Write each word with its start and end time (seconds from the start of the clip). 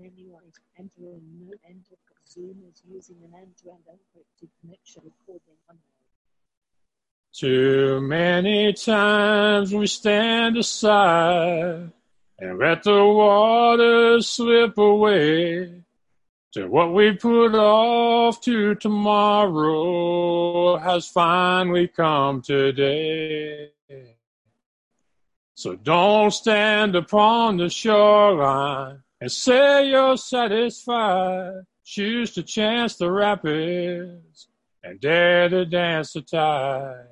when 0.00 0.12
you 0.16 0.34
are 0.34 0.40
entering 0.78 1.20
no 1.38 1.52
enter 1.68 1.96
Zoom 2.26 2.56
is 2.70 2.82
using 2.88 3.16
an 3.22 3.34
end-to-end 3.38 3.84
encrypted 3.92 4.48
connection 4.60 5.02
recording 5.04 5.56
Too 7.34 8.00
many 8.00 8.72
times 8.72 9.74
we 9.74 9.86
stand 9.86 10.56
aside 10.56 11.92
and 12.38 12.58
let 12.58 12.84
the 12.84 13.04
waters 13.04 14.28
slip 14.28 14.78
away. 14.78 15.82
To 16.54 16.66
what 16.66 16.94
we 16.94 17.12
put 17.12 17.54
off 17.54 18.40
to 18.40 18.74
tomorrow 18.76 20.78
has 20.78 21.08
finally 21.08 21.88
come 21.88 22.40
today. 22.42 23.72
So 25.54 25.76
don't 25.76 26.32
stand 26.32 26.96
upon 26.96 27.58
the 27.58 27.68
shoreline 27.68 29.02
and 29.20 29.30
say 29.30 29.88
you're 29.88 30.16
satisfied. 30.16 31.62
Choose 31.84 32.32
to 32.34 32.42
chance 32.42 32.96
the 32.96 33.10
rapids 33.10 34.48
and 34.82 35.00
dare 35.00 35.48
to 35.48 35.66
dance 35.66 36.12
the 36.12 36.22
tide. 36.22 37.06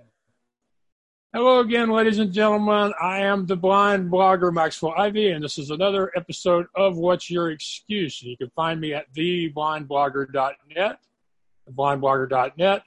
Hello 1.34 1.60
again, 1.60 1.90
ladies 1.90 2.18
and 2.18 2.32
gentlemen. 2.32 2.92
I 3.00 3.20
am 3.20 3.44
the 3.44 3.56
blind 3.56 4.10
blogger 4.10 4.52
Maxwell 4.52 4.94
Ivy, 4.96 5.32
and 5.32 5.44
this 5.44 5.58
is 5.58 5.70
another 5.70 6.10
episode 6.16 6.66
of 6.74 6.96
What's 6.96 7.30
Your 7.30 7.50
Excuse? 7.50 8.22
You 8.22 8.36
can 8.36 8.50
find 8.56 8.80
me 8.80 8.94
at 8.94 9.12
theblindblogger.net, 9.12 10.98
theblindblogger.net. 11.70 12.82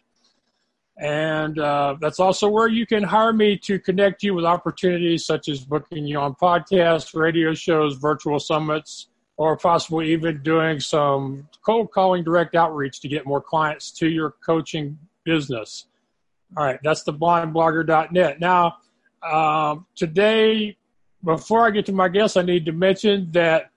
And 0.97 1.59
uh, 1.59 1.97
that's 2.01 2.19
also 2.19 2.49
where 2.49 2.67
you 2.67 2.85
can 2.85 3.03
hire 3.03 3.33
me 3.33 3.57
to 3.59 3.79
connect 3.79 4.23
you 4.23 4.33
with 4.33 4.45
opportunities 4.45 5.25
such 5.25 5.47
as 5.47 5.63
booking 5.63 6.05
you 6.07 6.19
on 6.19 6.33
podcasts, 6.35 7.13
radio 7.13 7.53
shows, 7.53 7.95
virtual 7.97 8.39
summits, 8.39 9.10
or 9.37 9.57
possibly 9.57 10.11
even 10.11 10.41
doing 10.43 10.79
some 10.79 11.47
cold 11.65 11.91
calling 11.91 12.23
direct 12.23 12.55
outreach 12.55 12.99
to 13.01 13.07
get 13.07 13.25
more 13.25 13.41
clients 13.41 13.91
to 13.91 14.07
your 14.07 14.35
coaching 14.45 14.97
business. 15.23 15.85
All 16.57 16.65
right, 16.65 16.79
that's 16.83 17.03
the 17.03 17.13
blindblogger.net. 17.13 18.39
Now, 18.39 18.77
um, 19.23 19.85
today, 19.95 20.77
before 21.23 21.65
I 21.65 21.71
get 21.71 21.85
to 21.87 21.93
my 21.93 22.09
guest, 22.09 22.37
I 22.37 22.41
need 22.41 22.65
to 22.65 22.71
mention 22.71 23.31
that 23.31 23.71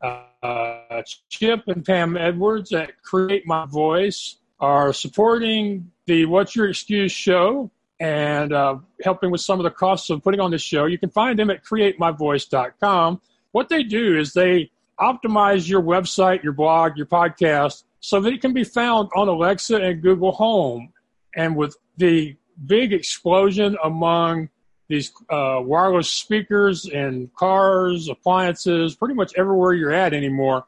uh, 0.00 1.02
Chip 1.28 1.64
and 1.66 1.84
Pam 1.84 2.16
Edwards 2.16 2.72
at 2.72 3.02
Create 3.02 3.46
My 3.46 3.66
Voice 3.66 4.36
are 4.60 4.92
supporting 4.92 5.90
the 6.06 6.24
What's 6.24 6.56
Your 6.56 6.68
Excuse 6.68 7.12
show 7.12 7.70
and 8.00 8.52
uh, 8.52 8.76
helping 9.02 9.30
with 9.30 9.40
some 9.40 9.58
of 9.58 9.64
the 9.64 9.70
costs 9.70 10.08
of 10.10 10.22
putting 10.22 10.40
on 10.40 10.50
this 10.50 10.62
show. 10.62 10.86
You 10.86 10.98
can 10.98 11.10
find 11.10 11.38
them 11.38 11.50
at 11.50 11.64
createmyvoice.com. 11.64 13.20
What 13.52 13.68
they 13.68 13.82
do 13.82 14.16
is 14.18 14.32
they 14.32 14.70
optimize 15.00 15.68
your 15.68 15.82
website, 15.82 16.42
your 16.42 16.52
blog, 16.52 16.96
your 16.96 17.06
podcast 17.06 17.84
so 18.00 18.20
that 18.20 18.32
it 18.32 18.40
can 18.40 18.52
be 18.52 18.64
found 18.64 19.08
on 19.14 19.28
Alexa 19.28 19.76
and 19.76 20.02
Google 20.02 20.32
Home. 20.32 20.92
And 21.36 21.56
with 21.56 21.76
the 21.96 22.36
big 22.66 22.92
explosion 22.92 23.76
among 23.84 24.48
these 24.88 25.12
uh, 25.28 25.60
wireless 25.60 26.08
speakers 26.08 26.86
in 26.86 27.30
cars, 27.36 28.08
appliances, 28.08 28.96
pretty 28.96 29.14
much 29.14 29.32
everywhere 29.36 29.74
you're 29.74 29.92
at 29.92 30.14
anymore, 30.14 30.64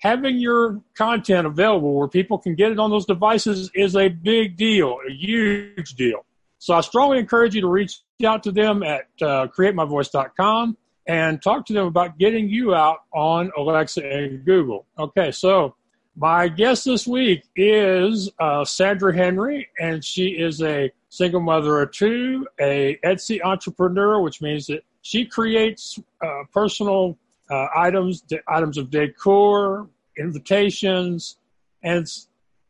having 0.00 0.38
your 0.38 0.80
content 0.96 1.46
available 1.46 1.94
where 1.94 2.08
people 2.08 2.38
can 2.38 2.54
get 2.54 2.72
it 2.72 2.78
on 2.78 2.90
those 2.90 3.06
devices 3.06 3.70
is 3.74 3.96
a 3.96 4.08
big 4.08 4.56
deal, 4.56 4.98
a 5.08 5.12
huge 5.12 5.94
deal. 5.94 6.24
So 6.58 6.74
I 6.74 6.80
strongly 6.80 7.18
encourage 7.18 7.54
you 7.54 7.60
to 7.60 7.68
reach 7.68 8.00
out 8.24 8.42
to 8.44 8.52
them 8.52 8.82
at 8.82 9.06
uh, 9.20 9.46
createmyvoice.com 9.56 10.76
and 11.06 11.40
talk 11.40 11.66
to 11.66 11.72
them 11.72 11.86
about 11.86 12.18
getting 12.18 12.48
you 12.48 12.74
out 12.74 12.98
on 13.12 13.50
Alexa 13.56 14.04
and 14.04 14.44
Google. 14.44 14.86
Okay, 14.98 15.30
so 15.30 15.74
my 16.16 16.48
guest 16.48 16.84
this 16.84 17.06
week 17.06 17.44
is 17.54 18.30
uh, 18.40 18.64
Sandra 18.64 19.14
Henry, 19.14 19.68
and 19.78 20.04
she 20.04 20.28
is 20.28 20.62
a 20.62 20.90
single 21.10 21.40
mother 21.40 21.82
of 21.82 21.92
two, 21.92 22.46
a 22.58 22.98
Etsy 23.04 23.40
entrepreneur, 23.44 24.20
which 24.20 24.40
means 24.40 24.66
that 24.66 24.82
she 25.02 25.24
creates 25.24 25.98
uh, 26.24 26.42
personal 26.52 27.16
uh, 27.50 27.66
items, 27.76 28.24
items 28.48 28.78
of 28.78 28.90
decor, 28.90 29.88
invitations, 30.18 31.36
and 31.82 32.06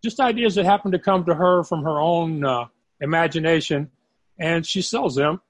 just 0.02 0.20
ideas 0.20 0.56
that 0.56 0.64
happen 0.64 0.92
to 0.92 0.98
come 0.98 1.24
to 1.24 1.34
her 1.34 1.62
from 1.64 1.82
her 1.82 1.98
own 1.98 2.44
uh, 2.44 2.66
imagination, 3.00 3.90
and 4.38 4.66
she 4.66 4.82
sells 4.82 5.14
them. 5.14 5.40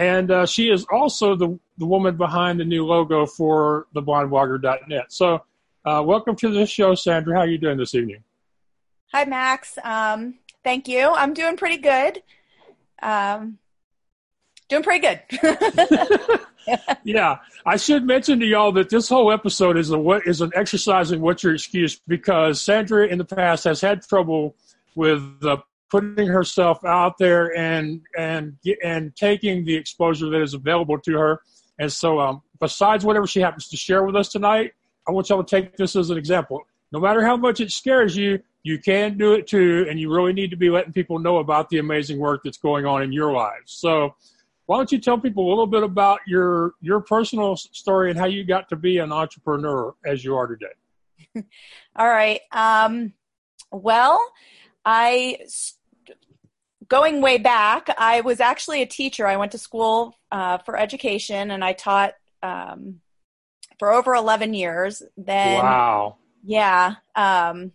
And 0.00 0.30
uh, 0.30 0.46
she 0.46 0.70
is 0.70 0.86
also 0.90 1.36
the, 1.36 1.58
the 1.76 1.84
woman 1.84 2.16
behind 2.16 2.58
the 2.58 2.64
new 2.64 2.86
logo 2.86 3.26
for 3.26 3.86
the 3.92 4.00
blindblogger.net. 4.00 5.12
So, 5.12 5.42
uh, 5.84 6.02
welcome 6.02 6.34
to 6.36 6.48
the 6.48 6.64
show, 6.64 6.94
Sandra. 6.94 7.34
How 7.34 7.40
are 7.42 7.46
you 7.46 7.58
doing 7.58 7.76
this 7.76 7.94
evening? 7.94 8.24
Hi, 9.12 9.26
Max. 9.26 9.76
Um, 9.84 10.38
thank 10.64 10.88
you. 10.88 11.10
I'm 11.10 11.34
doing 11.34 11.58
pretty 11.58 11.76
good. 11.76 12.22
Um, 13.02 13.58
doing 14.70 14.82
pretty 14.82 15.06
good. 15.06 15.20
yeah, 17.04 17.36
I 17.66 17.76
should 17.76 18.06
mention 18.06 18.40
to 18.40 18.46
y'all 18.46 18.72
that 18.72 18.88
this 18.88 19.06
whole 19.06 19.30
episode 19.30 19.76
is 19.76 19.90
a 19.90 19.98
what 19.98 20.26
is 20.26 20.40
an 20.40 20.50
exercise 20.54 21.12
in 21.12 21.20
what's 21.20 21.42
your 21.42 21.52
excuse 21.52 22.00
because 22.08 22.62
Sandra 22.62 23.06
in 23.06 23.18
the 23.18 23.24
past 23.26 23.64
has 23.64 23.82
had 23.82 24.00
trouble 24.00 24.56
with 24.94 25.22
uh, 25.44 25.58
putting 25.90 26.26
herself 26.26 26.84
out 26.84 27.18
there 27.18 27.56
and 27.56 28.00
and 28.16 28.56
and 28.82 29.14
taking 29.16 29.64
the 29.64 29.74
exposure 29.74 30.30
that 30.30 30.40
is 30.40 30.54
available 30.54 30.98
to 30.98 31.18
her. 31.18 31.40
And 31.78 31.92
so, 31.92 32.20
um, 32.20 32.42
besides 32.60 33.04
whatever 33.04 33.26
she 33.26 33.40
happens 33.40 33.68
to 33.68 33.76
share 33.76 34.04
with 34.04 34.16
us 34.16 34.28
tonight, 34.28 34.72
I 35.08 35.12
want 35.12 35.28
y'all 35.28 35.42
to 35.42 35.56
take 35.56 35.76
this 35.76 35.96
as 35.96 36.10
an 36.10 36.18
example. 36.18 36.62
No 36.92 37.00
matter 37.00 37.24
how 37.24 37.36
much 37.36 37.60
it 37.60 37.70
scares 37.70 38.16
you, 38.16 38.40
you 38.62 38.78
can 38.78 39.16
do 39.16 39.32
it 39.32 39.46
too, 39.46 39.86
and 39.88 39.98
you 39.98 40.12
really 40.12 40.32
need 40.32 40.50
to 40.50 40.56
be 40.56 40.70
letting 40.70 40.92
people 40.92 41.18
know 41.18 41.38
about 41.38 41.68
the 41.70 41.78
amazing 41.78 42.18
work 42.18 42.42
that's 42.44 42.58
going 42.58 42.84
on 42.84 43.02
in 43.02 43.12
your 43.12 43.32
lives. 43.32 43.72
So 43.72 44.14
why 44.66 44.76
don't 44.76 44.92
you 44.92 44.98
tell 44.98 45.18
people 45.18 45.46
a 45.46 45.48
little 45.48 45.66
bit 45.66 45.82
about 45.82 46.20
your 46.26 46.74
your 46.80 47.00
personal 47.00 47.56
story 47.56 48.10
and 48.10 48.18
how 48.18 48.26
you 48.26 48.44
got 48.44 48.68
to 48.68 48.76
be 48.76 48.98
an 48.98 49.12
entrepreneur 49.12 49.94
as 50.04 50.24
you 50.24 50.36
are 50.36 50.46
today? 50.46 51.44
All 51.96 52.08
right. 52.08 52.40
Um, 52.52 53.12
well, 53.72 54.20
I 54.84 55.38
going 56.90 57.22
way 57.22 57.38
back, 57.38 57.88
I 57.96 58.20
was 58.20 58.40
actually 58.40 58.82
a 58.82 58.86
teacher. 58.86 59.26
I 59.26 59.36
went 59.36 59.52
to 59.52 59.58
school 59.58 60.18
uh, 60.30 60.58
for 60.58 60.76
education, 60.76 61.50
and 61.50 61.64
I 61.64 61.72
taught 61.72 62.12
um, 62.42 63.00
for 63.78 63.90
over 63.92 64.14
eleven 64.14 64.52
years. 64.52 65.02
Then, 65.16 65.62
wow. 65.62 66.16
Yeah. 66.44 66.96
Um, 67.16 67.72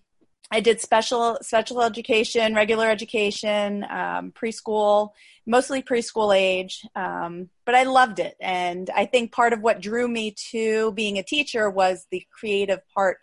I 0.52 0.60
did 0.60 0.80
special 0.80 1.40
special 1.42 1.82
education, 1.82 2.54
regular 2.54 2.88
education, 2.88 3.84
um, 3.90 4.32
preschool, 4.32 5.10
mostly 5.48 5.82
preschool 5.82 6.36
age, 6.36 6.86
um, 6.96 7.50
but 7.66 7.74
I 7.74 7.84
loved 7.84 8.20
it. 8.20 8.36
And 8.40 8.90
I 8.96 9.06
think 9.06 9.32
part 9.32 9.54
of 9.54 9.62
what 9.62 9.82
drew 9.82 10.08
me 10.08 10.36
to 10.52 10.92
being 10.92 11.18
a 11.18 11.24
teacher 11.24 11.70
was 11.70 12.06
the 12.12 12.24
creative 12.32 12.82
part 12.94 13.18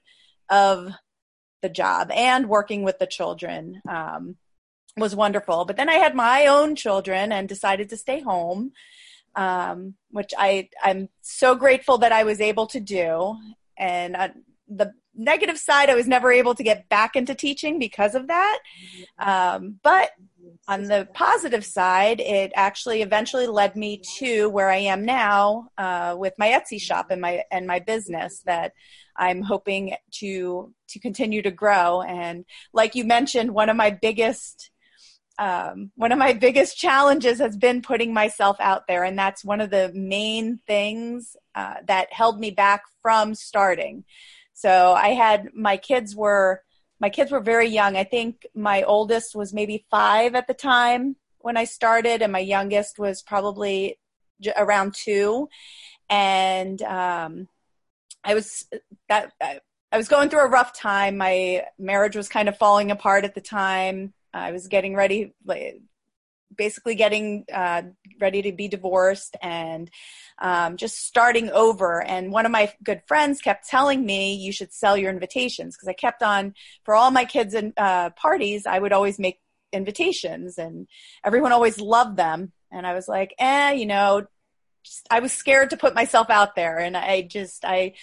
of 0.49 0.91
the 1.63 1.69
job 1.69 2.11
and 2.11 2.49
working 2.49 2.83
with 2.83 2.99
the 2.99 3.07
children 3.07 3.81
um, 3.89 4.37
was 4.97 5.17
wonderful. 5.17 5.65
But 5.65 5.77
then 5.77 5.89
I 5.89 5.95
had 5.95 6.15
my 6.15 6.47
own 6.47 6.77
children 6.77 7.33
and 7.33 7.49
decided 7.49 7.89
to 7.91 7.97
stay 7.97 8.21
home, 8.21 8.73
um, 9.35 9.95
which 10.11 10.33
I 10.37 10.69
I'm 10.83 11.09
so 11.23 11.55
grateful 11.55 11.99
that 11.99 12.13
I 12.13 12.25
was 12.25 12.41
able 12.41 12.67
to 12.69 12.81
do. 12.81 13.37
And 13.79 14.17
I, 14.17 14.33
the 14.69 14.93
negative 15.15 15.59
side, 15.59 15.91
I 15.91 15.95
was 15.95 16.07
never 16.07 16.33
able 16.33 16.55
to 16.55 16.63
get 16.63 16.89
back 16.89 17.17
into 17.17 17.35
teaching 17.35 17.79
because 17.79 18.15
of 18.15 18.29
that. 18.29 18.59
Um, 19.19 19.79
but 19.83 20.11
on 20.69 20.85
the 20.85 21.09
positive 21.15 21.65
side, 21.65 22.21
it 22.21 22.53
actually 22.55 23.03
eventually 23.03 23.47
led 23.47 23.77
me 23.77 24.03
to 24.19 24.49
where 24.49 24.69
I 24.69 24.79
am 24.79 25.05
now 25.05 25.69
uh, 25.79 26.15
with 26.19 26.35
my 26.39 26.49
Etsy 26.49 26.81
shop 26.81 27.11
and 27.11 27.21
my 27.21 27.45
and 27.51 27.67
my 27.67 27.79
business 27.79 28.43
that 28.47 28.73
I'm 29.17 29.43
hoping 29.43 29.95
to 30.19 30.73
to 30.89 30.99
continue 30.99 31.43
to 31.43 31.51
grow. 31.51 32.03
And 32.03 32.45
like 32.73 32.95
you 32.95 33.05
mentioned, 33.05 33.53
one 33.53 33.69
of 33.69 33.77
my 33.77 33.91
biggest 33.91 34.71
um, 35.39 35.91
one 35.97 36.13
of 36.13 36.19
my 36.19 36.33
biggest 36.33 36.77
challenges 36.77 37.39
has 37.39 37.57
been 37.57 37.83
putting 37.83 38.13
myself 38.13 38.57
out 38.61 38.87
there, 38.87 39.05
and 39.05 39.19
that's 39.19 39.45
one 39.45 39.61
of 39.61 39.71
the 39.71 39.91
main 39.95 40.61
things 40.67 41.37
uh, 41.55 41.75
that 41.87 42.13
held 42.13 42.39
me 42.39 42.51
back 42.51 42.83
from 43.01 43.35
starting. 43.35 44.05
So 44.53 44.93
I 44.93 45.09
had 45.09 45.49
my 45.55 45.77
kids 45.77 46.15
were 46.15 46.63
my 47.01 47.11
kids 47.11 47.33
were 47.33 47.41
very 47.41 47.69
young. 47.69 47.97
I 47.97 48.05
think 48.05 48.47
my 48.55 48.85
oldest 48.85 49.35
was 49.35 49.53
maybe 49.53 49.87
five 49.91 50.37
at 50.37 50.47
the 50.47 50.55
time 50.55 51.17
when 51.39 51.57
I 51.57 51.65
started, 51.65 52.23
and 52.23 52.33
my 52.33 52.39
youngest 52.39 52.99
was 52.99 53.23
probably 53.23 53.99
around 54.57 54.95
two. 54.95 55.49
And 56.09 56.81
um, 56.83 57.49
I 58.23 58.35
was 58.35 58.67
that 59.09 59.33
I 59.41 59.97
was 59.97 60.09
going 60.09 60.29
through 60.29 60.45
a 60.45 60.49
rough 60.49 60.79
time. 60.79 61.17
My 61.17 61.65
marriage 61.79 62.17
was 62.17 62.29
kind 62.29 62.49
of 62.49 62.57
falling 62.57 62.91
apart 62.91 63.25
at 63.25 63.35
the 63.35 63.41
time. 63.41 64.15
I 64.33 64.53
was 64.53 64.67
getting 64.69 64.95
ready, 64.95 65.33
basically 66.57 66.95
getting 66.95 67.45
uh, 67.53 67.83
ready 68.21 68.43
to 68.43 68.53
be 68.53 68.69
divorced 68.69 69.37
and 69.43 69.91
um, 70.41 70.77
just 70.77 71.07
starting 71.07 71.51
over. 71.51 72.03
And 72.03 72.33
one 72.33 72.47
of 72.47 72.53
my 72.53 72.73
good 72.83 73.03
friends 73.07 73.41
kept 73.41 73.69
telling 73.69 74.05
me 74.05 74.35
you 74.35 74.53
should 74.53 74.73
sell 74.73 74.97
your 74.97 75.11
invitations 75.11 75.77
because 75.77 75.89
I 75.89 75.95
kept 75.95 76.23
on 76.23 76.55
for 76.85 76.95
all 76.95 77.11
my 77.11 77.25
kids 77.25 77.55
and 77.55 77.73
uh, 77.77 78.11
parties. 78.11 78.67
I 78.67 78.79
would 78.79 78.93
always 78.93 79.19
make 79.19 79.41
invitations, 79.73 80.59
and 80.59 80.87
everyone 81.25 81.53
always 81.53 81.81
loved 81.81 82.17
them. 82.17 82.53
And 82.71 82.87
I 82.87 82.95
was 82.95 83.09
like, 83.09 83.35
eh, 83.39 83.73
you 83.73 83.87
know, 83.87 84.27
just, 84.85 85.07
I 85.11 85.21
was 85.21 85.33
scared 85.33 85.71
to 85.71 85.77
put 85.77 85.95
myself 85.95 86.31
out 86.31 86.55
there, 86.55 86.79
and 86.79 86.97
I 86.97 87.23
just 87.23 87.65
I 87.65 87.95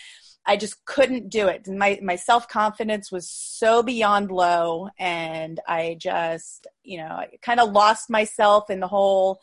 I 0.45 0.57
just 0.57 0.83
couldn't 0.86 1.30
do 1.30 1.47
it. 1.47 1.68
My 1.68 2.00
my 2.01 2.15
self 2.15 2.47
confidence 2.47 3.12
was 3.12 3.30
so 3.30 3.83
beyond 3.83 4.31
low, 4.31 4.89
and 4.97 5.59
I 5.68 5.97
just 6.00 6.68
you 6.83 6.97
know 6.97 7.24
kind 7.41 7.59
of 7.59 7.71
lost 7.71 8.09
myself 8.09 8.69
in 8.69 8.80
the 8.80 8.88
whole 8.88 9.41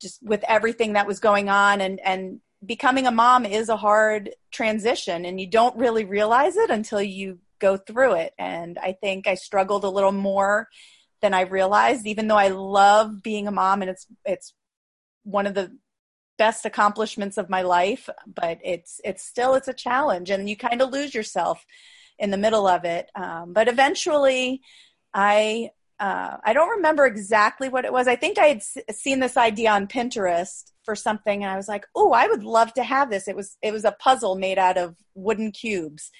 just 0.00 0.22
with 0.22 0.44
everything 0.48 0.94
that 0.94 1.06
was 1.06 1.20
going 1.20 1.48
on 1.48 1.80
and 1.80 2.00
and 2.00 2.40
becoming 2.64 3.06
a 3.06 3.10
mom 3.10 3.44
is 3.44 3.68
a 3.68 3.76
hard 3.76 4.30
transition 4.50 5.24
and 5.24 5.40
you 5.40 5.46
don't 5.46 5.76
really 5.76 6.04
realize 6.04 6.56
it 6.56 6.70
until 6.70 7.02
you 7.02 7.38
go 7.58 7.76
through 7.76 8.14
it 8.14 8.32
and 8.38 8.78
i 8.78 8.92
think 8.92 9.26
i 9.26 9.34
struggled 9.34 9.84
a 9.84 9.90
little 9.90 10.12
more 10.12 10.68
than 11.20 11.34
i 11.34 11.42
realized 11.42 12.06
even 12.06 12.28
though 12.28 12.36
i 12.36 12.48
love 12.48 13.22
being 13.22 13.46
a 13.46 13.50
mom 13.50 13.82
and 13.82 13.90
it's 13.90 14.06
it's 14.24 14.54
one 15.24 15.46
of 15.46 15.54
the 15.54 15.70
best 16.38 16.66
accomplishments 16.66 17.38
of 17.38 17.48
my 17.48 17.62
life 17.62 18.08
but 18.26 18.58
it's 18.64 19.00
it's 19.04 19.22
still 19.24 19.54
it's 19.54 19.68
a 19.68 19.72
challenge 19.72 20.30
and 20.30 20.48
you 20.50 20.56
kind 20.56 20.82
of 20.82 20.90
lose 20.90 21.14
yourself 21.14 21.64
in 22.18 22.30
the 22.30 22.36
middle 22.38 22.66
of 22.66 22.84
it. 22.84 23.10
Um, 23.14 23.52
but 23.52 23.68
eventually 23.68 24.60
i 25.14 25.70
uh, 25.98 26.36
i 26.44 26.52
don't 26.52 26.68
remember 26.76 27.06
exactly 27.06 27.68
what 27.70 27.84
it 27.86 27.92
was. 27.92 28.06
I 28.08 28.16
think 28.16 28.38
i 28.38 28.46
had 28.46 28.58
s- 28.58 28.76
seen 28.90 29.20
this 29.20 29.36
idea 29.36 29.70
on 29.70 29.86
pinterest 29.86 30.72
for 30.84 30.94
something 30.94 31.42
and 31.42 31.50
i 31.50 31.56
was 31.56 31.68
like 31.68 31.86
oh 31.94 32.12
i 32.12 32.26
would 32.26 32.44
love 32.44 32.72
to 32.74 32.82
have 32.84 33.10
this. 33.10 33.28
It 33.28 33.36
was 33.36 33.56
it 33.62 33.72
was 33.72 33.84
a 33.84 33.92
puzzle 33.92 34.36
made 34.36 34.58
out 34.58 34.76
of 34.78 34.96
wooden 35.14 35.52
cubes. 35.52 36.10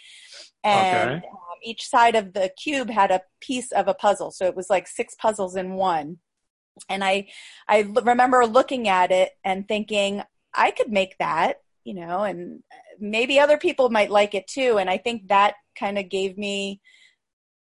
And 0.65 0.89
Okay. 0.89 1.27
um, 1.33 1.59
each 1.63 1.87
side 1.89 2.17
of 2.17 2.33
the 2.33 2.51
cube 2.63 2.91
had 2.91 3.11
a 3.11 3.23
piece 3.41 3.71
of 3.73 3.89
a 3.89 3.95
puzzle 3.95 4.31
so 4.31 4.47
it 4.47 4.57
was 4.57 4.69
like 4.71 4.87
six 4.89 5.15
puzzles 5.15 5.57
in 5.57 5.75
one 5.75 6.19
and 6.89 7.03
i 7.05 7.27
i 7.69 7.81
remember 8.03 8.47
looking 8.47 8.89
at 8.89 9.11
it 9.11 9.33
and 9.45 9.67
thinking 9.67 10.23
i 10.55 10.71
could 10.71 10.91
make 10.91 11.17
that 11.19 11.61
you 11.85 11.95
know 11.95 12.23
and 12.23 12.63
uh, 12.73 12.77
maybe 12.99 13.39
other 13.39 13.59
people 13.59 13.91
might 13.91 14.11
like 14.11 14.35
it 14.35 14.47
too 14.47 14.79
and 14.79 14.91
i 14.91 14.97
think 14.97 15.29
that 15.29 15.55
kind 15.79 15.99
of 15.99 16.09
gave 16.09 16.37
me 16.37 16.81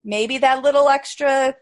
maybe 0.03 0.37
that 0.37 0.63
little 0.63 0.89
extra 0.89 1.55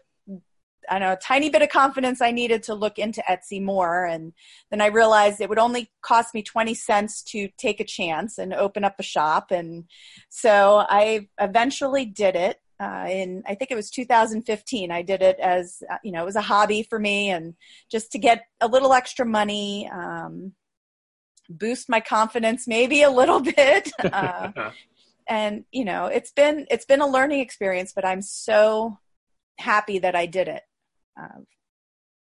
I 0.88 0.98
don't 0.98 1.08
know, 1.08 1.16
tiny 1.20 1.50
bit 1.50 1.62
of 1.62 1.68
confidence 1.68 2.20
I 2.20 2.30
needed 2.30 2.62
to 2.64 2.74
look 2.74 2.98
into 2.98 3.22
Etsy 3.28 3.62
more. 3.62 4.04
And 4.04 4.32
then 4.70 4.80
I 4.80 4.86
realized 4.86 5.40
it 5.40 5.48
would 5.48 5.58
only 5.58 5.90
cost 6.02 6.34
me 6.34 6.42
20 6.42 6.74
cents 6.74 7.22
to 7.24 7.48
take 7.58 7.80
a 7.80 7.84
chance 7.84 8.38
and 8.38 8.54
open 8.54 8.84
up 8.84 8.96
a 8.98 9.02
shop. 9.02 9.50
And 9.50 9.84
so 10.28 10.84
I 10.88 11.28
eventually 11.40 12.04
did 12.04 12.36
it. 12.36 12.60
Uh, 12.78 13.06
in 13.08 13.42
I 13.46 13.54
think 13.54 13.70
it 13.70 13.74
was 13.76 13.90
2015. 13.90 14.90
I 14.90 15.02
did 15.02 15.22
it 15.22 15.38
as 15.40 15.82
uh, 15.90 15.96
you 16.02 16.12
know 16.12 16.22
it 16.22 16.26
was 16.26 16.36
a 16.36 16.42
hobby 16.42 16.82
for 16.82 16.98
me 16.98 17.30
and 17.30 17.54
just 17.90 18.12
to 18.12 18.18
get 18.18 18.44
a 18.60 18.68
little 18.68 18.92
extra 18.92 19.24
money, 19.24 19.90
um, 19.92 20.52
boost 21.48 21.88
my 21.88 22.00
confidence 22.00 22.66
maybe 22.66 23.02
a 23.02 23.10
little 23.10 23.40
bit. 23.56 23.90
Uh, 23.98 24.70
and 25.28 25.64
you 25.72 25.84
know 25.84 26.06
it's 26.06 26.32
been 26.32 26.66
it's 26.70 26.84
been 26.84 27.00
a 27.00 27.06
learning 27.06 27.40
experience 27.40 27.92
but 27.92 28.04
i'm 28.04 28.22
so 28.22 28.96
happy 29.58 29.98
that 29.98 30.14
i 30.14 30.24
did 30.24 30.46
it 30.46 30.62
um, 31.20 31.44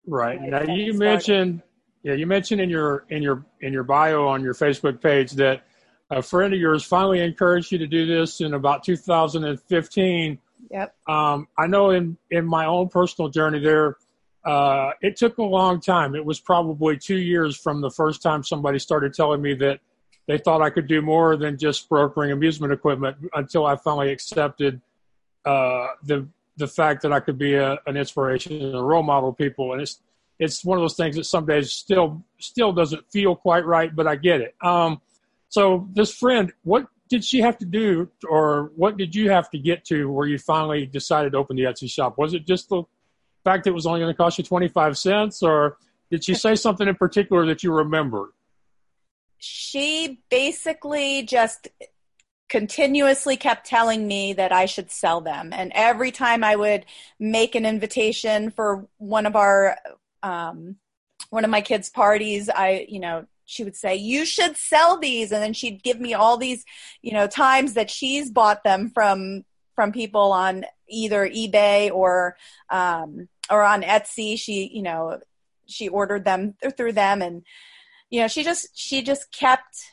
Right. 0.07 0.39
Right, 0.41 0.51
Now 0.51 0.61
you 0.75 0.93
started. 0.93 0.99
mentioned 0.99 1.63
yeah, 2.07 2.15
you 2.15 2.27
mentioned 2.29 2.61
in 2.61 2.71
your 2.71 3.05
in 3.09 3.21
your 3.21 3.45
in 3.61 3.73
your 3.73 3.83
bio 3.83 4.29
on 4.29 4.41
your 4.41 4.55
Facebook 4.55 5.03
page 5.03 5.33
that 5.33 5.65
a 6.11 6.23
friend 6.23 6.55
of 6.55 6.61
yours 6.61 6.85
finally 6.85 7.21
encouraged 7.21 7.73
you 7.73 7.79
to 7.79 7.87
do 7.87 8.07
this 8.07 8.41
in 8.41 8.55
about 8.55 8.85
2015. 8.85 10.39
yep 10.71 10.95
Um, 11.09 11.49
I 11.59 11.67
know 11.67 11.91
in 11.91 12.17
in 12.31 12.47
my 12.47 12.67
own 12.67 12.89
personal 12.89 13.29
journey 13.29 13.59
there, 13.59 13.97
uh, 14.45 14.91
it 15.03 15.17
took 15.17 15.39
a 15.39 15.43
long 15.43 15.81
time. 15.81 16.15
It 16.15 16.25
was 16.25 16.39
probably 16.39 16.97
two 16.97 17.19
years 17.19 17.57
from 17.57 17.81
the 17.81 17.91
first 17.91 18.23
time 18.23 18.45
somebody 18.45 18.79
started 18.79 19.15
telling 19.15 19.43
me 19.43 19.55
that 19.55 19.81
they 20.29 20.39
thought 20.39 20.63
I 20.63 20.71
could 20.71 20.87
do 20.87 21.03
more 21.03 21.37
than 21.37 21.59
just 21.59 21.89
brokering 21.89 22.33
amusement 22.33 22.73
equipment 22.73 23.17
until 23.35 23.67
I 23.67 23.77
finally 23.77 24.11
accepted 24.11 24.81
uh, 25.45 25.89
the 26.05 26.29
the 26.57 26.67
fact 26.67 27.03
that 27.03 27.13
I 27.13 27.21
could 27.21 27.37
be 27.39 27.55
a, 27.55 27.79
an 27.87 27.97
inspiration 27.97 28.63
and 28.63 28.75
a 28.75 28.83
role 28.83 29.03
model 29.03 29.33
to 29.33 29.37
people. 29.37 29.73
And 29.73 29.83
it's 29.83 30.01
it's 30.39 30.65
one 30.65 30.79
of 30.79 30.83
those 30.83 30.97
things 30.97 31.17
that 31.17 31.25
some 31.25 31.47
days 31.47 31.73
still 31.73 32.23
still 32.39 32.73
doesn't 32.73 33.11
feel 33.11 33.35
quite 33.35 33.65
right, 33.65 33.95
but 33.95 34.07
I 34.07 34.17
get 34.17 34.41
it. 34.41 34.55
Um, 34.63 35.01
so 35.49 35.89
this 35.93 36.13
friend, 36.13 36.53
what 36.63 36.87
did 37.09 37.25
she 37.25 37.41
have 37.41 37.57
to 37.59 37.65
do, 37.65 38.11
or 38.29 38.73
what 38.77 38.97
did 38.97 39.15
you 39.15 39.31
have 39.31 39.49
to 39.51 39.59
get 39.59 39.85
to 39.87 40.11
where 40.11 40.27
you 40.27 40.39
finally 40.39 40.87
decided 40.87 41.33
to 41.33 41.39
open 41.39 41.57
the 41.57 41.65
Etsy 41.65 41.91
shop? 41.91 42.19
Was 42.19 42.35
it 42.35 42.47
just 42.47 42.69
the 42.69 42.83
fact 43.45 43.65
that 43.65 43.71
it 43.71 43.75
was 43.75 43.87
only 43.87 44.01
going 44.01 44.13
to 44.13 44.17
cost 44.17 44.39
you 44.39 44.45
twenty 44.45 44.69
five 44.69 44.99
cents, 44.99 45.43
or 45.43 45.77
did 46.11 46.25
she 46.25 46.35
say 46.35 46.55
something 46.55 46.89
in 46.89 46.95
particular 46.97 47.47
that 47.47 47.63
you 47.63 47.73
remember? 47.73 48.33
she 49.39 50.21
basically 50.31 51.23
just 51.23 51.69
continuously 52.49 53.37
kept 53.37 53.67
telling 53.67 54.07
me 54.07 54.33
that 54.33 54.53
I 54.53 54.67
should 54.67 54.91
sell 54.91 55.21
them. 55.21 55.53
And 55.53 55.73
every 55.75 56.13
time 56.13 56.45
I 56.45 56.57
would 56.57 56.87
make 57.19 57.55
an 57.55 57.67
invitation 57.67 58.51
for 58.51 58.87
one 58.99 59.27
of 59.27 59.35
our, 59.35 59.77
um, 60.23 60.77
one 61.31 61.45
of 61.45 61.51
my 61.51 61.61
kids' 61.61 61.89
parties, 61.89 62.49
I, 62.49 62.87
you 62.89 63.01
know, 63.01 63.27
she 63.47 63.65
would 63.65 63.77
say, 63.77 63.95
you 63.95 64.27
should 64.27 64.57
sell 64.57 64.99
these. 64.99 65.33
And 65.33 65.43
then 65.43 65.55
she'd 65.55 65.83
give 65.83 66.01
me 66.01 66.13
all 66.13 66.37
these, 66.37 66.65
you 67.01 67.13
know, 67.13 67.27
times 67.27 67.75
that 67.75 67.91
she's 67.91 68.31
bought 68.31 68.65
them 68.65 68.91
from, 68.91 69.45
from 69.75 69.93
people 69.93 70.33
on 70.33 70.65
either 70.89 71.27
eBay 71.29 71.91
or, 71.91 72.37
um, 72.71 73.29
or 73.49 73.63
on 73.63 73.83
Etsy. 73.83 74.39
She, 74.39 74.69
you 74.73 74.83
know, 74.83 75.21
she 75.67 75.89
ordered 75.89 76.25
them 76.25 76.55
through 76.77 76.93
them 76.93 77.23
and, 77.23 77.45
you 78.11 78.21
know, 78.21 78.29
she 78.29 78.43
just, 78.43 78.77
she 78.77 79.03
just 79.03 79.31
kept, 79.33 79.93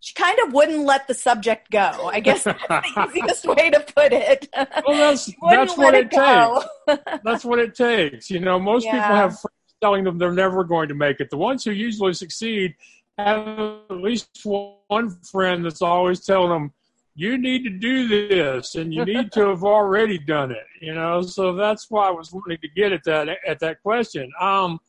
she 0.00 0.14
kind 0.14 0.38
of 0.46 0.52
wouldn't 0.52 0.84
let 0.84 1.08
the 1.08 1.14
subject 1.14 1.70
go. 1.70 2.10
I 2.12 2.20
guess 2.20 2.44
that's 2.44 2.58
the 2.68 3.10
easiest 3.16 3.46
way 3.46 3.70
to 3.70 3.80
put 3.80 4.12
it. 4.12 4.48
Well, 4.86 4.96
that's 4.96 5.26
that's 5.50 5.76
what 5.76 5.92
let 5.92 6.04
it 6.04 6.10
takes. 6.10 7.22
That's 7.24 7.44
what 7.44 7.58
it 7.58 7.74
takes. 7.74 8.30
You 8.30 8.40
know, 8.40 8.58
most 8.58 8.84
people 8.84 9.00
have 9.00 9.38
friends 9.40 9.57
telling 9.80 10.04
them 10.04 10.18
they're 10.18 10.32
never 10.32 10.64
going 10.64 10.88
to 10.88 10.94
make 10.94 11.20
it. 11.20 11.30
The 11.30 11.36
ones 11.36 11.64
who 11.64 11.70
usually 11.70 12.12
succeed 12.14 12.74
have 13.16 13.46
at 13.90 13.96
least 13.96 14.28
one 14.44 15.10
friend 15.22 15.64
that's 15.64 15.82
always 15.82 16.24
telling 16.24 16.50
them, 16.50 16.72
"You 17.14 17.38
need 17.38 17.64
to 17.64 17.70
do 17.70 18.08
this, 18.08 18.74
and 18.74 18.92
you 18.92 19.04
need 19.04 19.32
to 19.32 19.48
have 19.48 19.64
already 19.64 20.18
done 20.18 20.50
it." 20.50 20.66
You 20.80 20.94
know, 20.94 21.22
so 21.22 21.54
that's 21.54 21.90
why 21.90 22.08
I 22.08 22.10
was 22.10 22.32
wanting 22.32 22.58
to 22.58 22.68
get 22.68 22.92
at 22.92 23.04
that 23.04 23.28
at 23.46 23.58
that 23.60 23.82
question. 23.82 24.30
Um, 24.40 24.80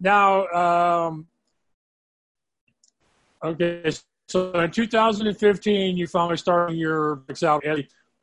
now, 0.00 0.46
um, 0.48 1.26
okay, 3.42 3.90
so 4.28 4.52
in 4.52 4.70
2015, 4.70 5.96
you 5.96 6.06
finally 6.06 6.36
started 6.36 6.76
your 6.76 7.22
out. 7.42 7.64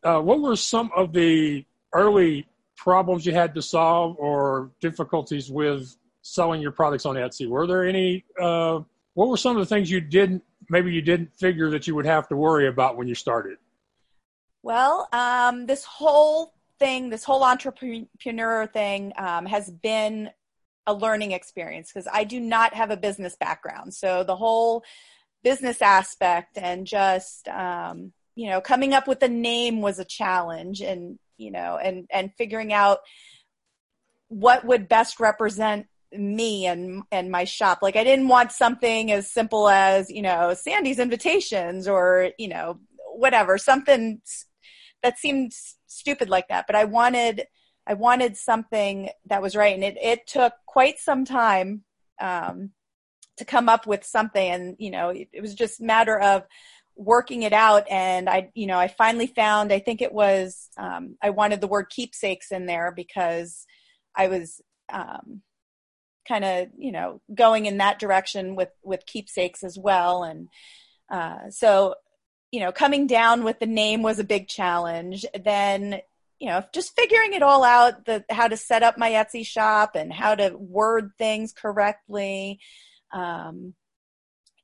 Uh, 0.03 0.19
what 0.19 0.41
were 0.41 0.55
some 0.55 0.91
of 0.95 1.13
the 1.13 1.63
early 1.93 2.47
problems 2.75 3.25
you 3.25 3.33
had 3.33 3.53
to 3.53 3.61
solve 3.61 4.15
or 4.17 4.71
difficulties 4.81 5.51
with 5.51 5.95
selling 6.21 6.61
your 6.61 6.71
products 6.71 7.05
on 7.05 7.15
Etsy? 7.15 7.47
Were 7.47 7.67
there 7.67 7.85
any? 7.85 8.23
Uh, 8.39 8.81
what 9.13 9.27
were 9.29 9.37
some 9.37 9.57
of 9.57 9.61
the 9.61 9.65
things 9.65 9.89
you 9.91 10.01
didn't 10.01 10.43
maybe 10.69 10.91
you 10.91 11.01
didn't 11.01 11.35
figure 11.37 11.69
that 11.69 11.85
you 11.85 11.93
would 11.95 12.05
have 12.05 12.27
to 12.29 12.35
worry 12.35 12.67
about 12.67 12.97
when 12.97 13.07
you 13.07 13.13
started? 13.13 13.57
Well, 14.63 15.07
um, 15.11 15.65
this 15.65 15.83
whole 15.83 16.53
thing, 16.79 17.09
this 17.09 17.23
whole 17.23 17.43
entrepreneur 17.43 18.67
thing, 18.67 19.11
um, 19.17 19.45
has 19.45 19.69
been 19.69 20.29
a 20.87 20.93
learning 20.93 21.31
experience 21.31 21.91
because 21.91 22.07
I 22.11 22.23
do 22.23 22.39
not 22.39 22.73
have 22.73 22.89
a 22.89 22.97
business 22.97 23.35
background. 23.35 23.93
So 23.93 24.23
the 24.23 24.35
whole 24.35 24.83
business 25.43 25.81
aspect 25.81 26.57
and 26.57 26.87
just 26.87 27.47
um, 27.47 28.13
you 28.35 28.49
know 28.49 28.61
coming 28.61 28.93
up 28.93 29.07
with 29.07 29.21
a 29.23 29.27
name 29.27 29.81
was 29.81 29.99
a 29.99 30.05
challenge, 30.05 30.81
and 30.81 31.19
you 31.37 31.51
know, 31.51 31.77
and 31.77 32.07
and 32.11 32.31
figuring 32.37 32.71
out 32.71 32.99
what 34.29 34.63
would 34.63 34.87
best 34.87 35.19
represent 35.19 35.87
me 36.13 36.65
and 36.65 37.03
and 37.11 37.31
my 37.31 37.43
shop. 37.43 37.79
Like 37.81 37.95
i 37.95 38.03
didn't 38.03 38.27
want 38.27 38.51
something 38.51 39.11
as 39.11 39.31
simple 39.31 39.69
as 39.69 40.09
you 40.09 40.21
know 40.21 40.53
sandy's 40.53 40.99
invitations 40.99 41.87
or 41.87 42.31
you 42.37 42.47
know 42.47 42.79
whatever 43.13 43.57
something 43.57 44.21
that 45.03 45.17
seemed 45.17 45.53
stupid 45.87 46.29
like 46.29 46.47
that. 46.49 46.65
But 46.67 46.75
i 46.75 46.85
wanted 46.85 47.45
i 47.87 47.93
wanted 47.93 48.37
something 48.37 49.09
that 49.27 49.41
was 49.41 49.55
right. 49.55 49.75
And 49.75 49.83
it, 49.83 49.97
it 50.01 50.27
took 50.27 50.53
quite 50.65 50.99
some 50.99 51.25
time 51.25 51.83
um, 52.19 52.71
to 53.37 53.45
come 53.45 53.69
up 53.69 53.87
with 53.87 54.03
something. 54.03 54.51
And 54.51 54.75
you 54.79 54.91
know 54.91 55.09
it, 55.09 55.29
it 55.33 55.41
was 55.41 55.55
just 55.55 55.81
a 55.81 55.85
matter 55.85 56.19
of 56.19 56.43
working 56.95 57.43
it 57.43 57.53
out. 57.53 57.89
And 57.89 58.29
i 58.29 58.51
you 58.53 58.67
know 58.67 58.77
i 58.77 58.87
finally 58.87 59.27
found 59.27 59.71
i 59.71 59.79
think 59.79 60.01
it 60.01 60.13
was 60.13 60.69
um, 60.77 61.17
i 61.21 61.29
wanted 61.29 61.61
the 61.61 61.67
word 61.67 61.89
keepsakes 61.89 62.51
in 62.51 62.65
there 62.65 62.91
because 62.95 63.65
i 64.15 64.27
was 64.27 64.61
um, 64.91 65.41
kind 66.31 66.45
of 66.45 66.67
you 66.77 66.91
know 66.91 67.21
going 67.33 67.65
in 67.65 67.77
that 67.77 67.99
direction 67.99 68.55
with 68.55 68.69
with 68.83 69.05
keepsakes 69.05 69.63
as 69.63 69.77
well. 69.77 70.23
And 70.23 70.49
uh, 71.09 71.49
so 71.49 71.95
you 72.51 72.59
know 72.59 72.71
coming 72.71 73.07
down 73.07 73.43
with 73.43 73.59
the 73.59 73.65
name 73.65 74.01
was 74.01 74.19
a 74.19 74.23
big 74.23 74.47
challenge. 74.47 75.25
Then 75.43 76.01
you 76.39 76.47
know 76.47 76.63
just 76.73 76.95
figuring 76.95 77.33
it 77.33 77.43
all 77.43 77.63
out 77.63 78.05
the 78.05 78.23
how 78.29 78.47
to 78.47 78.57
set 78.57 78.83
up 78.83 78.97
my 78.97 79.11
etsy 79.11 79.45
shop 79.45 79.95
and 79.95 80.11
how 80.11 80.35
to 80.35 80.55
word 80.57 81.11
things 81.17 81.53
correctly 81.53 82.59
um, 83.11 83.73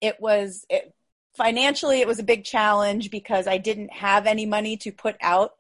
it 0.02 0.20
was 0.20 0.66
it, 0.70 0.94
financially 1.36 2.02
it 2.02 2.08
was 2.08 2.18
a 2.18 2.24
big 2.24 2.44
challenge 2.44 3.12
because 3.12 3.46
i 3.46 3.60
didn't 3.60 3.94
have 3.94 4.26
any 4.26 4.48
money 4.48 4.76
to 4.76 4.92
put 4.92 5.16
out 5.22 5.52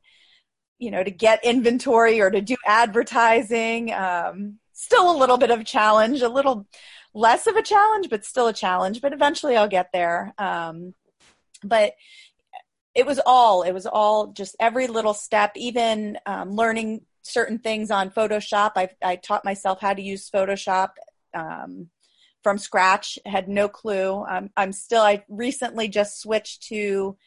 you 0.80 0.92
know 0.92 1.04
to 1.04 1.12
get 1.12 1.44
inventory 1.44 2.22
or 2.22 2.30
to 2.30 2.42
do 2.42 2.56
advertising. 2.66 3.94
Um, 3.94 4.60
still 4.78 5.12
a 5.12 5.18
little 5.18 5.38
bit 5.38 5.50
of 5.50 5.66
challenge, 5.66 6.22
a 6.22 6.30
little 6.30 6.68
less 7.14 7.48
of 7.48 7.56
a 7.56 7.64
challenge, 7.64 8.10
but 8.10 8.24
still 8.24 8.48
a 8.48 8.54
challenge. 8.54 9.02
But 9.02 9.12
eventually 9.12 9.58
I'll 9.58 9.68
get 9.68 9.90
there. 9.92 10.36
Um, 10.38 10.94
but 11.64 11.94
it 12.94 13.06
was 13.06 13.20
all, 13.26 13.64
it 13.64 13.74
was 13.74 13.88
all 13.88 14.28
just 14.28 14.56
every 14.60 14.86
little 14.86 15.16
step, 15.16 15.52
even 15.56 16.20
um, 16.28 16.52
learning 16.52 17.02
certain 17.24 17.58
things 17.58 17.90
on 17.90 18.12
Photoshop. 18.12 18.74
I, 18.76 18.90
I 19.04 19.16
taught 19.16 19.44
myself 19.44 19.82
how 19.82 19.94
to 19.94 20.02
use 20.02 20.30
Photoshop 20.30 20.90
um, 21.34 21.90
from 22.44 22.60
scratch, 22.60 23.18
had 23.26 23.50
no 23.50 23.68
clue. 23.68 24.24
Um, 24.30 24.52
I'm 24.56 24.72
still, 24.72 25.02
I 25.02 25.24
recently 25.28 25.88
just 25.88 26.22
switched 26.22 26.68
to 26.68 27.18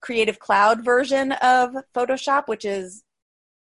Creative 0.00 0.38
Cloud 0.38 0.84
version 0.84 1.32
of 1.32 1.74
Photoshop, 1.94 2.48
which 2.48 2.66
is 2.66 3.02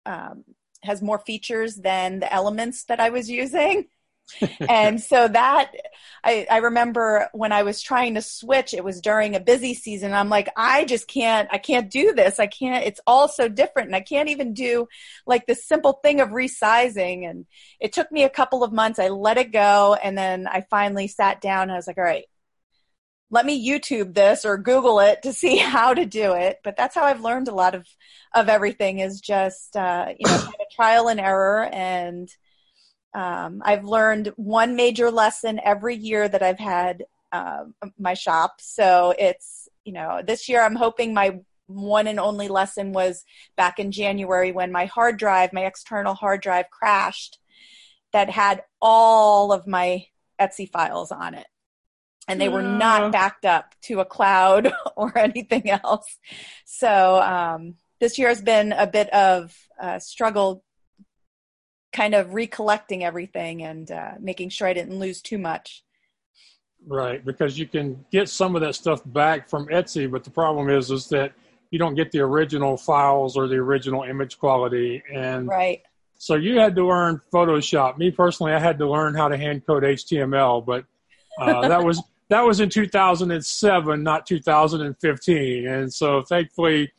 um, 0.06 0.44
has 0.84 1.02
more 1.02 1.18
features 1.18 1.76
than 1.76 2.20
the 2.20 2.32
elements 2.32 2.84
that 2.84 3.00
I 3.00 3.10
was 3.10 3.30
using. 3.30 3.86
and 4.68 5.02
so 5.02 5.28
that 5.28 5.72
I, 6.22 6.46
I 6.50 6.58
remember 6.58 7.28
when 7.32 7.52
I 7.52 7.62
was 7.62 7.82
trying 7.82 8.14
to 8.14 8.22
switch, 8.22 8.72
it 8.72 8.82
was 8.82 9.00
during 9.00 9.36
a 9.36 9.40
busy 9.40 9.74
season. 9.74 10.14
I'm 10.14 10.30
like, 10.30 10.48
I 10.56 10.84
just 10.86 11.06
can't, 11.06 11.48
I 11.52 11.58
can't 11.58 11.90
do 11.90 12.14
this. 12.14 12.40
I 12.40 12.46
can't, 12.46 12.86
it's 12.86 13.00
all 13.06 13.28
so 13.28 13.48
different. 13.48 13.88
And 13.88 13.96
I 13.96 14.00
can't 14.00 14.30
even 14.30 14.54
do 14.54 14.88
like 15.26 15.46
the 15.46 15.54
simple 15.54 16.00
thing 16.02 16.20
of 16.20 16.30
resizing. 16.30 17.28
And 17.28 17.46
it 17.80 17.92
took 17.92 18.10
me 18.10 18.24
a 18.24 18.30
couple 18.30 18.64
of 18.64 18.72
months. 18.72 18.98
I 18.98 19.08
let 19.08 19.36
it 19.36 19.52
go. 19.52 19.96
And 20.02 20.16
then 20.16 20.46
I 20.46 20.62
finally 20.70 21.08
sat 21.08 21.40
down 21.40 21.64
and 21.64 21.72
I 21.72 21.76
was 21.76 21.86
like, 21.86 21.98
all 21.98 22.04
right, 22.04 22.24
let 23.30 23.46
me 23.46 23.66
YouTube 23.66 24.14
this 24.14 24.44
or 24.44 24.58
Google 24.58 25.00
it 25.00 25.22
to 25.22 25.32
see 25.32 25.56
how 25.74 25.94
to 25.94 26.04
do 26.04 26.32
it. 26.32 26.60
But 26.62 26.76
that's 26.76 26.94
how 26.94 27.04
I've 27.04 27.22
learned 27.22 27.48
a 27.48 27.54
lot 27.54 27.74
of 27.74 27.86
of 28.34 28.48
everything 28.48 28.98
is 28.98 29.20
just 29.20 29.76
uh, 29.76 30.06
you 30.18 30.26
know 30.26 30.38
kind 30.38 30.54
of 30.60 30.70
trial 30.74 31.08
and 31.08 31.20
error. 31.20 31.68
And 31.72 32.28
um, 33.14 33.62
I've 33.64 33.84
learned 33.84 34.32
one 34.36 34.76
major 34.76 35.10
lesson 35.10 35.60
every 35.64 35.96
year 35.96 36.28
that 36.28 36.42
I've 36.42 36.58
had 36.58 37.04
uh, 37.32 37.64
my 37.98 38.14
shop. 38.14 38.60
So 38.60 39.14
it's 39.18 39.68
you 39.84 39.92
know 39.92 40.22
this 40.24 40.48
year 40.48 40.62
I'm 40.62 40.76
hoping 40.76 41.14
my 41.14 41.40
one 41.66 42.06
and 42.06 42.20
only 42.20 42.48
lesson 42.48 42.92
was 42.92 43.24
back 43.56 43.78
in 43.78 43.90
January 43.90 44.52
when 44.52 44.70
my 44.70 44.84
hard 44.84 45.18
drive, 45.18 45.52
my 45.52 45.64
external 45.64 46.14
hard 46.14 46.42
drive 46.42 46.68
crashed 46.70 47.38
that 48.12 48.28
had 48.28 48.62
all 48.82 49.50
of 49.50 49.66
my 49.66 50.04
Etsy 50.38 50.70
files 50.70 51.10
on 51.10 51.34
it 51.34 51.46
and 52.28 52.40
they 52.40 52.48
were 52.48 52.62
not 52.62 53.12
backed 53.12 53.44
up 53.44 53.74
to 53.82 54.00
a 54.00 54.04
cloud 54.04 54.72
or 54.96 55.16
anything 55.16 55.70
else. 55.70 56.18
So 56.64 57.20
um, 57.20 57.74
this 58.00 58.18
year 58.18 58.28
has 58.28 58.42
been 58.42 58.72
a 58.72 58.86
bit 58.86 59.10
of 59.10 59.56
a 59.78 60.00
struggle, 60.00 60.64
kind 61.92 62.14
of 62.14 62.34
recollecting 62.34 63.04
everything 63.04 63.62
and 63.62 63.90
uh, 63.90 64.12
making 64.20 64.48
sure 64.50 64.66
I 64.66 64.72
didn't 64.72 64.98
lose 64.98 65.20
too 65.20 65.38
much. 65.38 65.82
Right, 66.86 67.24
because 67.24 67.58
you 67.58 67.66
can 67.66 68.04
get 68.12 68.28
some 68.28 68.54
of 68.56 68.60
that 68.60 68.74
stuff 68.74 69.00
back 69.06 69.48
from 69.48 69.68
Etsy, 69.68 70.10
but 70.10 70.22
the 70.22 70.30
problem 70.30 70.68
is 70.68 70.90
is 70.90 71.08
that 71.08 71.32
you 71.70 71.78
don't 71.78 71.94
get 71.94 72.12
the 72.12 72.20
original 72.20 72.76
files 72.76 73.38
or 73.38 73.48
the 73.48 73.56
original 73.56 74.02
image 74.02 74.38
quality, 74.38 75.02
and 75.12 75.48
right. 75.48 75.80
So 76.18 76.34
you 76.34 76.58
had 76.58 76.76
to 76.76 76.86
learn 76.86 77.20
Photoshop. 77.32 77.98
Me 77.98 78.10
personally, 78.10 78.52
I 78.52 78.58
had 78.58 78.78
to 78.78 78.88
learn 78.88 79.14
how 79.14 79.28
to 79.28 79.36
hand 79.36 79.66
code 79.66 79.82
HTML, 79.82 80.64
but 80.64 80.84
uh, 81.38 81.68
that 81.68 81.82
was 81.84 82.02
that 82.34 82.44
was 82.44 82.58
in 82.58 82.68
2007, 82.68 84.02
not 84.02 84.26
2015. 84.26 85.68
And 85.68 85.94
so 85.94 86.22
thankfully, 86.22 86.92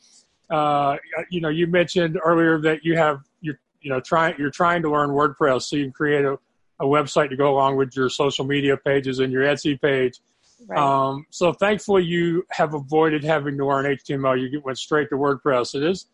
uh, 0.48 0.96
you 1.30 1.42
know, 1.42 1.50
you 1.50 1.66
mentioned 1.66 2.18
earlier 2.24 2.58
that 2.62 2.86
you 2.86 2.96
have 2.96 3.20
you're 3.42 3.58
you 3.82 3.90
know 3.90 4.00
trying 4.00 4.34
you're 4.38 4.50
trying 4.50 4.80
to 4.80 4.90
learn 4.90 5.10
WordPress 5.10 5.64
so 5.64 5.76
you 5.76 5.84
can 5.84 5.92
create 5.92 6.24
a, 6.24 6.38
a 6.80 6.86
website 6.86 7.28
to 7.28 7.36
go 7.36 7.52
along 7.52 7.76
with 7.76 7.94
your 7.94 8.08
social 8.08 8.46
media 8.46 8.78
pages 8.78 9.18
and 9.18 9.30
your 9.30 9.42
Etsy 9.42 9.78
page. 9.78 10.20
Right. 10.68 10.78
Um, 10.78 11.26
so 11.28 11.52
thankfully, 11.52 12.04
you 12.04 12.46
have 12.50 12.72
avoided 12.72 13.22
having 13.22 13.58
to 13.58 13.66
learn 13.66 13.84
HTML. 13.84 14.40
You 14.40 14.62
went 14.64 14.78
straight 14.78 15.10
to 15.10 15.16
WordPress. 15.16 15.74
It 15.74 15.82
is, 15.82 16.06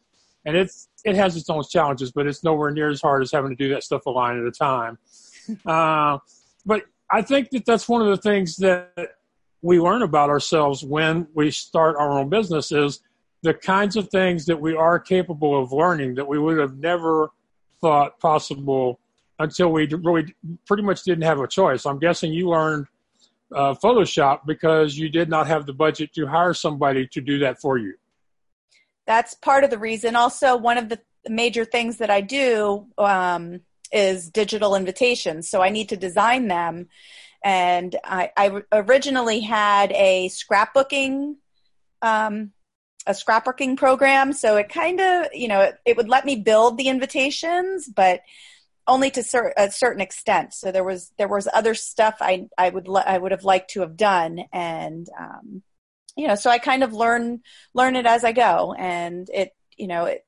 and 0.45 0.57
it's 0.57 0.89
it 1.05 1.15
has 1.15 1.37
its 1.37 1.49
own 1.49 1.63
challenges, 1.71 2.11
but 2.11 2.27
it's 2.27 2.43
nowhere 2.43 2.73
near 2.73 2.89
as 2.89 3.01
hard 3.01 3.23
as 3.23 3.31
having 3.31 3.51
to 3.51 3.57
do 3.57 3.69
that 3.69 3.85
stuff 3.85 4.05
a 4.07 4.11
line 4.11 4.41
at 4.41 4.45
a 4.45 4.51
time. 4.51 4.99
uh, 5.65 6.19
but 6.67 6.83
I 7.13 7.23
think 7.23 7.51
that 7.51 7.67
that's 7.67 7.89
one 7.89 8.01
of 8.01 8.09
the 8.09 8.17
things 8.17 8.57
that 8.57 9.17
we 9.61 9.79
learn 9.79 10.03
about 10.03 10.31
ourselves 10.31 10.83
when 10.83 11.29
we 11.35 11.51
start 11.51 11.97
our 11.99 12.19
own 12.19 12.31
business 12.31 12.73
is 12.73 13.01
the 13.43 13.53
kinds 13.55 13.97
of 13.97 14.09
things 14.09 14.47
that 14.47 14.61
we 14.61 14.75
are 14.75 14.99
capable 14.99 15.61
of 15.61 15.73
learning 15.73 16.15
that 16.15 16.27
we 16.27 16.39
would 16.39 16.59
have 16.59 16.77
never 16.79 17.31
thought 17.81 18.19
possible 18.19 18.99
until 19.39 19.71
we 19.71 19.87
really 19.87 20.35
pretty 20.67 20.83
much 20.83 21.03
didn't 21.03 21.25
have 21.25 21.41
a 21.41 21.47
choice. 21.47 21.85
I'm 21.85 21.99
guessing 21.99 22.33
you 22.33 22.49
learned 22.49 22.87
uh, 23.55 23.75
Photoshop 23.75 24.41
because 24.47 24.97
you 24.97 25.09
did 25.09 25.29
not 25.29 25.47
have 25.47 25.67
the 25.67 25.73
budget 25.73 26.15
to 26.15 26.27
hire 26.27 26.55
somebody 26.55 27.07
to 27.09 27.21
do 27.21 27.41
that 27.41 27.61
for 27.61 27.77
you. 27.77 27.95
That's 29.07 29.35
part 29.35 29.65
of 29.65 29.71
the 29.71 29.79
reason. 29.79 30.17
Also, 30.17 30.57
one 30.57 30.79
of 30.79 30.89
the 30.89 31.01
major 31.29 31.65
things 31.65 31.99
that 31.99 32.11
I 32.11 32.21
do 32.21 32.87
um, 32.97 33.61
is 33.93 34.31
digital 34.31 34.75
invitations. 34.75 35.49
So 35.49 35.63
I 35.63 35.71
need 35.71 35.91
to 35.91 35.97
design 35.97 36.49
them. 36.49 36.89
And 37.45 37.97
I, 38.05 38.31
I 38.37 38.63
originally 38.73 39.41
had 39.41 39.93
a 39.93 40.29
scrapbooking, 40.29 41.37
um, 42.01 42.53
a 43.07 43.13
scrapbooking 43.13 43.77
program. 43.77 44.33
So 44.33 44.57
it 44.57 44.69
kind 44.69 45.01
of, 45.01 45.27
you 45.33 45.49
know, 45.49 45.61
it, 45.61 45.79
it, 45.85 45.97
would 45.97 46.09
let 46.09 46.25
me 46.25 46.37
build 46.37 46.79
the 46.79 46.89
invitations, 46.89 47.89
but 47.89 48.21
only 48.87 49.11
to 49.11 49.23
cer- 49.23 49.55
a 49.57 49.71
certain 49.71 50.01
extent. 50.01 50.55
So 50.55 50.73
there 50.73 50.85
was 50.85 51.13
there 51.19 51.29
was 51.29 51.49
other 51.53 51.75
stuff 51.75 52.17
I 52.21 52.49
I 52.59 52.71
would 52.71 52.89
I 52.89 53.19
would 53.19 53.33
have 53.33 53.45
liked 53.45 53.71
to 53.71 53.81
have 53.81 53.97
done, 53.97 54.45
and 54.53 55.09
um, 55.19 55.63
you 56.17 56.27
know, 56.27 56.35
so 56.35 56.51
I 56.51 56.59
kind 56.59 56.83
of 56.83 56.93
learn 56.93 57.41
learn 57.75 57.97
it 57.97 58.07
as 58.07 58.25
I 58.25 58.33
go, 58.33 58.75
and 58.77 59.29
it 59.33 59.55
you 59.77 59.87
know 59.87 60.07
it, 60.07 60.25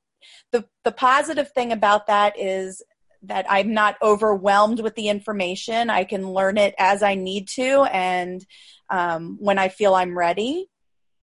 the 0.51 0.65
the 0.83 0.91
positive 0.91 1.51
thing 1.51 1.71
about 1.71 2.07
that 2.07 2.39
is 2.39 2.81
that 3.27 3.45
I'm 3.49 3.73
not 3.73 3.95
overwhelmed 4.01 4.79
with 4.79 4.95
the 4.95 5.09
information. 5.09 5.89
I 5.89 6.03
can 6.03 6.29
learn 6.29 6.57
it 6.57 6.75
as 6.77 7.03
I 7.03 7.15
need 7.15 7.47
to, 7.49 7.83
and 7.83 8.45
um, 8.89 9.37
when 9.39 9.57
I 9.57 9.69
feel 9.69 9.95
I'm 9.95 10.17
ready. 10.17 10.69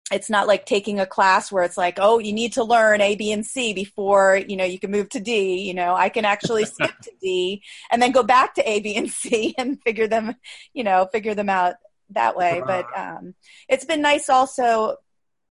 It's 0.10 0.30
not 0.30 0.48
like 0.48 0.66
taking 0.66 1.02
a 1.02 1.06
class 1.06 1.52
where 1.52 1.66
it's 1.66 1.76
like, 1.76 1.98
oh, 2.00 2.20
you 2.20 2.32
need 2.32 2.54
to 2.54 2.64
learn 2.64 3.02
A, 3.02 3.18
B, 3.18 3.34
and 3.34 3.46
C 3.46 3.74
before 3.74 4.38
you 4.38 4.56
know 4.56 4.64
you 4.64 4.80
can 4.80 4.90
move 4.90 5.10
to 5.10 5.20
D. 5.20 5.60
You 5.60 5.74
know, 5.74 5.94
I 5.96 6.08
can 6.08 6.24
actually 6.24 6.64
skip 6.74 6.98
to 7.02 7.12
D 7.22 7.62
and 7.92 8.02
then 8.02 8.14
go 8.14 8.24
back 8.24 8.56
to 8.56 8.70
A, 8.70 8.80
B, 8.80 8.96
and 8.96 9.10
C 9.10 9.54
and 9.58 9.82
figure 9.84 10.08
them, 10.08 10.36
you 10.74 10.86
know, 10.86 11.10
figure 11.12 11.36
them 11.36 11.50
out 11.50 11.76
that 12.12 12.38
way. 12.38 12.62
But 12.66 12.86
um, 12.98 13.36
it's 13.68 13.86
been 13.86 14.02
nice 14.02 14.30
also, 14.30 14.96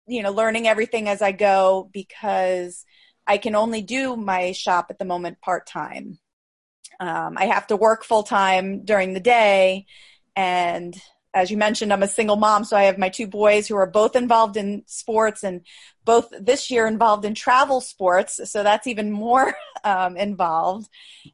you 0.06 0.22
know, 0.22 0.32
learning 0.32 0.68
everything 0.68 1.10
as 1.10 1.22
I 1.24 1.32
go 1.32 1.90
because 1.92 2.86
I 3.26 3.38
can 3.38 3.56
only 3.56 3.82
do 3.82 4.16
my 4.16 4.52
shop 4.52 4.88
at 4.90 5.00
the 5.00 5.06
moment 5.06 5.42
part 5.42 5.66
time. 5.66 6.20
Um, 7.04 7.38
I 7.38 7.48
have 7.48 7.68
to 7.68 7.76
work 7.76 8.06
full 8.06 8.24
time 8.24 8.86
during 8.86 9.14
the 9.14 9.20
day. 9.20 9.86
And 10.38 10.96
as 11.34 11.52
you 11.52 11.58
mentioned, 11.58 11.92
I'm 11.92 12.04
a 12.04 12.08
single 12.08 12.38
mom, 12.38 12.64
so 12.64 12.78
I 12.78 12.84
have 12.84 12.98
my 12.98 13.10
two 13.10 13.28
boys 13.28 13.68
who 13.68 13.76
are 13.76 13.90
both 13.90 14.16
involved 14.16 14.56
in 14.56 14.84
sports 14.86 15.44
and 15.44 15.62
both 16.06 16.30
this 16.40 16.72
year 16.72 16.88
involved 16.88 17.26
in 17.26 17.34
travel 17.36 17.82
sports. 17.82 18.40
So 18.50 18.64
that's 18.64 18.88
even 18.88 19.12
more 19.12 19.54
um, 19.84 20.16
involved. 20.16 20.88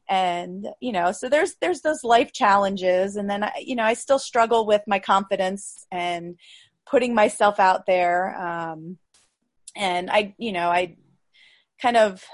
And, 0.08 0.66
you 0.80 0.90
know, 0.90 1.12
so 1.12 1.28
there's, 1.28 1.54
there's 1.60 1.82
those 1.82 2.02
life 2.02 2.32
challenges. 2.32 3.14
And 3.14 3.30
then, 3.30 3.44
I, 3.44 3.52
you 3.64 3.76
know, 3.76 3.84
I 3.84 3.94
still 3.94 4.18
struggle 4.18 4.66
with 4.66 4.82
my 4.88 4.98
confidence 4.98 5.86
and 5.92 6.36
putting 6.84 7.14
myself 7.14 7.60
out 7.60 7.86
there. 7.86 8.36
Um, 8.36 8.98
and 9.76 10.10
I, 10.10 10.34
you 10.36 10.50
know, 10.50 10.68
I 10.68 10.96
kind 11.80 11.96
of, 11.96 12.24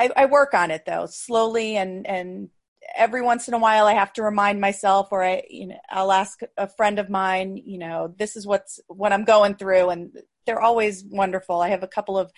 I, 0.00 0.10
I 0.16 0.26
work 0.26 0.54
on 0.54 0.70
it 0.70 0.84
though, 0.86 1.06
slowly 1.06 1.76
and 1.76 2.06
and 2.06 2.48
every 2.96 3.20
once 3.20 3.46
in 3.48 3.54
a 3.54 3.58
while 3.58 3.86
I 3.86 3.92
have 3.92 4.12
to 4.14 4.22
remind 4.22 4.60
myself 4.60 5.08
or 5.12 5.22
I 5.22 5.42
you 5.50 5.66
know 5.68 5.78
I'll 5.90 6.12
ask 6.12 6.40
a 6.56 6.66
friend 6.66 6.98
of 6.98 7.10
mine, 7.10 7.58
you 7.58 7.78
know, 7.78 8.14
this 8.16 8.34
is 8.34 8.46
what's 8.46 8.80
what 8.88 9.12
I'm 9.12 9.24
going 9.24 9.56
through 9.56 9.90
and 9.90 10.12
they're 10.46 10.60
always 10.60 11.04
wonderful. 11.04 11.60
I 11.60 11.68
have 11.68 11.82
a 11.82 11.88
couple 11.88 12.18
of 12.18 12.32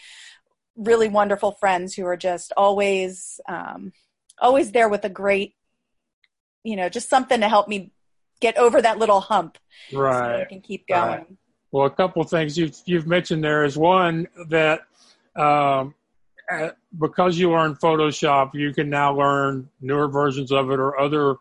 really 0.76 1.09
wonderful 1.09 1.52
friends 1.52 1.95
who 1.95 2.04
are 2.07 2.16
just 2.16 2.52
always 2.57 3.40
um, 3.49 3.92
always 4.40 4.73
there 4.73 4.88
with 4.88 5.04
a 5.04 5.09
great 5.09 5.54
you 6.64 6.76
know, 6.76 6.88
just 6.88 7.09
something 7.09 7.40
to 7.40 7.49
help 7.49 7.69
me 7.69 7.92
get 8.40 8.57
over 8.57 8.83
that 8.83 8.99
little 8.99 9.21
hump. 9.21 9.59
Right. 9.92 10.37
So 10.37 10.42
I 10.42 10.45
can 10.49 10.61
keep 10.61 10.87
going. 10.87 11.09
Right. 11.09 11.26
Well, 11.71 11.87
a 11.87 11.90
couple 11.90 12.23
of 12.23 12.28
things 12.28 12.59
you've 12.59 12.76
you've 12.87 13.07
mentioned 13.07 13.42
there 13.42 13.64
is 13.64 13.78
one 13.78 14.28
that 14.49 14.83
um, 15.37 15.95
because 16.99 17.38
you 17.38 17.50
learn 17.50 17.75
Photoshop, 17.76 18.54
you 18.54 18.73
can 18.73 18.90
now 18.90 19.16
learn 19.16 19.68
newer 19.80 20.09
versions 20.09 20.52
of 20.52 20.71
it 20.71 20.78
or 20.78 20.99
other 20.99 21.37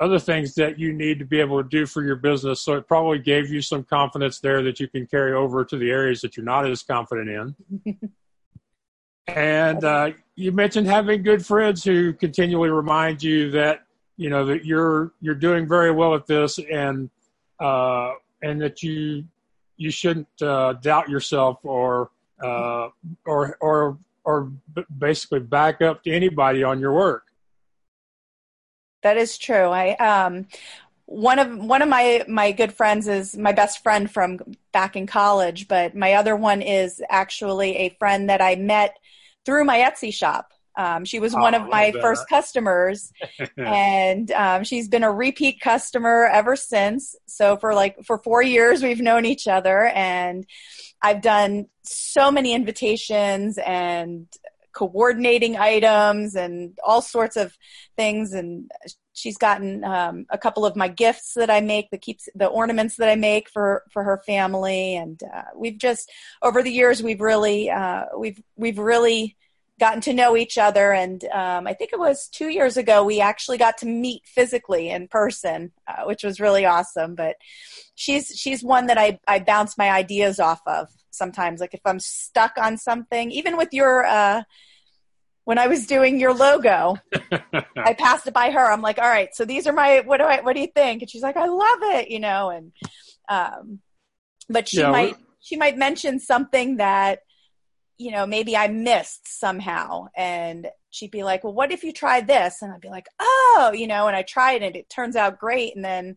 other 0.00 0.18
things 0.18 0.54
that 0.54 0.78
you 0.78 0.92
need 0.92 1.18
to 1.18 1.24
be 1.24 1.40
able 1.40 1.60
to 1.60 1.68
do 1.68 1.84
for 1.84 2.04
your 2.04 2.14
business. 2.14 2.60
So 2.60 2.74
it 2.74 2.86
probably 2.86 3.18
gave 3.18 3.50
you 3.50 3.60
some 3.60 3.82
confidence 3.82 4.38
there 4.38 4.62
that 4.62 4.78
you 4.78 4.86
can 4.86 5.06
carry 5.06 5.32
over 5.32 5.64
to 5.64 5.76
the 5.76 5.90
areas 5.90 6.20
that 6.20 6.36
you're 6.36 6.46
not 6.46 6.66
as 6.66 6.84
confident 6.84 7.56
in. 7.84 8.10
and 9.26 9.82
uh, 9.82 10.10
you 10.36 10.52
mentioned 10.52 10.86
having 10.86 11.22
good 11.22 11.44
friends 11.44 11.82
who 11.82 12.12
continually 12.12 12.70
remind 12.70 13.22
you 13.22 13.50
that 13.50 13.80
you 14.16 14.30
know 14.30 14.44
that 14.44 14.64
you're 14.64 15.12
you're 15.20 15.34
doing 15.34 15.66
very 15.66 15.90
well 15.90 16.14
at 16.14 16.26
this 16.26 16.58
and 16.58 17.10
uh, 17.60 18.12
and 18.42 18.60
that 18.60 18.82
you 18.82 19.24
you 19.76 19.90
shouldn't 19.90 20.28
uh, 20.42 20.74
doubt 20.74 21.08
yourself 21.08 21.58
or 21.62 22.10
uh, 22.42 22.88
or 23.26 23.56
or 23.60 23.98
or 24.28 24.52
basically 24.98 25.40
back 25.40 25.80
up 25.80 26.02
to 26.02 26.10
anybody 26.10 26.62
on 26.62 26.78
your 26.78 26.92
work. 26.92 27.22
That 29.02 29.16
is 29.16 29.38
true. 29.38 29.70
I 29.70 29.92
um 29.94 30.46
one 31.06 31.38
of 31.38 31.56
one 31.56 31.80
of 31.80 31.88
my 31.88 32.26
my 32.28 32.52
good 32.52 32.74
friends 32.74 33.08
is 33.08 33.38
my 33.38 33.52
best 33.52 33.82
friend 33.82 34.10
from 34.10 34.38
back 34.70 34.96
in 34.96 35.06
college, 35.06 35.66
but 35.66 35.96
my 35.96 36.12
other 36.12 36.36
one 36.36 36.60
is 36.60 37.02
actually 37.08 37.78
a 37.78 37.96
friend 37.98 38.28
that 38.28 38.42
I 38.42 38.56
met 38.56 38.98
through 39.46 39.64
my 39.64 39.78
Etsy 39.78 40.12
shop. 40.12 40.52
Um, 40.78 41.04
she 41.04 41.18
was 41.18 41.34
oh, 41.34 41.40
one 41.40 41.54
of 41.54 41.68
my 41.68 41.90
first 42.00 42.28
customers, 42.28 43.12
and 43.56 44.30
um, 44.30 44.62
she's 44.62 44.88
been 44.88 45.02
a 45.02 45.12
repeat 45.12 45.60
customer 45.60 46.30
ever 46.32 46.54
since. 46.54 47.16
So 47.26 47.56
for 47.56 47.74
like 47.74 48.04
for 48.04 48.18
four 48.18 48.42
years, 48.42 48.80
we've 48.80 49.00
known 49.00 49.26
each 49.26 49.48
other, 49.48 49.86
and 49.86 50.46
I've 51.02 51.20
done 51.20 51.66
so 51.82 52.30
many 52.30 52.54
invitations 52.54 53.58
and 53.58 54.28
coordinating 54.72 55.56
items 55.56 56.36
and 56.36 56.78
all 56.86 57.02
sorts 57.02 57.36
of 57.36 57.56
things. 57.96 58.32
And 58.32 58.70
she's 59.14 59.36
gotten 59.36 59.82
um, 59.82 60.26
a 60.30 60.38
couple 60.38 60.64
of 60.64 60.76
my 60.76 60.86
gifts 60.86 61.34
that 61.34 61.50
I 61.50 61.60
make 61.60 61.90
the 61.90 61.98
keeps 61.98 62.28
the 62.36 62.46
ornaments 62.46 62.96
that 62.98 63.08
I 63.08 63.16
make 63.16 63.48
for 63.50 63.82
for 63.90 64.04
her 64.04 64.22
family. 64.24 64.94
And 64.94 65.20
uh, 65.34 65.42
we've 65.56 65.78
just 65.78 66.08
over 66.40 66.62
the 66.62 66.70
years 66.70 67.02
we've 67.02 67.20
really 67.20 67.68
uh, 67.68 68.04
we've 68.16 68.40
we've 68.56 68.78
really 68.78 69.36
gotten 69.78 70.00
to 70.02 70.12
know 70.12 70.36
each 70.36 70.58
other 70.58 70.92
and 70.92 71.24
um, 71.26 71.66
I 71.66 71.74
think 71.74 71.92
it 71.92 71.98
was 71.98 72.28
two 72.28 72.48
years 72.48 72.76
ago 72.76 73.04
we 73.04 73.20
actually 73.20 73.58
got 73.58 73.78
to 73.78 73.86
meet 73.86 74.22
physically 74.26 74.90
in 74.90 75.08
person 75.08 75.72
uh, 75.86 76.04
which 76.04 76.24
was 76.24 76.40
really 76.40 76.66
awesome 76.66 77.14
but 77.14 77.36
she's 77.94 78.28
she's 78.36 78.62
one 78.62 78.86
that 78.86 78.98
I, 78.98 79.18
I 79.26 79.38
bounce 79.38 79.78
my 79.78 79.90
ideas 79.90 80.40
off 80.40 80.60
of 80.66 80.88
sometimes 81.10 81.60
like 81.60 81.74
if 81.74 81.80
I'm 81.84 82.00
stuck 82.00 82.52
on 82.58 82.76
something 82.76 83.30
even 83.30 83.56
with 83.56 83.72
your 83.72 84.04
uh, 84.04 84.42
when 85.48 85.56
I 85.56 85.66
was 85.66 85.86
doing 85.86 86.20
your 86.20 86.34
logo, 86.34 86.96
I 87.74 87.94
passed 87.94 88.26
it 88.26 88.34
by 88.34 88.50
her. 88.50 88.70
I'm 88.70 88.82
like, 88.82 88.98
all 88.98 89.08
right, 89.08 89.34
so 89.34 89.46
these 89.46 89.66
are 89.66 89.72
my, 89.72 90.02
what 90.04 90.18
do 90.18 90.24
I, 90.24 90.42
what 90.42 90.52
do 90.54 90.60
you 90.60 90.66
think? 90.66 91.00
And 91.00 91.10
she's 91.10 91.22
like, 91.22 91.38
I 91.38 91.46
love 91.46 91.78
it, 91.96 92.10
you 92.10 92.20
know, 92.20 92.50
and, 92.50 92.70
um, 93.30 93.78
but 94.50 94.68
she 94.68 94.80
yeah, 94.80 94.90
might, 94.90 95.16
she 95.40 95.56
might 95.56 95.78
mention 95.78 96.20
something 96.20 96.76
that, 96.76 97.20
you 97.98 98.12
know, 98.12 98.26
maybe 98.26 98.56
I 98.56 98.68
missed 98.68 99.26
somehow. 99.26 100.06
And 100.16 100.68
she'd 100.90 101.10
be 101.10 101.24
like, 101.24 101.44
well, 101.44 101.52
what 101.52 101.72
if 101.72 101.82
you 101.82 101.92
try 101.92 102.20
this? 102.20 102.62
And 102.62 102.72
I'd 102.72 102.80
be 102.80 102.88
like, 102.88 103.08
oh, 103.20 103.72
you 103.74 103.86
know, 103.86 104.06
and 104.06 104.16
I 104.16 104.22
tried 104.22 104.62
and 104.62 104.76
it 104.76 104.88
turns 104.88 105.16
out 105.16 105.38
great. 105.38 105.74
And 105.74 105.84
then 105.84 106.16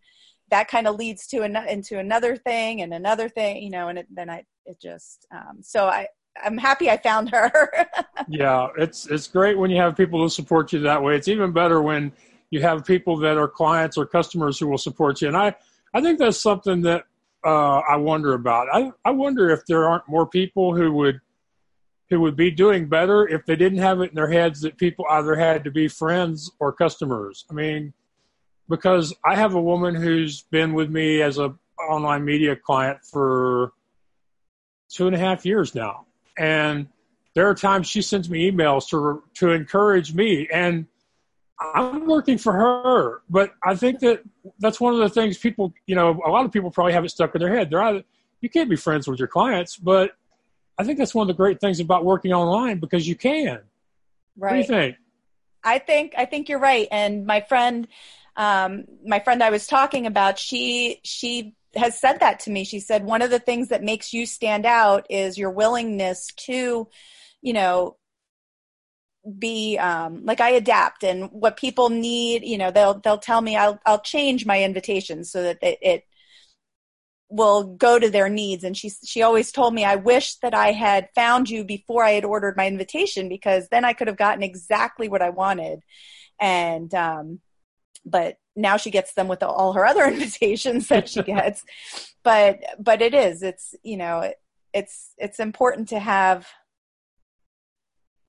that 0.49 0.67
kind 0.67 0.87
of 0.87 0.95
leads 0.95 1.27
to 1.27 1.41
an, 1.41 1.55
into 1.55 1.97
another 1.97 2.37
thing 2.37 2.81
and 2.81 2.93
another 2.93 3.27
thing, 3.27 3.63
you 3.63 3.71
know, 3.71 3.87
and 3.87 3.99
it, 3.99 4.07
then 4.11 4.29
I, 4.29 4.43
it 4.65 4.79
just, 4.79 5.25
um, 5.31 5.59
so 5.61 5.87
I, 5.87 6.07
I'm 6.43 6.57
happy 6.57 6.89
I 6.89 6.97
found 6.97 7.29
her. 7.31 7.51
yeah, 8.29 8.69
it's 8.77 9.05
it's 9.07 9.27
great 9.27 9.57
when 9.57 9.69
you 9.69 9.81
have 9.81 9.97
people 9.97 10.21
who 10.21 10.29
support 10.29 10.71
you 10.71 10.79
that 10.79 11.03
way. 11.03 11.15
It's 11.15 11.27
even 11.27 11.51
better 11.51 11.81
when 11.81 12.13
you 12.51 12.61
have 12.61 12.85
people 12.85 13.17
that 13.17 13.37
are 13.37 13.49
clients 13.49 13.97
or 13.97 14.05
customers 14.05 14.57
who 14.57 14.67
will 14.67 14.77
support 14.77 15.21
you. 15.21 15.27
And 15.27 15.35
I 15.35 15.53
I 15.93 16.01
think 16.01 16.19
that's 16.19 16.41
something 16.41 16.81
that 16.83 17.03
uh, 17.45 17.79
I 17.79 17.97
wonder 17.97 18.33
about. 18.33 18.67
I 18.71 18.91
I 19.03 19.11
wonder 19.11 19.49
if 19.49 19.65
there 19.65 19.89
aren't 19.89 20.07
more 20.07 20.25
people 20.25 20.73
who 20.73 20.93
would 20.93 21.19
who 22.11 22.19
would 22.19 22.35
be 22.35 22.51
doing 22.51 22.87
better 22.87 23.27
if 23.27 23.45
they 23.45 23.55
didn't 23.55 23.79
have 23.79 24.01
it 24.01 24.09
in 24.09 24.15
their 24.15 24.29
heads 24.29 24.61
that 24.61 24.77
people 24.77 25.05
either 25.09 25.33
had 25.33 25.63
to 25.63 25.71
be 25.71 25.87
friends 25.87 26.51
or 26.59 26.71
customers. 26.71 27.45
I 27.49 27.53
mean, 27.53 27.93
because 28.69 29.15
I 29.25 29.35
have 29.35 29.55
a 29.55 29.61
woman 29.61 29.95
who's 29.95 30.43
been 30.43 30.73
with 30.73 30.91
me 30.91 31.21
as 31.21 31.39
a 31.39 31.55
online 31.89 32.25
media 32.25 32.55
client 32.55 32.99
for 33.09 33.71
two 34.89 35.07
and 35.07 35.15
a 35.15 35.19
half 35.19 35.45
years 35.45 35.73
now 35.73 36.05
and 36.37 36.87
there 37.33 37.49
are 37.49 37.55
times 37.55 37.87
she 37.87 38.01
sends 38.01 38.29
me 38.29 38.51
emails 38.51 38.87
to 38.89 39.23
to 39.33 39.51
encourage 39.51 40.13
me 40.13 40.47
and 40.53 40.85
I'm 41.75 42.07
working 42.07 42.39
for 42.39 42.53
her, 42.53 43.21
but 43.29 43.51
I 43.63 43.75
think 43.75 43.99
that 43.99 44.23
that's 44.59 44.81
one 44.81 44.93
of 44.93 44.99
the 44.99 45.09
things 45.09 45.37
people, 45.37 45.71
you 45.85 45.95
know, 45.95 46.19
a 46.25 46.29
lot 46.29 46.43
of 46.43 46.51
people 46.51 46.71
probably 46.71 46.93
have 46.93 47.05
it 47.05 47.09
stuck 47.09 47.35
in 47.35 47.39
their 47.39 47.55
head. 47.55 47.69
They're 47.69 47.83
either, 47.83 48.03
you 48.41 48.49
can't 48.49 48.67
be 48.67 48.75
friends 48.75 49.07
with 49.07 49.19
your 49.19 49.27
clients, 49.27 49.77
but 49.77 50.13
I 50.81 50.83
think 50.83 50.97
that's 50.97 51.13
one 51.13 51.23
of 51.23 51.27
the 51.27 51.37
great 51.37 51.61
things 51.61 51.79
about 51.79 52.03
working 52.03 52.33
online 52.33 52.79
because 52.79 53.07
you 53.07 53.15
can. 53.15 53.59
Right. 54.35 54.49
What 54.49 54.51
do 54.51 54.57
you 54.57 54.63
think? 54.63 54.95
I 55.63 55.77
think 55.77 56.13
I 56.17 56.25
think 56.25 56.49
you're 56.49 56.59
right. 56.59 56.87
And 56.91 57.25
my 57.25 57.41
friend, 57.41 57.87
um, 58.35 58.85
my 59.05 59.19
friend 59.19 59.43
I 59.43 59.51
was 59.51 59.67
talking 59.67 60.07
about, 60.07 60.39
she 60.39 60.99
she 61.03 61.55
has 61.75 61.99
said 61.99 62.19
that 62.19 62.41
to 62.41 62.49
me. 62.51 62.63
She 62.63 62.79
said 62.79 63.05
one 63.05 63.21
of 63.21 63.29
the 63.29 63.39
things 63.39 63.69
that 63.69 63.83
makes 63.83 64.13
you 64.13 64.25
stand 64.25 64.65
out 64.65 65.05
is 65.09 65.37
your 65.37 65.51
willingness 65.51 66.27
to, 66.47 66.87
you 67.41 67.53
know, 67.53 67.97
be 69.37 69.77
um, 69.77 70.25
like 70.25 70.41
I 70.41 70.49
adapt 70.49 71.03
and 71.03 71.29
what 71.31 71.57
people 71.57 71.89
need. 71.89 72.43
You 72.43 72.57
know, 72.57 72.71
they'll 72.71 72.95
they'll 72.95 73.19
tell 73.19 73.41
me 73.41 73.55
I'll 73.55 73.79
I'll 73.85 74.01
change 74.01 74.45
my 74.45 74.63
invitations 74.63 75.31
so 75.31 75.43
that 75.43 75.59
it, 75.61 75.77
it 75.81 76.05
will 77.31 77.63
go 77.63 77.97
to 77.97 78.09
their 78.09 78.29
needs. 78.29 78.63
And 78.63 78.75
she 78.75 78.91
she 79.03 79.21
always 79.21 79.51
told 79.51 79.73
me 79.73 79.85
I 79.85 79.95
wish 79.95 80.35
that 80.35 80.53
I 80.53 80.71
had 80.71 81.09
found 81.15 81.49
you 81.49 81.63
before 81.63 82.03
I 82.03 82.11
had 82.11 82.25
ordered 82.25 82.57
my 82.57 82.67
invitation 82.67 83.29
because 83.29 83.67
then 83.69 83.85
I 83.85 83.93
could 83.93 84.07
have 84.07 84.17
gotten 84.17 84.43
exactly 84.43 85.09
what 85.09 85.21
I 85.21 85.29
wanted. 85.29 85.81
And 86.39 86.93
um, 86.93 87.39
but 88.05 88.37
now 88.55 88.77
she 88.77 88.91
gets 88.91 89.13
them 89.13 89.27
with 89.27 89.43
all 89.43 89.73
her 89.73 89.85
other 89.85 90.05
invitations 90.07 90.87
that 90.87 91.09
she 91.09 91.23
gets 91.23 91.63
but 92.23 92.59
but 92.79 93.01
it 93.01 93.13
is 93.13 93.43
it's 93.43 93.75
you 93.83 93.97
know 93.97 94.31
it's 94.73 95.13
it's 95.17 95.39
important 95.39 95.89
to 95.89 95.99
have 95.99 96.47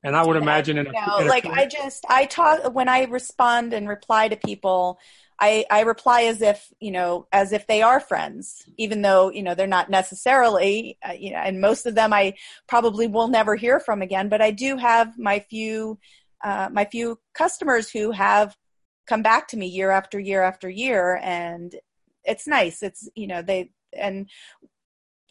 and 0.02 0.16
i 0.16 0.24
would 0.24 0.36
imagine 0.36 0.78
in 0.78 0.86
a, 0.86 0.90
you 0.90 1.06
know, 1.06 1.18
in 1.18 1.26
a 1.26 1.28
like 1.28 1.46
i 1.46 1.66
just 1.66 2.04
i 2.08 2.24
talk 2.24 2.74
when 2.74 2.88
i 2.88 3.04
respond 3.04 3.72
and 3.72 3.88
reply 3.88 4.28
to 4.28 4.36
people 4.36 4.98
I, 5.44 5.64
I 5.70 5.81
reply 5.81 6.22
as 6.22 6.40
if 6.40 6.72
you 6.78 6.92
know 6.92 7.26
as 7.33 7.52
if 7.52 7.66
they 7.66 7.83
are 7.83 7.98
friends 7.98 8.62
even 8.76 9.02
though 9.02 9.31
you 9.31 9.42
know 9.42 9.57
they're 9.57 9.66
not 9.66 9.90
necessarily 9.90 10.98
uh, 11.07 11.12
you 11.12 11.33
know 11.33 11.38
and 11.38 11.61
most 11.61 11.85
of 11.85 11.96
them 11.96 12.12
i 12.12 12.35
probably 12.68 13.09
will 13.09 13.28
never 13.28 13.57
hear 13.57 13.81
from 13.81 14.02
again 14.02 14.28
but 14.28 14.40
i 14.40 14.52
do 14.52 14.76
have 14.76 15.18
my 15.18 15.40
few 15.40 15.98
uh, 16.44 16.68
my 16.72 16.85
few 16.85 17.18
customers 17.35 17.90
who 17.90 18.12
have 18.12 18.57
come 19.07 19.22
back 19.22 19.48
to 19.48 19.57
me 19.57 19.66
year 19.66 19.90
after 19.90 20.18
year 20.18 20.42
after 20.42 20.70
year 20.70 21.18
and 21.22 21.74
it's 22.24 22.46
nice. 22.46 22.83
It's 22.83 23.09
you 23.14 23.26
know 23.26 23.42
they 23.42 23.70
and 23.92 24.28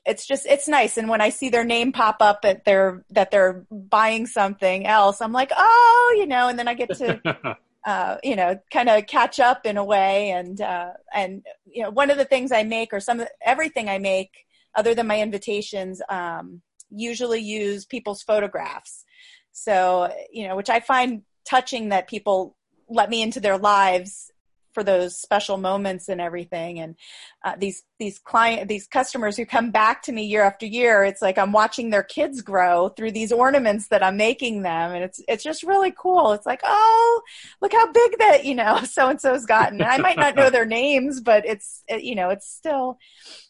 it's 0.06 0.28
just 0.28 0.46
it's 0.46 0.68
nice. 0.68 0.98
And 0.98 1.10
when 1.10 1.22
i 1.22 1.30
see 1.30 1.50
their 1.50 1.64
name 1.64 1.92
pop 1.92 2.18
up 2.22 2.42
that 2.42 2.66
they're 2.66 3.04
that 3.12 3.32
they're 3.32 3.66
buying 3.72 4.26
something 4.26 4.86
else 4.86 5.22
i'm 5.22 5.32
like 5.32 5.52
oh 5.56 6.16
you 6.18 6.26
know 6.26 6.48
and 6.48 6.58
then 6.58 6.68
i 6.68 6.74
get 6.74 6.90
to 6.98 7.22
uh, 7.86 8.18
you 8.24 8.36
know 8.36 8.60
kind 8.72 8.90
of 8.90 9.06
catch 9.08 9.40
up 9.40 9.66
in 9.66 9.78
a 9.78 9.84
way. 9.84 10.32
And 10.32 10.60
uh, 10.62 10.92
and 11.14 11.46
you 11.66 11.84
know 11.84 11.90
one 11.90 12.10
of 12.10 12.18
the 12.18 12.26
things 12.26 12.52
i 12.52 12.64
make 12.64 12.94
or 12.94 13.00
some 13.00 13.24
everything 13.46 13.90
i 13.90 13.98
make 13.98 14.32
other 14.76 14.96
than 14.96 15.08
my 15.08 15.20
invitations 15.20 16.02
um, 16.10 16.62
usually 16.90 17.42
use 17.42 17.86
people's 17.86 18.22
photographs. 18.22 19.04
So 19.52 20.14
you 20.32 20.48
know 20.48 20.56
which 20.56 20.70
i 20.70 20.80
find 20.80 21.24
touching 21.46 21.90
that 21.90 22.08
people 22.08 22.56
let 22.90 23.10
me 23.10 23.22
into 23.22 23.40
their 23.40 23.58
lives 23.58 24.31
for 24.74 24.84
those 24.84 25.20
special 25.20 25.58
moments 25.58 26.10
and 26.10 26.20
everything. 26.20 26.80
And 26.80 26.96
uh, 27.44 27.56
these 27.58 27.84
these 28.00 28.20
client 28.20 28.68
these 28.68 28.88
customers 28.88 29.38
who 29.38 29.46
come 29.46 29.72
back 29.72 30.02
to 30.04 30.12
me 30.12 30.26
year 30.26 30.42
after 30.44 30.66
year 30.66 31.04
it's 31.04 31.22
like 31.22 31.38
i'm 31.38 31.52
watching 31.52 31.92
their 31.92 32.02
kids 32.02 32.42
grow 32.42 32.90
through 32.90 33.12
these 33.12 33.32
ornaments 33.32 33.88
that 33.90 34.04
i'm 34.04 34.18
making 34.18 34.64
them. 34.64 34.92
And 34.92 35.04
it's 35.04 35.22
it's 35.28 35.44
just 35.44 35.64
really 35.64 35.94
cool. 35.98 36.34
It's 36.34 36.46
like 36.46 36.62
oh 36.64 37.22
look 37.62 37.74
how 37.74 37.92
big 37.92 38.18
that 38.20 38.46
you 38.46 38.56
know 38.56 38.84
so 38.84 39.10
and 39.10 39.22
so's 39.22 39.46
gotten 39.46 39.82
i 39.82 39.98
might 39.98 40.18
not 40.18 40.36
know 40.36 40.50
their 40.52 40.66
names 40.66 41.22
but 41.22 41.46
it's 41.46 41.84
it, 41.88 42.04
you 42.04 42.16
know 42.16 42.30
it's 42.30 42.50
still 42.50 42.98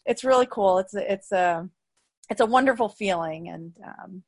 it's 0.04 0.24
really 0.24 0.46
cool. 0.50 0.78
It's 0.78 0.94
it's 0.94 1.32
a 1.32 1.68
it's 2.28 2.40
a 2.40 2.46
wonderful 2.46 2.88
feeling. 2.88 3.48
And 3.48 3.72
um 3.86 4.22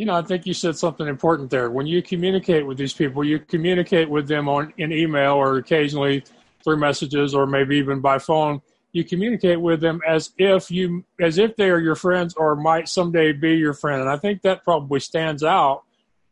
you 0.00 0.06
know, 0.06 0.14
I 0.14 0.22
think 0.22 0.46
you 0.46 0.54
said 0.54 0.78
something 0.78 1.06
important 1.06 1.50
there. 1.50 1.70
When 1.70 1.86
you 1.86 2.00
communicate 2.00 2.66
with 2.66 2.78
these 2.78 2.94
people, 2.94 3.22
you 3.22 3.38
communicate 3.38 4.08
with 4.08 4.28
them 4.28 4.48
on 4.48 4.72
in 4.78 4.92
email 4.92 5.34
or 5.34 5.58
occasionally 5.58 6.24
through 6.64 6.78
messages 6.78 7.34
or 7.34 7.46
maybe 7.46 7.76
even 7.76 8.00
by 8.00 8.18
phone. 8.18 8.62
You 8.92 9.04
communicate 9.04 9.60
with 9.60 9.82
them 9.82 10.00
as 10.08 10.32
if 10.38 10.70
you 10.70 11.04
as 11.20 11.36
if 11.36 11.54
they 11.54 11.68
are 11.68 11.78
your 11.78 11.96
friends 11.96 12.32
or 12.32 12.56
might 12.56 12.88
someday 12.88 13.32
be 13.32 13.56
your 13.56 13.74
friend. 13.74 14.00
And 14.00 14.08
I 14.08 14.16
think 14.16 14.40
that 14.40 14.64
probably 14.64 15.00
stands 15.00 15.44
out 15.44 15.82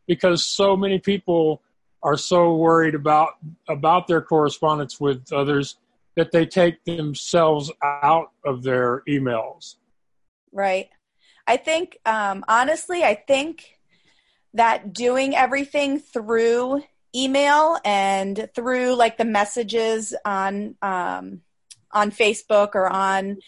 because 0.07 0.43
so 0.47 0.75
many 0.75 0.99
people 0.99 1.61
are 2.03 2.17
so 2.17 2.55
worried 2.57 2.95
about 2.95 3.35
about 3.69 4.07
their 4.07 4.23
correspondence 4.23 4.99
with 4.99 5.31
others 5.31 5.77
that 6.17 6.33
they 6.33 6.47
take 6.47 6.83
themselves 6.85 7.71
out 7.83 8.31
of 8.47 8.63
their 8.63 9.03
emails. 9.07 9.77
Right. 10.53 10.89
I 11.49 11.57
think, 11.57 11.99
um, 12.05 12.45
honestly, 12.47 13.03
I 13.03 13.15
think 13.15 13.79
that 14.53 14.93
doing 14.93 15.35
everything 15.35 15.99
through 15.99 16.83
email 17.17 17.79
and 17.85 18.49
through 18.55 18.95
like 18.95 19.17
the 19.17 19.25
messages 19.25 20.15
on 20.27 20.77
um, 20.83 21.41
on 21.91 22.11
Facebook 22.11 22.75
or 22.75 22.87
on 22.87 23.39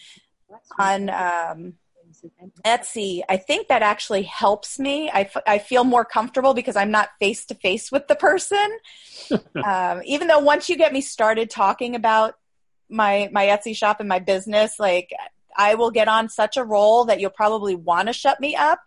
on 0.79 1.09
um, 1.09 1.73
Etsy, 2.65 3.21
I 3.29 3.37
think 3.37 3.67
that 3.67 3.83
actually 3.83 4.23
helps 4.23 4.79
me. 4.79 5.09
I, 5.09 5.21
f- 5.21 5.43
I 5.47 5.59
feel 5.59 5.83
more 5.83 6.05
comfortable 6.05 6.53
because 6.53 6.75
I'm 6.75 6.91
not 6.91 7.09
face 7.19 7.45
to 7.47 7.55
face 7.55 7.91
with 7.91 8.07
the 8.07 8.15
person. 8.15 8.79
um, 9.63 10.01
even 10.05 10.27
though 10.27 10.39
once 10.39 10.69
you 10.69 10.75
get 10.75 10.91
me 10.91 11.01
started 11.01 11.49
talking 11.49 11.95
about 11.95 12.35
my 12.89 13.29
my 13.31 13.45
Etsy 13.45 13.75
shop 13.75 13.99
and 13.99 14.09
my 14.09 14.19
business, 14.19 14.79
like 14.79 15.11
I 15.57 15.75
will 15.75 15.91
get 15.91 16.07
on 16.07 16.29
such 16.29 16.57
a 16.57 16.63
roll 16.63 17.05
that 17.05 17.19
you'll 17.19 17.29
probably 17.31 17.75
want 17.75 18.07
to 18.07 18.13
shut 18.13 18.39
me 18.39 18.55
up. 18.55 18.79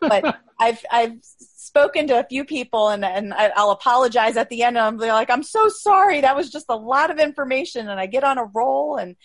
But 0.00 0.38
I've 0.60 0.84
I've 0.90 1.18
spoken 1.22 2.06
to 2.08 2.20
a 2.20 2.24
few 2.24 2.44
people 2.44 2.88
and 2.88 3.04
and 3.04 3.34
I'll 3.34 3.70
apologize 3.70 4.36
at 4.36 4.48
the 4.48 4.62
end. 4.62 4.76
And 4.78 4.86
I'm 4.86 4.96
like, 4.96 5.30
I'm 5.30 5.42
so 5.42 5.68
sorry. 5.68 6.20
That 6.20 6.36
was 6.36 6.50
just 6.50 6.66
a 6.68 6.76
lot 6.76 7.10
of 7.10 7.18
information, 7.18 7.88
and 7.88 8.00
I 8.00 8.06
get 8.06 8.24
on 8.24 8.38
a 8.38 8.44
roll 8.44 8.96
and 8.96 9.16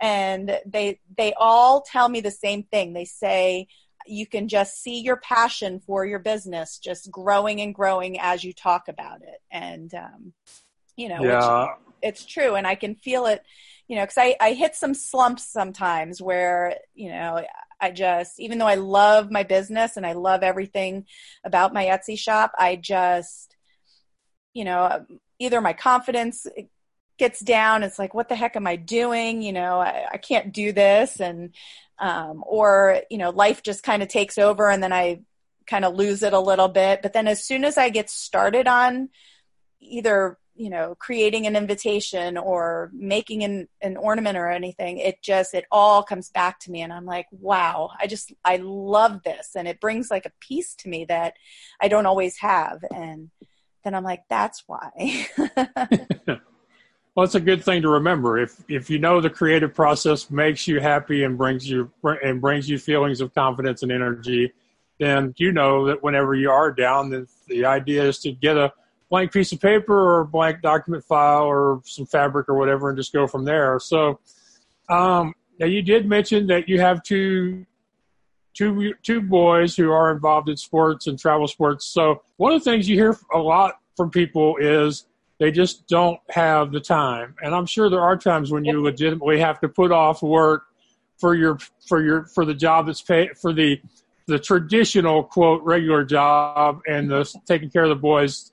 and 0.00 0.58
they 0.66 1.00
they 1.16 1.34
all 1.36 1.82
tell 1.82 2.08
me 2.08 2.20
the 2.20 2.30
same 2.30 2.62
thing. 2.64 2.92
They 2.92 3.04
say 3.04 3.68
you 4.08 4.26
can 4.26 4.48
just 4.48 4.82
see 4.82 5.00
your 5.00 5.16
passion 5.16 5.80
for 5.80 6.06
your 6.06 6.18
business 6.18 6.78
just 6.78 7.10
growing 7.10 7.60
and 7.60 7.74
growing 7.74 8.18
as 8.18 8.42
you 8.42 8.52
talk 8.52 8.88
about 8.88 9.22
it 9.22 9.40
and 9.50 9.92
um, 9.94 10.32
you 10.96 11.08
know 11.08 11.22
yeah. 11.22 11.66
it's 12.02 12.24
true 12.24 12.54
and 12.54 12.66
i 12.66 12.74
can 12.74 12.94
feel 12.94 13.26
it 13.26 13.42
you 13.88 13.96
know, 13.96 14.02
because 14.02 14.18
I, 14.18 14.36
I 14.40 14.52
hit 14.52 14.76
some 14.76 14.94
slumps 14.94 15.46
sometimes 15.46 16.20
where, 16.20 16.76
you 16.94 17.10
know, 17.10 17.42
I 17.80 17.90
just, 17.90 18.38
even 18.38 18.58
though 18.58 18.66
I 18.66 18.74
love 18.74 19.30
my 19.30 19.44
business 19.44 19.96
and 19.96 20.04
I 20.04 20.12
love 20.12 20.42
everything 20.42 21.06
about 21.42 21.72
my 21.72 21.86
Etsy 21.86 22.18
shop, 22.18 22.52
I 22.58 22.76
just, 22.76 23.56
you 24.52 24.64
know, 24.64 25.06
either 25.38 25.60
my 25.60 25.72
confidence 25.72 26.46
gets 27.18 27.40
down. 27.40 27.82
It's 27.82 27.98
like, 27.98 28.14
what 28.14 28.28
the 28.28 28.36
heck 28.36 28.56
am 28.56 28.66
I 28.66 28.76
doing? 28.76 29.42
You 29.42 29.52
know, 29.52 29.80
I, 29.80 30.04
I 30.12 30.16
can't 30.18 30.52
do 30.52 30.72
this. 30.72 31.20
And, 31.20 31.54
um, 31.98 32.44
or, 32.46 33.02
you 33.10 33.18
know, 33.18 33.30
life 33.30 33.62
just 33.62 33.82
kind 33.82 34.02
of 34.02 34.08
takes 34.08 34.38
over 34.38 34.68
and 34.68 34.82
then 34.82 34.92
I 34.92 35.22
kind 35.66 35.84
of 35.84 35.94
lose 35.94 36.22
it 36.22 36.32
a 36.32 36.40
little 36.40 36.68
bit. 36.68 37.00
But 37.02 37.12
then 37.12 37.26
as 37.26 37.44
soon 37.44 37.64
as 37.64 37.78
I 37.78 37.88
get 37.88 38.10
started 38.10 38.66
on 38.68 39.08
either 39.80 40.38
you 40.58 40.68
know 40.68 40.94
creating 40.98 41.46
an 41.46 41.56
invitation 41.56 42.36
or 42.36 42.90
making 42.92 43.44
an, 43.44 43.68
an 43.80 43.96
ornament 43.96 44.36
or 44.36 44.50
anything 44.50 44.98
it 44.98 45.22
just 45.22 45.54
it 45.54 45.64
all 45.70 46.02
comes 46.02 46.30
back 46.30 46.58
to 46.58 46.70
me 46.70 46.82
and 46.82 46.92
i'm 46.92 47.06
like 47.06 47.26
wow 47.30 47.90
i 48.00 48.06
just 48.06 48.32
i 48.44 48.56
love 48.56 49.22
this. 49.22 49.54
And 49.54 49.68
it 49.68 49.80
brings 49.80 50.10
like 50.10 50.26
a 50.26 50.32
piece 50.40 50.74
to 50.76 50.88
me 50.88 51.04
that 51.06 51.34
i 51.80 51.88
don't 51.88 52.06
always 52.06 52.36
have. 52.38 52.80
And 52.94 53.30
then 53.84 53.94
i'm 53.94 54.04
like 54.04 54.24
that's 54.28 54.64
why. 54.66 55.26
Well 57.14 57.24
it's 57.24 57.34
a 57.34 57.40
good 57.40 57.64
thing 57.64 57.82
to 57.82 57.88
remember. 57.88 58.38
If 58.38 58.62
if 58.68 58.88
you 58.88 59.00
know 59.00 59.20
the 59.20 59.28
creative 59.28 59.74
process 59.74 60.30
makes 60.30 60.68
you 60.68 60.78
happy 60.78 61.24
and 61.24 61.36
brings 61.36 61.68
you 61.68 61.90
and 62.04 62.40
brings 62.40 62.68
you 62.68 62.78
feelings 62.78 63.20
of 63.20 63.34
confidence 63.34 63.82
and 63.82 63.90
energy 63.90 64.52
then 64.98 65.34
you 65.36 65.52
know 65.52 65.86
that 65.86 66.02
whenever 66.02 66.34
you 66.34 66.50
are 66.50 66.72
down 66.72 67.10
the, 67.10 67.26
the 67.46 67.64
idea 67.64 68.04
is 68.04 68.18
to 68.18 68.32
get 68.32 68.56
a 68.56 68.72
blank 69.10 69.32
piece 69.32 69.52
of 69.52 69.60
paper 69.60 70.18
or 70.18 70.24
blank 70.24 70.60
document 70.62 71.04
file 71.04 71.44
or 71.44 71.80
some 71.84 72.06
fabric 72.06 72.48
or 72.48 72.54
whatever 72.54 72.88
and 72.88 72.98
just 72.98 73.12
go 73.12 73.26
from 73.26 73.44
there. 73.44 73.78
So 73.80 74.20
um, 74.88 75.34
now 75.58 75.66
you 75.66 75.82
did 75.82 76.06
mention 76.06 76.48
that 76.48 76.68
you 76.68 76.80
have 76.80 77.02
two 77.02 77.66
two 78.54 78.94
two 79.02 79.20
boys 79.20 79.76
who 79.76 79.90
are 79.90 80.10
involved 80.10 80.48
in 80.48 80.56
sports 80.56 81.06
and 81.06 81.18
travel 81.18 81.46
sports. 81.46 81.86
So 81.86 82.22
one 82.36 82.52
of 82.52 82.62
the 82.62 82.70
things 82.70 82.88
you 82.88 82.96
hear 82.96 83.16
a 83.32 83.38
lot 83.38 83.78
from 83.96 84.10
people 84.10 84.56
is 84.60 85.04
they 85.38 85.52
just 85.52 85.86
don't 85.86 86.20
have 86.30 86.72
the 86.72 86.80
time. 86.80 87.36
And 87.42 87.54
I'm 87.54 87.66
sure 87.66 87.88
there 87.88 88.00
are 88.00 88.16
times 88.16 88.50
when 88.50 88.64
you 88.64 88.82
legitimately 88.82 89.38
have 89.38 89.60
to 89.60 89.68
put 89.68 89.92
off 89.92 90.22
work 90.22 90.64
for 91.18 91.34
your 91.34 91.58
for 91.86 92.02
your 92.02 92.24
for 92.26 92.44
the 92.44 92.54
job 92.54 92.86
that's 92.86 93.02
paid 93.02 93.38
for 93.38 93.52
the 93.52 93.80
the 94.26 94.38
traditional 94.38 95.22
quote 95.24 95.62
regular 95.62 96.04
job 96.04 96.80
and 96.86 97.10
the 97.10 97.32
taking 97.46 97.70
care 97.70 97.84
of 97.84 97.88
the 97.88 97.96
boys 97.96 98.52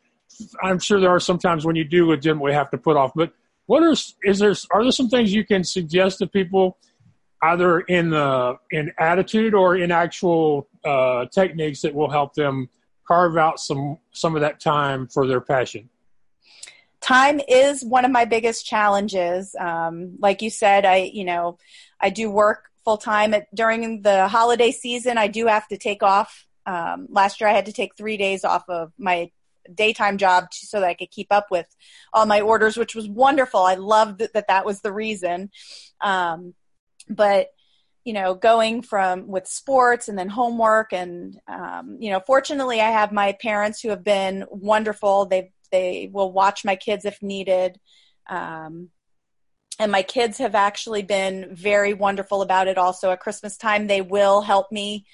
I'm 0.61 0.79
sure 0.79 0.99
there 0.99 1.09
are 1.09 1.19
some 1.19 1.37
times 1.37 1.65
when 1.65 1.75
you 1.75 1.83
do 1.83 2.07
legitimately 2.07 2.53
have 2.53 2.69
to 2.71 2.77
put 2.77 2.97
off. 2.97 3.11
But 3.15 3.33
what 3.65 3.83
are 3.83 3.91
is 3.91 4.39
there 4.39 4.53
are 4.71 4.83
there 4.83 4.91
some 4.91 5.09
things 5.09 5.33
you 5.33 5.45
can 5.45 5.63
suggest 5.63 6.19
to 6.19 6.27
people, 6.27 6.77
either 7.41 7.79
in 7.81 8.11
the 8.11 8.57
in 8.71 8.91
attitude 8.99 9.53
or 9.53 9.75
in 9.75 9.91
actual 9.91 10.67
uh, 10.83 11.25
techniques 11.25 11.81
that 11.81 11.93
will 11.93 12.09
help 12.09 12.33
them 12.33 12.69
carve 13.07 13.37
out 13.37 13.59
some 13.59 13.97
some 14.11 14.35
of 14.35 14.41
that 14.41 14.59
time 14.59 15.07
for 15.07 15.27
their 15.27 15.41
passion? 15.41 15.89
Time 17.01 17.39
is 17.47 17.83
one 17.83 18.05
of 18.05 18.11
my 18.11 18.25
biggest 18.25 18.65
challenges. 18.65 19.55
Um, 19.59 20.15
like 20.19 20.41
you 20.41 20.49
said, 20.49 20.85
I 20.85 21.09
you 21.13 21.25
know 21.25 21.57
I 21.99 22.09
do 22.09 22.29
work 22.29 22.69
full 22.83 22.97
time 22.97 23.33
during 23.53 24.03
the 24.03 24.27
holiday 24.27 24.71
season. 24.71 25.17
I 25.17 25.27
do 25.27 25.47
have 25.47 25.67
to 25.69 25.77
take 25.77 26.03
off. 26.03 26.45
Um, 26.67 27.07
last 27.09 27.41
year, 27.41 27.49
I 27.49 27.53
had 27.53 27.65
to 27.65 27.73
take 27.73 27.95
three 27.95 28.17
days 28.17 28.43
off 28.43 28.63
of 28.69 28.91
my 28.97 29.31
daytime 29.73 30.17
job 30.17 30.47
so 30.51 30.79
that 30.79 30.87
I 30.87 30.93
could 30.93 31.11
keep 31.11 31.27
up 31.31 31.47
with 31.51 31.67
all 32.13 32.25
my 32.25 32.41
orders, 32.41 32.77
which 32.77 32.95
was 32.95 33.07
wonderful. 33.07 33.61
I 33.61 33.75
loved 33.75 34.19
that 34.19 34.47
that, 34.47 34.65
was 34.65 34.81
the 34.81 34.93
reason. 34.93 35.49
Um, 36.01 36.53
but 37.09 37.49
you 38.03 38.13
know, 38.13 38.35
going 38.35 38.83
from 38.83 39.27
with 39.27 39.47
sports 39.47 40.07
and 40.07 40.17
then 40.17 40.29
homework, 40.29 40.93
and 40.93 41.39
um, 41.47 41.97
you 41.99 42.11
know, 42.11 42.19
fortunately, 42.19 42.79
I 42.79 42.91
have 42.91 43.11
my 43.11 43.33
parents 43.33 43.81
who 43.81 43.89
have 43.89 44.03
been 44.03 44.45
wonderful. 44.49 45.25
They 45.25 45.51
they 45.71 46.09
will 46.11 46.31
watch 46.31 46.63
my 46.63 46.75
kids 46.75 47.05
if 47.05 47.21
needed. 47.23 47.79
Um, 48.27 48.89
and 49.79 49.91
my 49.91 50.03
kids 50.03 50.37
have 50.37 50.55
actually 50.55 51.03
been 51.03 51.53
very 51.53 51.93
wonderful 51.93 52.41
about 52.41 52.67
it 52.67 52.77
also 52.77 53.11
at 53.11 53.19
christmas 53.19 53.57
time 53.57 53.87
they 53.87 54.01
will 54.01 54.41
help 54.41 54.71
me 54.71 55.05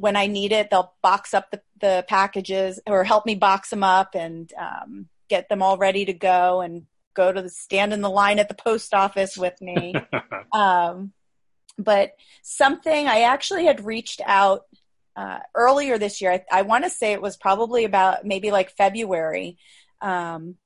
when 0.00 0.16
I 0.16 0.26
need 0.26 0.52
it, 0.52 0.70
they'll 0.70 0.94
box 1.02 1.34
up 1.34 1.50
the, 1.50 1.60
the 1.78 2.04
packages 2.08 2.80
or 2.86 3.04
help 3.04 3.26
me 3.26 3.34
box 3.34 3.68
them 3.68 3.84
up 3.84 4.14
and 4.14 4.50
um, 4.58 5.08
get 5.28 5.48
them 5.50 5.62
all 5.62 5.76
ready 5.76 6.06
to 6.06 6.14
go 6.14 6.62
and 6.62 6.86
go 7.14 7.30
to 7.30 7.42
the 7.42 7.50
stand 7.50 7.92
in 7.92 8.00
the 8.00 8.08
line 8.08 8.38
at 8.38 8.48
the 8.48 8.54
post 8.54 8.94
office 8.94 9.36
with 9.36 9.60
me. 9.60 9.94
um, 10.52 11.12
but 11.76 12.12
something 12.42 13.06
I 13.06 13.22
actually 13.22 13.66
had 13.66 13.84
reached 13.84 14.22
out 14.24 14.62
uh, 15.16 15.40
earlier 15.54 15.98
this 15.98 16.22
year. 16.22 16.32
I, 16.32 16.44
I 16.50 16.62
want 16.62 16.84
to 16.84 16.90
say 16.90 17.12
it 17.12 17.20
was 17.20 17.36
probably 17.36 17.84
about 17.84 18.24
maybe 18.24 18.50
like 18.50 18.76
February. 18.76 19.58
Um, 20.00 20.56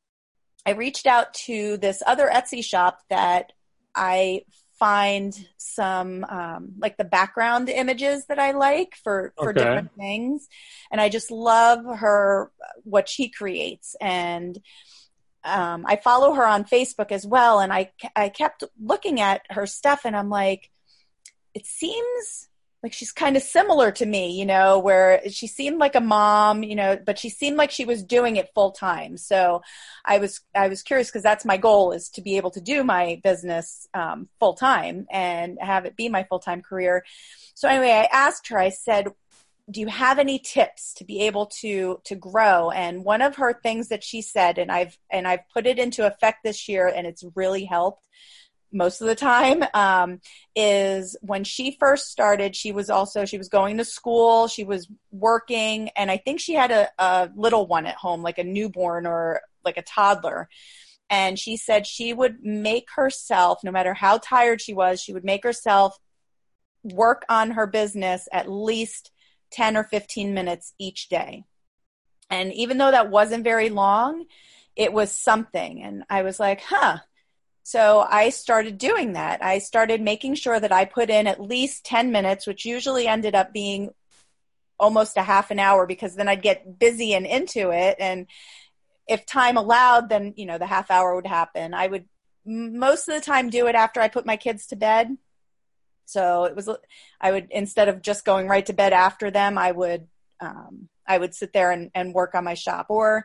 I 0.64 0.72
reached 0.72 1.06
out 1.06 1.34
to 1.46 1.76
this 1.76 2.02
other 2.06 2.30
Etsy 2.32 2.64
shop 2.64 3.00
that 3.10 3.52
I 3.96 4.42
find 4.78 5.46
some 5.56 6.24
um, 6.24 6.72
like 6.78 6.96
the 6.96 7.04
background 7.04 7.68
images 7.68 8.26
that 8.26 8.38
I 8.38 8.52
like 8.52 8.94
for 9.02 9.32
for 9.36 9.50
okay. 9.50 9.60
different 9.60 9.94
things, 9.96 10.48
and 10.90 11.00
I 11.00 11.08
just 11.08 11.30
love 11.30 11.84
her 11.98 12.50
what 12.84 13.08
she 13.08 13.28
creates 13.28 13.96
and. 14.00 14.58
Um, 15.46 15.84
I 15.86 15.96
follow 15.96 16.32
her 16.32 16.46
on 16.46 16.64
Facebook 16.64 17.12
as 17.12 17.26
well, 17.26 17.60
and 17.60 17.70
I 17.70 17.90
I 18.16 18.30
kept 18.30 18.64
looking 18.82 19.20
at 19.20 19.42
her 19.50 19.66
stuff, 19.66 20.06
and 20.06 20.16
I'm 20.16 20.30
like, 20.30 20.70
it 21.52 21.66
seems 21.66 22.48
like 22.84 22.92
she's 22.92 23.12
kind 23.12 23.34
of 23.34 23.42
similar 23.42 23.90
to 23.90 24.04
me, 24.04 24.38
you 24.38 24.44
know, 24.44 24.78
where 24.78 25.22
she 25.30 25.46
seemed 25.46 25.78
like 25.78 25.94
a 25.94 26.02
mom, 26.02 26.62
you 26.62 26.76
know, 26.76 26.98
but 27.02 27.18
she 27.18 27.30
seemed 27.30 27.56
like 27.56 27.70
she 27.70 27.86
was 27.86 28.02
doing 28.02 28.36
it 28.36 28.50
full 28.54 28.72
time. 28.72 29.16
So 29.16 29.62
I 30.04 30.18
was 30.18 30.42
I 30.54 30.68
was 30.68 30.82
curious 30.82 31.08
because 31.08 31.22
that's 31.22 31.46
my 31.46 31.56
goal 31.56 31.92
is 31.92 32.10
to 32.10 32.20
be 32.20 32.36
able 32.36 32.50
to 32.50 32.60
do 32.60 32.84
my 32.84 33.22
business 33.24 33.88
um, 33.94 34.28
full 34.38 34.52
time 34.52 35.06
and 35.10 35.56
have 35.62 35.86
it 35.86 35.96
be 35.96 36.10
my 36.10 36.24
full 36.24 36.40
time 36.40 36.60
career. 36.60 37.06
So 37.54 37.68
anyway, 37.68 37.90
I 37.90 38.08
asked 38.12 38.48
her. 38.48 38.58
I 38.58 38.68
said, 38.68 39.08
"Do 39.70 39.80
you 39.80 39.88
have 39.88 40.18
any 40.18 40.38
tips 40.38 40.92
to 40.98 41.06
be 41.06 41.22
able 41.22 41.46
to 41.60 42.02
to 42.04 42.14
grow?" 42.14 42.70
And 42.70 43.02
one 43.02 43.22
of 43.22 43.36
her 43.36 43.54
things 43.54 43.88
that 43.88 44.04
she 44.04 44.20
said, 44.20 44.58
and 44.58 44.70
I've 44.70 44.98
and 45.10 45.26
I've 45.26 45.48
put 45.54 45.66
it 45.66 45.78
into 45.78 46.06
effect 46.06 46.44
this 46.44 46.68
year, 46.68 46.86
and 46.94 47.06
it's 47.06 47.24
really 47.34 47.64
helped 47.64 48.06
most 48.74 49.00
of 49.00 49.06
the 49.06 49.14
time 49.14 49.64
um, 49.72 50.20
is 50.54 51.16
when 51.22 51.44
she 51.44 51.76
first 51.78 52.10
started 52.10 52.54
she 52.54 52.72
was 52.72 52.90
also 52.90 53.24
she 53.24 53.38
was 53.38 53.48
going 53.48 53.78
to 53.78 53.84
school 53.84 54.48
she 54.48 54.64
was 54.64 54.88
working 55.10 55.88
and 55.96 56.10
i 56.10 56.16
think 56.16 56.40
she 56.40 56.54
had 56.54 56.70
a, 56.70 56.88
a 56.98 57.30
little 57.36 57.66
one 57.66 57.86
at 57.86 57.94
home 57.94 58.22
like 58.22 58.38
a 58.38 58.44
newborn 58.44 59.06
or 59.06 59.40
like 59.64 59.76
a 59.76 59.82
toddler. 59.82 60.48
And 61.10 61.38
she 61.38 61.56
said 61.56 61.86
she 61.86 62.12
would 62.12 62.42
make 62.42 62.88
herself 62.94 63.60
no 63.62 63.70
matter 63.70 63.94
how 63.94 64.18
tired 64.18 64.60
she 64.60 64.74
was 64.74 65.00
she 65.00 65.12
would 65.12 65.24
make 65.24 65.44
herself 65.44 65.96
work 66.82 67.24
on 67.28 67.52
her 67.52 67.66
business 67.66 68.28
at 68.32 68.50
least 68.50 69.10
10 69.52 69.76
or 69.76 69.84
15 69.84 70.34
minutes 70.34 70.74
each 70.78 71.08
day. 71.08 71.44
And 72.30 72.52
even 72.52 72.78
though 72.78 72.90
that 72.90 73.10
wasn't 73.10 73.44
very 73.44 73.70
long 73.70 74.24
it 74.76 74.92
was 74.92 75.12
something. 75.12 75.82
And 75.82 76.04
i 76.08 76.22
was 76.22 76.40
like 76.40 76.62
huh 76.62 76.98
so 77.66 78.06
I 78.08 78.28
started 78.28 78.76
doing 78.76 79.14
that. 79.14 79.42
I 79.42 79.58
started 79.58 80.02
making 80.02 80.34
sure 80.34 80.60
that 80.60 80.70
I 80.70 80.84
put 80.84 81.08
in 81.08 81.26
at 81.26 81.40
least 81.40 81.86
10 81.86 82.12
minutes, 82.12 82.46
which 82.46 82.66
usually 82.66 83.08
ended 83.08 83.34
up 83.34 83.54
being 83.54 83.88
almost 84.78 85.16
a 85.16 85.22
half 85.22 85.50
an 85.50 85.58
hour 85.58 85.86
because 85.86 86.14
then 86.14 86.28
I'd 86.28 86.42
get 86.42 86.78
busy 86.78 87.14
and 87.14 87.24
into 87.24 87.70
it. 87.70 87.96
And 87.98 88.26
if 89.08 89.24
time 89.24 89.56
allowed, 89.56 90.10
then, 90.10 90.34
you 90.36 90.44
know, 90.44 90.58
the 90.58 90.66
half 90.66 90.90
hour 90.90 91.14
would 91.14 91.26
happen. 91.26 91.72
I 91.72 91.86
would 91.86 92.04
most 92.44 93.08
of 93.08 93.14
the 93.14 93.22
time 93.22 93.48
do 93.48 93.66
it 93.66 93.74
after 93.74 93.98
I 93.98 94.08
put 94.08 94.26
my 94.26 94.36
kids 94.36 94.66
to 94.66 94.76
bed. 94.76 95.16
So 96.04 96.44
it 96.44 96.54
was, 96.54 96.68
I 97.18 97.30
would, 97.30 97.48
instead 97.50 97.88
of 97.88 98.02
just 98.02 98.26
going 98.26 98.46
right 98.46 98.66
to 98.66 98.74
bed 98.74 98.92
after 98.92 99.30
them, 99.30 99.56
I 99.56 99.72
would, 99.72 100.06
um, 100.38 100.90
I 101.08 101.16
would 101.16 101.34
sit 101.34 101.54
there 101.54 101.70
and, 101.70 101.90
and 101.94 102.12
work 102.12 102.34
on 102.34 102.44
my 102.44 102.52
shop 102.52 102.86
or, 102.90 103.24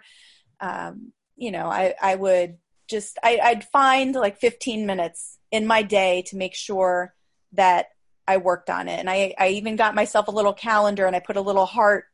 um, 0.62 1.12
you 1.36 1.52
know, 1.52 1.66
I, 1.66 1.96
I 2.02 2.16
would 2.16 2.58
just 2.90 3.18
I, 3.24 3.40
I'd 3.42 3.64
find 3.66 4.16
like 4.16 4.40
15 4.40 4.86
minutes 4.86 5.38
in 5.52 5.68
my 5.68 5.84
day 5.84 6.24
to 6.28 6.38
make 6.38 6.56
sure 6.56 7.14
that 7.54 7.88
I 8.28 8.38
worked 8.38 8.70
on 8.70 8.88
it. 8.88 9.00
And 9.00 9.10
I, 9.10 9.34
I 9.40 9.50
even 9.50 9.76
got 9.76 9.96
myself 9.96 10.28
a 10.28 10.32
little 10.32 10.54
calendar 10.54 11.06
and 11.06 11.16
I 11.16 11.20
put 11.20 11.38
a 11.38 11.42
little 11.42 11.66
heart. 11.66 12.06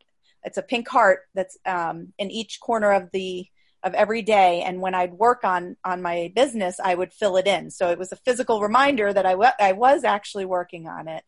It's 0.44 0.58
a 0.58 0.62
pink 0.62 0.88
heart 0.88 1.22
that's 1.34 1.58
um, 1.66 2.14
in 2.18 2.32
each 2.32 2.60
corner 2.60 2.92
of 2.92 3.10
the 3.12 3.48
of 3.84 3.94
every 3.94 4.22
day. 4.22 4.62
And 4.62 4.82
when 4.82 4.96
I'd 4.96 5.14
work 5.14 5.44
on 5.44 5.76
on 5.84 6.02
my 6.02 6.32
business, 6.36 6.80
I 6.80 6.96
would 6.96 7.14
fill 7.14 7.38
it 7.38 7.48
in. 7.48 7.70
So 7.70 7.92
it 7.92 8.00
was 8.00 8.12
a 8.12 8.18
physical 8.18 8.62
reminder 8.62 9.14
that 9.14 9.26
I, 9.26 9.32
w- 9.32 9.52
I 9.60 9.74
was 9.74 10.04
actually 10.04 10.46
working 10.46 10.88
on 10.88 11.08
it. 11.08 11.24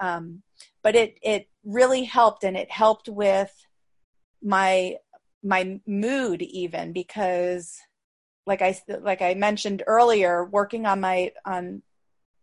Um, 0.00 0.42
but 0.82 0.94
it 0.94 1.18
it 1.22 1.48
really 1.64 2.04
helped, 2.04 2.44
and 2.44 2.56
it 2.56 2.70
helped 2.70 3.08
with 3.08 3.52
my 4.42 4.96
my 5.42 5.80
mood 5.86 6.42
even 6.42 6.92
because 6.92 7.78
like 8.50 8.62
I 8.62 8.76
like 9.00 9.22
I 9.22 9.34
mentioned 9.34 9.84
earlier, 9.86 10.44
working 10.44 10.84
on 10.84 11.00
my 11.00 11.30
on 11.44 11.82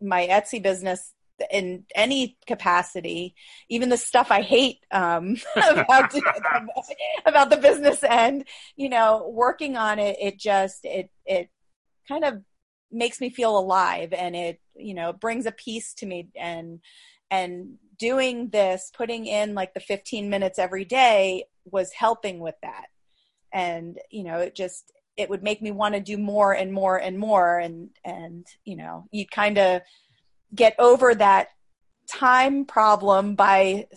my 0.01 0.25
Etsy 0.27 0.63
business 0.63 1.13
in 1.51 1.83
any 1.93 2.37
capacity, 2.47 3.35
even 3.67 3.89
the 3.89 3.97
stuff 3.97 4.31
I 4.31 4.41
hate 4.41 4.79
um, 4.89 5.35
about 5.55 6.15
about 7.25 7.49
the 7.49 7.57
business 7.57 8.05
end, 8.05 8.45
you 8.77 8.87
know, 8.87 9.29
working 9.29 9.75
on 9.75 9.99
it, 9.99 10.15
it 10.21 10.39
just 10.39 10.85
it 10.85 11.11
it 11.25 11.49
kind 12.07 12.23
of 12.23 12.41
makes 12.89 13.19
me 13.19 13.29
feel 13.29 13.59
alive, 13.59 14.13
and 14.13 14.33
it 14.33 14.61
you 14.77 14.93
know 14.93 15.11
brings 15.11 15.45
a 15.45 15.51
peace 15.51 15.93
to 15.95 16.05
me, 16.05 16.29
and 16.39 16.79
and 17.29 17.75
doing 17.99 18.47
this, 18.47 18.93
putting 18.95 19.25
in 19.25 19.55
like 19.55 19.73
the 19.73 19.81
15 19.81 20.29
minutes 20.29 20.57
every 20.57 20.85
day 20.85 21.43
was 21.65 21.91
helping 21.91 22.39
with 22.39 22.55
that, 22.61 22.85
and 23.51 23.99
you 24.09 24.23
know 24.23 24.37
it 24.37 24.55
just 24.55 24.93
it 25.17 25.29
would 25.29 25.43
make 25.43 25.61
me 25.61 25.71
want 25.71 25.95
to 25.95 25.99
do 25.99 26.17
more 26.17 26.53
and 26.53 26.71
more 26.71 26.97
and 26.97 27.17
more. 27.17 27.57
And 27.57 27.89
and 28.05 28.45
you 28.63 28.75
know 28.75 29.07
you 29.11 29.25
kind 29.25 29.57
of 29.57 29.81
get 30.55 30.75
over 30.79 31.13
that 31.15 31.49
time 32.09 32.65
problem 32.65 33.35
by 33.35 33.87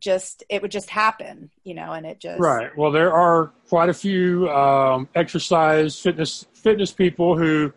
just 0.00 0.42
it 0.48 0.60
would 0.60 0.72
just 0.72 0.90
happen 0.90 1.48
you 1.62 1.72
know 1.72 1.92
and 1.92 2.04
it 2.04 2.20
just 2.20 2.40
right. 2.40 2.76
Well 2.76 2.90
there 2.90 3.12
are 3.12 3.52
quite 3.68 3.88
a 3.88 3.94
few 3.94 4.48
um, 4.50 5.08
exercise 5.14 5.98
fitness 5.98 6.46
fitness 6.54 6.92
people 6.92 7.38
who 7.38 7.72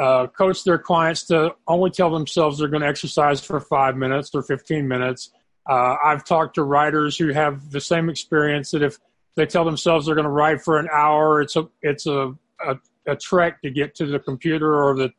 uh, 0.00 0.26
coach 0.26 0.64
their 0.64 0.78
clients 0.78 1.24
to 1.26 1.54
only 1.68 1.90
tell 1.90 2.10
themselves 2.10 2.58
they're 2.58 2.66
going 2.68 2.82
to 2.82 2.88
exercise 2.88 3.40
for 3.40 3.60
five 3.60 3.96
minutes 3.96 4.30
or 4.34 4.42
15 4.42 4.88
minutes. 4.88 5.30
Uh, 5.70 5.96
i've 6.04 6.24
talked 6.24 6.56
to 6.56 6.62
writers 6.62 7.16
who 7.16 7.28
have 7.28 7.70
the 7.70 7.80
same 7.80 8.10
experience 8.10 8.72
that 8.72 8.82
if 8.82 8.98
they 9.36 9.46
tell 9.46 9.64
themselves 9.64 10.06
they're 10.06 10.14
going 10.14 10.24
to 10.24 10.30
write 10.30 10.60
for 10.60 10.78
an 10.78 10.88
hour. 10.92 11.40
It's 11.40 11.56
a 11.56 11.68
it's 11.82 12.06
a, 12.06 12.34
a, 12.64 12.76
a 13.06 13.16
trek 13.16 13.62
to 13.62 13.70
get 13.70 13.94
to 13.96 14.06
the 14.06 14.18
computer 14.18 14.82
or 14.82 14.96
the 14.96 15.12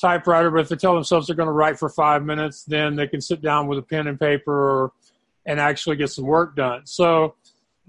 typewriter. 0.00 0.50
But 0.50 0.60
if 0.60 0.68
they 0.68 0.76
tell 0.76 0.94
themselves 0.94 1.26
they're 1.26 1.36
going 1.36 1.48
to 1.48 1.52
write 1.52 1.78
for 1.78 1.88
five 1.88 2.24
minutes, 2.24 2.64
then 2.64 2.96
they 2.96 3.06
can 3.06 3.20
sit 3.20 3.42
down 3.42 3.66
with 3.66 3.78
a 3.78 3.82
pen 3.82 4.06
and 4.06 4.18
paper 4.18 4.52
or, 4.52 4.92
and 5.46 5.60
actually 5.60 5.96
get 5.96 6.10
some 6.10 6.26
work 6.26 6.56
done. 6.56 6.82
So 6.84 7.34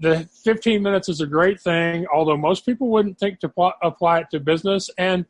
the 0.00 0.28
15 0.44 0.82
minutes 0.82 1.08
is 1.08 1.20
a 1.20 1.26
great 1.26 1.60
thing, 1.60 2.06
although 2.12 2.36
most 2.36 2.64
people 2.64 2.88
wouldn't 2.88 3.18
think 3.18 3.40
to 3.40 3.48
pl- 3.48 3.72
apply 3.82 4.20
it 4.20 4.26
to 4.30 4.40
business. 4.40 4.90
And 4.96 5.26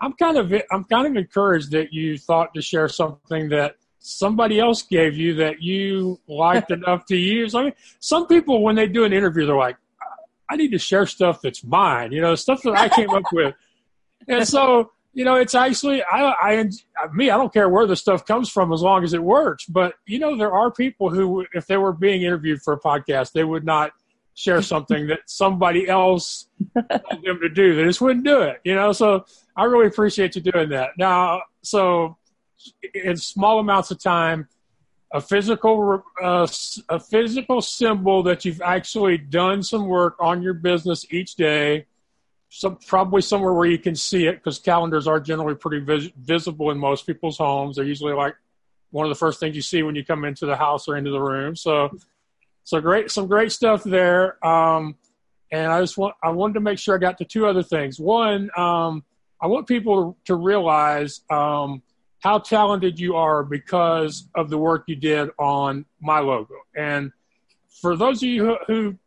I'm 0.00 0.12
kind 0.14 0.36
of 0.36 0.52
I'm 0.70 0.84
kind 0.84 1.06
of 1.06 1.16
encouraged 1.16 1.70
that 1.72 1.92
you 1.92 2.18
thought 2.18 2.54
to 2.54 2.62
share 2.62 2.88
something 2.88 3.48
that 3.50 3.76
somebody 3.98 4.58
else 4.58 4.82
gave 4.82 5.16
you 5.16 5.34
that 5.36 5.62
you 5.62 6.18
liked 6.26 6.70
enough 6.72 7.04
to 7.06 7.16
use. 7.16 7.54
I 7.54 7.64
mean, 7.64 7.72
some 8.00 8.26
people 8.26 8.62
when 8.62 8.76
they 8.76 8.86
do 8.86 9.04
an 9.04 9.12
interview, 9.12 9.46
they're 9.46 9.56
like, 9.56 9.76
I 10.52 10.56
need 10.56 10.72
to 10.72 10.78
share 10.78 11.06
stuff 11.06 11.40
that's 11.40 11.64
mine, 11.64 12.12
you 12.12 12.20
know, 12.20 12.34
stuff 12.34 12.60
that 12.64 12.74
I 12.74 12.90
came 12.90 13.08
up 13.08 13.22
with. 13.32 13.54
And 14.28 14.46
so, 14.46 14.92
you 15.14 15.24
know, 15.24 15.36
it's 15.36 15.54
actually, 15.54 16.02
I, 16.02 16.34
I, 16.42 16.70
me, 17.14 17.30
I 17.30 17.38
don't 17.38 17.50
care 17.52 17.70
where 17.70 17.86
the 17.86 17.96
stuff 17.96 18.26
comes 18.26 18.50
from 18.50 18.70
as 18.70 18.82
long 18.82 19.02
as 19.02 19.14
it 19.14 19.22
works. 19.22 19.64
But, 19.64 19.94
you 20.06 20.18
know, 20.18 20.36
there 20.36 20.52
are 20.52 20.70
people 20.70 21.08
who, 21.08 21.46
if 21.54 21.66
they 21.66 21.78
were 21.78 21.94
being 21.94 22.20
interviewed 22.20 22.60
for 22.60 22.74
a 22.74 22.78
podcast, 22.78 23.32
they 23.32 23.44
would 23.44 23.64
not 23.64 23.92
share 24.34 24.60
something 24.60 25.06
that 25.06 25.20
somebody 25.24 25.88
else 25.88 26.48
told 26.74 27.24
them 27.24 27.40
to 27.40 27.48
do. 27.48 27.74
They 27.74 27.84
just 27.84 28.02
wouldn't 28.02 28.26
do 28.26 28.42
it, 28.42 28.60
you 28.62 28.74
know. 28.74 28.92
So 28.92 29.24
I 29.56 29.64
really 29.64 29.86
appreciate 29.86 30.36
you 30.36 30.42
doing 30.42 30.68
that. 30.68 30.90
Now, 30.98 31.42
so 31.62 32.18
in 32.92 33.16
small 33.16 33.58
amounts 33.58 33.90
of 33.90 34.02
time, 34.02 34.48
a 35.12 35.20
physical 35.20 36.02
uh, 36.20 36.46
a 36.88 36.98
physical 36.98 37.60
symbol 37.60 38.22
that 38.22 38.44
you've 38.44 38.62
actually 38.62 39.18
done 39.18 39.62
some 39.62 39.86
work 39.86 40.16
on 40.18 40.42
your 40.42 40.54
business 40.54 41.06
each 41.10 41.36
day. 41.36 41.86
Some 42.48 42.76
probably 42.86 43.22
somewhere 43.22 43.52
where 43.52 43.68
you 43.68 43.78
can 43.78 43.94
see 43.94 44.26
it 44.26 44.36
because 44.36 44.58
calendars 44.58 45.06
are 45.06 45.20
generally 45.20 45.54
pretty 45.54 45.84
vis- 45.84 46.10
visible 46.16 46.70
in 46.70 46.78
most 46.78 47.06
people's 47.06 47.38
homes. 47.38 47.76
They're 47.76 47.84
usually 47.84 48.12
like 48.14 48.34
one 48.90 49.06
of 49.06 49.10
the 49.10 49.18
first 49.18 49.40
things 49.40 49.56
you 49.56 49.62
see 49.62 49.82
when 49.82 49.94
you 49.94 50.04
come 50.04 50.24
into 50.24 50.44
the 50.46 50.56
house 50.56 50.88
or 50.88 50.96
into 50.96 51.10
the 51.10 51.20
room. 51.20 51.56
So 51.56 51.90
so 52.64 52.80
great 52.80 53.10
some 53.10 53.26
great 53.26 53.52
stuff 53.52 53.84
there. 53.84 54.44
Um, 54.46 54.96
and 55.50 55.70
i 55.70 55.80
just 55.82 55.98
want 55.98 56.14
i 56.22 56.30
wanted 56.30 56.54
to 56.54 56.60
make 56.60 56.78
sure 56.78 56.94
i 56.94 56.98
got 56.98 57.18
to 57.18 57.24
two 57.24 57.46
other 57.46 57.62
things. 57.62 58.00
One 58.00 58.50
um, 58.56 59.04
i 59.40 59.46
want 59.46 59.66
people 59.66 60.16
to 60.24 60.34
realize 60.34 61.20
um, 61.30 61.82
how 62.22 62.38
talented 62.38 63.00
you 63.00 63.16
are 63.16 63.42
because 63.42 64.28
of 64.36 64.48
the 64.48 64.56
work 64.56 64.84
you 64.86 64.94
did 64.94 65.30
on 65.38 65.84
my 66.00 66.20
logo. 66.20 66.54
And 66.76 67.10
for 67.80 67.96
those 67.96 68.22
of 68.22 68.28
you 68.28 68.46
who, 68.46 68.56
who 68.68 68.98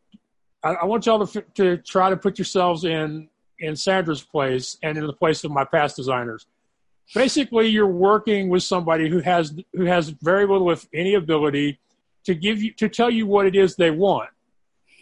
I, 0.61 0.73
I, 0.73 0.85
want 0.85 1.05
y'all 1.05 1.25
to, 1.25 1.41
to 1.55 1.77
try 1.77 2.09
to 2.09 2.17
put 2.17 2.37
yourselves 2.37 2.83
in 2.83 3.29
in 3.59 3.77
Sandra's 3.77 4.21
place 4.21 4.77
and 4.83 4.97
in 4.97 5.07
the 5.07 5.13
place 5.13 5.45
of 5.45 5.51
my 5.51 5.63
past 5.63 5.95
designers. 5.95 6.45
Basically, 7.13 7.67
you're 7.67 7.87
working 7.87 8.49
with 8.49 8.63
somebody 8.63 9.09
who 9.09 9.19
has 9.19 9.55
who 9.73 9.85
has 9.85 10.09
very 10.09 10.45
little, 10.45 10.69
if 10.71 10.85
any, 10.93 11.13
ability 11.13 11.79
to 12.25 12.35
give 12.35 12.61
you 12.61 12.73
to 12.73 12.89
tell 12.89 13.09
you 13.09 13.25
what 13.25 13.45
it 13.45 13.55
is 13.55 13.77
they 13.77 13.91
want. 13.91 14.29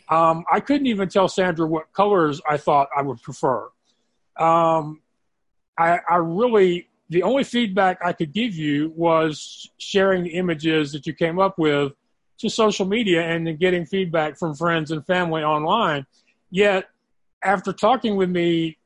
Um, 0.10 0.43
I 0.52 0.60
couldn't 0.60 0.86
even 0.86 1.10
tell 1.10 1.28
Sandra 1.28 1.65
what 1.65 1.91
colors 1.93 2.41
I 2.47 2.58
thought 2.58 2.89
I 2.95 3.02
would 3.02 3.21
prefer. 3.23 3.69
Um, 4.38 5.02
I, 5.80 5.99
I 6.08 6.17
really 6.17 6.89
the 7.09 7.23
only 7.23 7.43
feedback 7.43 7.99
I 8.03 8.13
could 8.13 8.33
give 8.33 8.55
you 8.55 8.91
was 8.95 9.69
sharing 9.77 10.23
the 10.23 10.31
images 10.31 10.91
that 10.93 11.05
you 11.05 11.13
came 11.13 11.39
up 11.39 11.57
with 11.57 11.93
to 12.39 12.49
social 12.49 12.85
media 12.85 13.21
and 13.21 13.45
then 13.45 13.57
getting 13.57 13.85
feedback 13.85 14.37
from 14.37 14.55
friends 14.55 14.91
and 14.91 15.05
family 15.05 15.43
online. 15.43 16.05
Yet, 16.49 16.85
after 17.43 17.73
talking 17.73 18.15
with 18.15 18.29
me, 18.29 18.77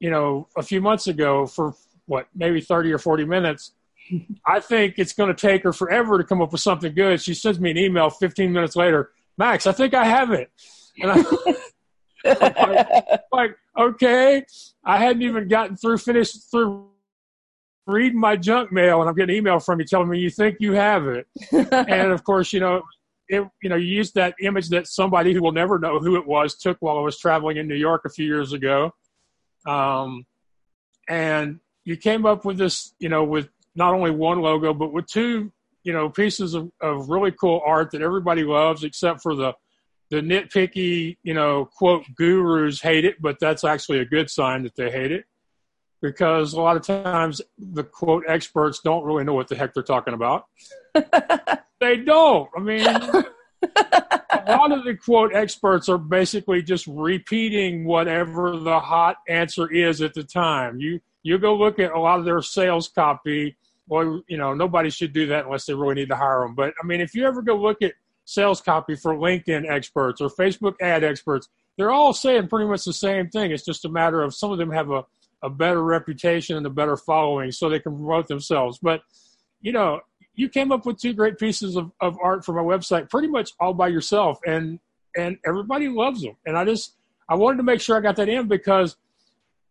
you 0.00 0.10
know, 0.10 0.48
a 0.56 0.62
few 0.62 0.80
months 0.80 1.06
ago 1.06 1.46
for 1.46 1.74
what, 2.06 2.26
maybe 2.34 2.60
30 2.60 2.92
or 2.92 2.98
40 2.98 3.24
minutes, 3.24 3.72
I 4.46 4.60
think 4.60 4.94
it's 4.98 5.12
going 5.12 5.34
to 5.34 5.40
take 5.40 5.62
her 5.62 5.72
forever 5.72 6.18
to 6.18 6.24
come 6.24 6.42
up 6.42 6.52
with 6.52 6.60
something 6.60 6.94
good. 6.94 7.20
She 7.20 7.34
sends 7.34 7.60
me 7.60 7.70
an 7.70 7.78
email 7.78 8.10
15 8.10 8.52
minutes 8.52 8.76
later, 8.76 9.12
Max, 9.38 9.66
I 9.66 9.72
think 9.72 9.94
I 9.94 10.04
have 10.04 10.30
it. 10.32 10.50
And 11.00 11.10
I, 11.10 11.24
like, 12.24 13.22
like, 13.32 13.56
okay, 13.76 14.44
I 14.84 14.98
hadn't 14.98 15.22
even 15.22 15.48
gotten 15.48 15.76
through, 15.76 15.98
finished 15.98 16.50
through 16.50 16.91
reading 17.86 18.18
my 18.18 18.36
junk 18.36 18.72
mail 18.72 19.00
and 19.00 19.08
I'm 19.08 19.16
getting 19.16 19.36
email 19.36 19.58
from 19.58 19.80
you 19.80 19.86
telling 19.86 20.08
me 20.08 20.18
you 20.18 20.30
think 20.30 20.56
you 20.60 20.72
have 20.72 21.06
it. 21.06 21.26
and 21.52 22.12
of 22.12 22.24
course, 22.24 22.52
you 22.52 22.60
know, 22.60 22.82
it, 23.28 23.46
you 23.62 23.68
know, 23.68 23.76
you 23.76 23.86
used 23.86 24.14
that 24.14 24.34
image 24.40 24.68
that 24.70 24.86
somebody 24.86 25.32
who 25.32 25.42
will 25.42 25.52
never 25.52 25.78
know 25.78 25.98
who 25.98 26.16
it 26.16 26.26
was 26.26 26.56
took 26.56 26.76
while 26.80 26.98
I 26.98 27.00
was 27.00 27.18
traveling 27.18 27.56
in 27.56 27.66
New 27.66 27.76
York 27.76 28.02
a 28.04 28.10
few 28.10 28.26
years 28.26 28.52
ago. 28.52 28.92
Um, 29.66 30.26
and 31.08 31.60
you 31.84 31.96
came 31.96 32.26
up 32.26 32.44
with 32.44 32.58
this, 32.58 32.94
you 32.98 33.08
know, 33.08 33.24
with 33.24 33.48
not 33.74 33.94
only 33.94 34.10
one 34.10 34.40
logo 34.40 34.74
but 34.74 34.92
with 34.92 35.06
two, 35.06 35.52
you 35.82 35.92
know, 35.92 36.08
pieces 36.08 36.54
of, 36.54 36.70
of 36.80 37.08
really 37.08 37.32
cool 37.32 37.60
art 37.64 37.90
that 37.92 38.02
everybody 38.02 38.44
loves, 38.44 38.84
except 38.84 39.22
for 39.22 39.34
the 39.34 39.54
the 40.10 40.20
nitpicky, 40.20 41.16
you 41.22 41.32
know, 41.32 41.64
quote 41.64 42.04
gurus 42.14 42.82
hate 42.82 43.06
it, 43.06 43.16
but 43.18 43.38
that's 43.40 43.64
actually 43.64 43.98
a 43.98 44.04
good 44.04 44.28
sign 44.28 44.62
that 44.62 44.76
they 44.76 44.90
hate 44.90 45.10
it 45.10 45.24
because 46.02 46.52
a 46.52 46.60
lot 46.60 46.76
of 46.76 46.82
times 46.82 47.40
the 47.56 47.84
quote 47.84 48.24
experts 48.28 48.80
don't 48.80 49.04
really 49.04 49.24
know 49.24 49.34
what 49.34 49.48
the 49.48 49.54
heck 49.54 49.72
they're 49.72 49.82
talking 49.84 50.12
about. 50.12 50.46
they 51.80 51.96
don't. 51.96 52.50
I 52.56 52.60
mean, 52.60 52.84
a 52.84 54.44
lot 54.48 54.72
of 54.72 54.84
the 54.84 54.98
quote 55.02 55.32
experts 55.32 55.88
are 55.88 55.98
basically 55.98 56.62
just 56.62 56.86
repeating 56.88 57.84
whatever 57.84 58.58
the 58.58 58.80
hot 58.80 59.16
answer 59.28 59.72
is 59.72 60.02
at 60.02 60.12
the 60.12 60.24
time. 60.24 60.80
You 60.80 61.00
you 61.22 61.38
go 61.38 61.54
look 61.54 61.78
at 61.78 61.92
a 61.92 62.00
lot 62.00 62.18
of 62.18 62.24
their 62.24 62.42
sales 62.42 62.88
copy. 62.88 63.56
Well, 63.86 64.22
you 64.26 64.36
know, 64.36 64.54
nobody 64.54 64.90
should 64.90 65.12
do 65.12 65.26
that 65.28 65.44
unless 65.44 65.66
they 65.66 65.74
really 65.74 65.94
need 65.94 66.08
to 66.08 66.16
hire 66.16 66.40
them. 66.40 66.56
But 66.56 66.74
I 66.82 66.86
mean, 66.86 67.00
if 67.00 67.14
you 67.14 67.26
ever 67.26 67.42
go 67.42 67.56
look 67.56 67.80
at 67.80 67.92
sales 68.24 68.60
copy 68.60 68.96
for 68.96 69.14
LinkedIn 69.14 69.70
experts 69.70 70.20
or 70.20 70.28
Facebook 70.28 70.74
ad 70.80 71.04
experts, 71.04 71.48
they're 71.76 71.92
all 71.92 72.12
saying 72.12 72.48
pretty 72.48 72.68
much 72.68 72.84
the 72.84 72.92
same 72.92 73.28
thing. 73.28 73.52
It's 73.52 73.64
just 73.64 73.84
a 73.84 73.88
matter 73.88 74.22
of 74.22 74.34
some 74.34 74.50
of 74.50 74.58
them 74.58 74.70
have 74.72 74.90
a 74.90 75.04
a 75.42 75.50
better 75.50 75.82
reputation 75.82 76.56
and 76.56 76.66
a 76.66 76.70
better 76.70 76.96
following 76.96 77.50
so 77.50 77.68
they 77.68 77.80
can 77.80 77.96
promote 77.96 78.28
themselves. 78.28 78.78
But, 78.80 79.02
you 79.60 79.72
know, 79.72 80.00
you 80.34 80.48
came 80.48 80.72
up 80.72 80.86
with 80.86 81.00
two 81.00 81.12
great 81.12 81.38
pieces 81.38 81.76
of, 81.76 81.90
of 82.00 82.16
art 82.22 82.44
for 82.44 82.52
my 82.52 82.62
website 82.62 83.10
pretty 83.10 83.28
much 83.28 83.52
all 83.60 83.74
by 83.74 83.88
yourself 83.88 84.38
and 84.46 84.78
and 85.14 85.36
everybody 85.44 85.88
loves 85.88 86.22
them. 86.22 86.36
And 86.46 86.56
I 86.56 86.64
just 86.64 86.94
I 87.28 87.34
wanted 87.34 87.58
to 87.58 87.62
make 87.62 87.80
sure 87.80 87.96
I 87.96 88.00
got 88.00 88.16
that 88.16 88.28
in 88.28 88.48
because 88.48 88.96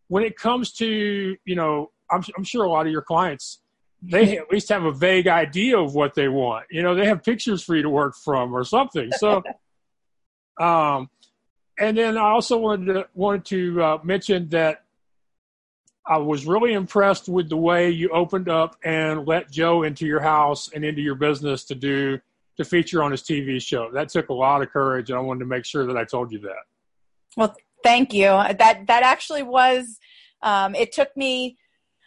when 0.08 0.22
it 0.22 0.36
comes 0.36 0.72
to, 0.74 1.36
you 1.44 1.54
know, 1.54 1.90
I'm 2.10 2.22
I'm 2.36 2.44
sure 2.44 2.64
a 2.64 2.70
lot 2.70 2.86
of 2.86 2.92
your 2.92 3.02
clients 3.02 3.58
they 4.04 4.36
at 4.36 4.50
least 4.50 4.68
have 4.68 4.82
a 4.82 4.90
vague 4.90 5.28
idea 5.28 5.78
of 5.78 5.94
what 5.94 6.14
they 6.14 6.26
want. 6.26 6.66
You 6.70 6.82
know, 6.82 6.96
they 6.96 7.06
have 7.06 7.22
pictures 7.22 7.62
for 7.62 7.76
you 7.76 7.82
to 7.82 7.88
work 7.88 8.16
from 8.16 8.52
or 8.54 8.64
something. 8.64 9.10
So 9.12 9.42
um 10.60 11.08
and 11.78 11.96
then 11.96 12.16
I 12.16 12.30
also 12.30 12.58
wanted 12.58 12.92
to 12.92 13.08
wanted 13.14 13.44
to 13.46 13.82
uh, 13.82 13.98
mention 14.04 14.48
that 14.50 14.81
I 16.06 16.18
was 16.18 16.46
really 16.46 16.72
impressed 16.72 17.28
with 17.28 17.48
the 17.48 17.56
way 17.56 17.90
you 17.90 18.08
opened 18.10 18.48
up 18.48 18.76
and 18.84 19.26
let 19.26 19.50
Joe 19.50 19.84
into 19.84 20.06
your 20.06 20.20
house 20.20 20.70
and 20.74 20.84
into 20.84 21.00
your 21.00 21.14
business 21.14 21.64
to 21.64 21.74
do 21.74 22.18
to 22.56 22.64
feature 22.64 23.02
on 23.02 23.12
his 23.12 23.22
TV 23.22 23.62
show. 23.62 23.90
That 23.92 24.08
took 24.08 24.28
a 24.28 24.34
lot 24.34 24.62
of 24.62 24.70
courage, 24.70 25.10
and 25.10 25.18
I 25.18 25.22
wanted 25.22 25.40
to 25.40 25.46
make 25.46 25.64
sure 25.64 25.86
that 25.86 25.96
I 25.96 26.04
told 26.04 26.32
you 26.32 26.40
that. 26.40 26.64
Well, 27.36 27.54
thank 27.82 28.12
you. 28.12 28.24
That 28.24 28.84
that 28.86 29.02
actually 29.02 29.42
was. 29.42 29.98
Um, 30.42 30.74
it 30.74 30.92
took 30.92 31.16
me. 31.16 31.56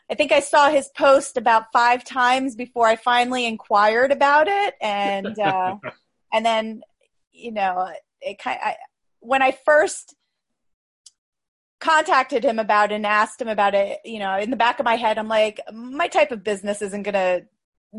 I 0.09 0.15
think 0.15 0.31
I 0.31 0.39
saw 0.39 0.69
his 0.69 0.89
post 0.95 1.35
about 1.37 1.71
five 1.73 2.03
times 2.03 2.55
before 2.55 2.87
I 2.87 2.95
finally 2.95 3.45
inquired 3.45 4.11
about 4.11 4.47
it, 4.47 4.75
and 4.81 5.39
uh, 5.39 5.77
and 6.33 6.45
then 6.45 6.81
you 7.31 7.51
know 7.51 7.89
it 8.21 8.39
kind. 8.39 8.59
I, 8.61 8.75
when 9.21 9.41
I 9.41 9.51
first 9.51 10.15
contacted 11.79 12.43
him 12.43 12.59
about 12.59 12.91
and 12.91 13.05
asked 13.05 13.41
him 13.41 13.47
about 13.47 13.75
it, 13.75 13.99
you 14.05 14.19
know, 14.19 14.37
in 14.37 14.49
the 14.49 14.55
back 14.55 14.79
of 14.79 14.85
my 14.85 14.95
head, 14.95 15.17
I'm 15.17 15.27
like, 15.27 15.59
my 15.73 16.07
type 16.07 16.31
of 16.31 16.43
business 16.43 16.81
isn't 16.81 17.03
going 17.03 17.13
to 17.13 17.45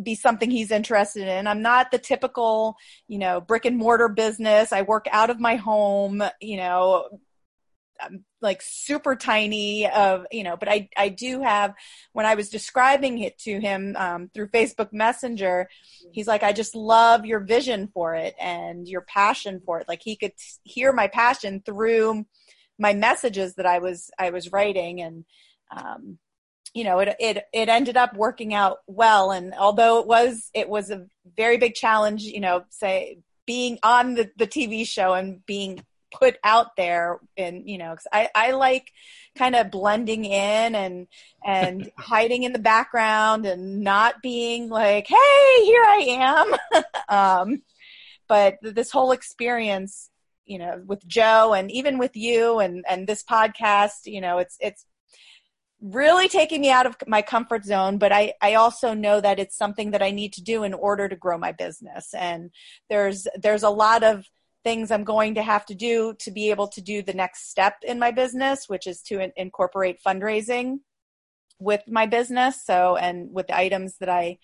be 0.02 0.14
something 0.14 0.50
he's 0.50 0.70
interested 0.70 1.28
in. 1.28 1.46
I'm 1.46 1.62
not 1.62 1.90
the 1.90 1.98
typical, 1.98 2.76
you 3.08 3.18
know, 3.18 3.40
brick 3.40 3.64
and 3.64 3.76
mortar 3.76 4.08
business. 4.08 4.72
I 4.72 4.82
work 4.82 5.06
out 5.10 5.30
of 5.30 5.40
my 5.40 5.56
home, 5.56 6.22
you 6.40 6.56
know, 6.56 7.08
I'm 7.98 8.24
like 8.42 8.60
super 8.62 9.16
tiny 9.16 9.88
of, 9.88 10.26
you 10.30 10.44
know, 10.44 10.56
but 10.56 10.68
I, 10.68 10.90
I 10.96 11.08
do 11.08 11.40
have, 11.40 11.72
when 12.12 12.26
I 12.26 12.34
was 12.34 12.50
describing 12.50 13.20
it 13.20 13.38
to 13.38 13.58
him 13.58 13.96
um, 13.98 14.30
through 14.34 14.48
Facebook 14.48 14.92
Messenger, 14.92 15.68
he's 16.12 16.26
like, 16.26 16.42
I 16.42 16.52
just 16.52 16.74
love 16.74 17.24
your 17.24 17.40
vision 17.40 17.88
for 17.94 18.14
it 18.14 18.34
and 18.38 18.86
your 18.86 19.00
passion 19.00 19.62
for 19.64 19.80
it. 19.80 19.88
Like 19.88 20.02
he 20.02 20.16
could 20.16 20.32
hear 20.62 20.92
my 20.92 21.08
passion 21.08 21.62
through 21.64 22.26
my 22.78 22.94
messages 22.94 23.54
that 23.54 23.66
I 23.66 23.78
was 23.78 24.10
I 24.18 24.30
was 24.30 24.52
writing 24.52 25.00
and 25.00 25.24
um, 25.76 26.18
you 26.74 26.84
know 26.84 26.98
it 26.98 27.16
it 27.18 27.44
it 27.52 27.68
ended 27.68 27.96
up 27.96 28.14
working 28.14 28.54
out 28.54 28.78
well. 28.86 29.30
And 29.30 29.54
although 29.54 30.00
it 30.00 30.06
was 30.06 30.50
it 30.54 30.68
was 30.68 30.90
a 30.90 31.06
very 31.36 31.56
big 31.56 31.74
challenge 31.74 32.22
you 32.22 32.40
know 32.40 32.64
say 32.70 33.18
being 33.46 33.78
on 33.82 34.14
the, 34.14 34.30
the 34.36 34.46
TV 34.46 34.86
show 34.86 35.14
and 35.14 35.44
being 35.46 35.84
put 36.12 36.36
out 36.44 36.76
there 36.76 37.18
and 37.36 37.68
you 37.68 37.78
know 37.78 37.90
cause 37.90 38.06
I, 38.12 38.28
I 38.34 38.52
like 38.52 38.90
kind 39.36 39.54
of 39.54 39.70
blending 39.70 40.24
in 40.24 40.74
and 40.74 41.06
and 41.44 41.90
hiding 41.98 42.44
in 42.44 42.52
the 42.52 42.58
background 42.58 43.44
and 43.46 43.80
not 43.80 44.22
being 44.22 44.68
like 44.68 45.06
hey 45.08 45.64
here 45.64 45.84
i 45.84 46.06
am. 46.08 46.82
Um, 47.08 47.62
but 48.28 48.58
this 48.62 48.90
whole 48.90 49.12
experience 49.12 50.10
you 50.46 50.58
know 50.58 50.82
with 50.86 51.06
joe 51.06 51.52
and 51.54 51.70
even 51.70 51.98
with 51.98 52.16
you 52.16 52.58
and 52.58 52.84
and 52.88 53.06
this 53.06 53.22
podcast 53.22 54.06
you 54.06 54.20
know 54.20 54.38
it's 54.38 54.56
it's 54.60 54.86
really 55.80 56.28
taking 56.28 56.62
me 56.62 56.70
out 56.70 56.86
of 56.86 56.96
my 57.06 57.20
comfort 57.20 57.64
zone 57.64 57.98
but 57.98 58.10
i 58.10 58.32
i 58.40 58.54
also 58.54 58.94
know 58.94 59.20
that 59.20 59.38
it's 59.38 59.56
something 59.56 59.90
that 59.90 60.02
i 60.02 60.10
need 60.10 60.32
to 60.32 60.42
do 60.42 60.64
in 60.64 60.72
order 60.72 61.08
to 61.08 61.16
grow 61.16 61.36
my 61.36 61.52
business. 61.52 62.14
And 62.14 62.50
there's 62.88 63.26
there's 63.36 63.62
a 63.62 63.70
lot 63.70 64.02
of 64.02 64.24
things 64.64 64.90
i'm 64.90 65.04
going 65.04 65.34
to 65.34 65.42
have 65.42 65.66
to 65.66 65.74
do 65.74 66.14
to 66.18 66.30
be 66.30 66.50
able 66.50 66.66
to 66.66 66.80
do 66.80 67.02
the 67.02 67.12
next 67.12 67.50
step 67.50 67.74
in 67.82 67.98
my 67.98 68.10
business 68.10 68.68
which 68.68 68.86
is 68.86 69.02
to 69.02 69.20
in- 69.20 69.32
incorporate 69.36 69.98
fundraising 70.04 70.78
with 71.58 71.82
my 71.88 72.06
business. 72.06 72.64
So 72.64 72.96
and 72.96 73.32
with 73.32 73.46
the 73.48 73.56
items 73.56 73.96
that 73.98 74.08
i 74.08 74.38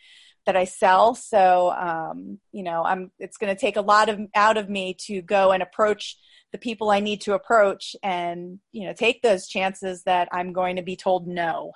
that 0.47 0.57
I 0.57 0.65
sell. 0.65 1.15
So, 1.15 1.71
um, 1.71 2.39
you 2.53 2.63
know, 2.63 2.83
I'm, 2.83 3.11
it's 3.19 3.37
going 3.37 3.55
to 3.55 3.61
take 3.61 3.77
a 3.77 3.83
lot 3.83 4.09
of 4.09 4.21
out 4.35 4.57
of 4.57 4.69
me 4.69 4.97
to 5.07 5.23
go 5.23 5.53
and 5.53 5.63
approach 5.63 6.17
the 6.53 6.59
people 6.59 6.91
I 6.91 7.01
need 7.01 7.23
to 7.23 7.35
approach 7.35 7.97
and, 8.03 8.59
you 8.73 8.87
know, 8.87 8.93
take 8.93 9.23
those 9.23 9.47
chances 9.49 10.03
that 10.05 10.29
I'm 10.33 10.53
going 10.53 10.77
to 10.77 10.83
be 10.83 10.97
told 10.97 11.27
no 11.27 11.73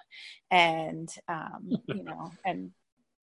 and, 0.51 1.09
um, 1.29 1.71
you 1.87 2.03
know, 2.03 2.33
and 2.45 2.73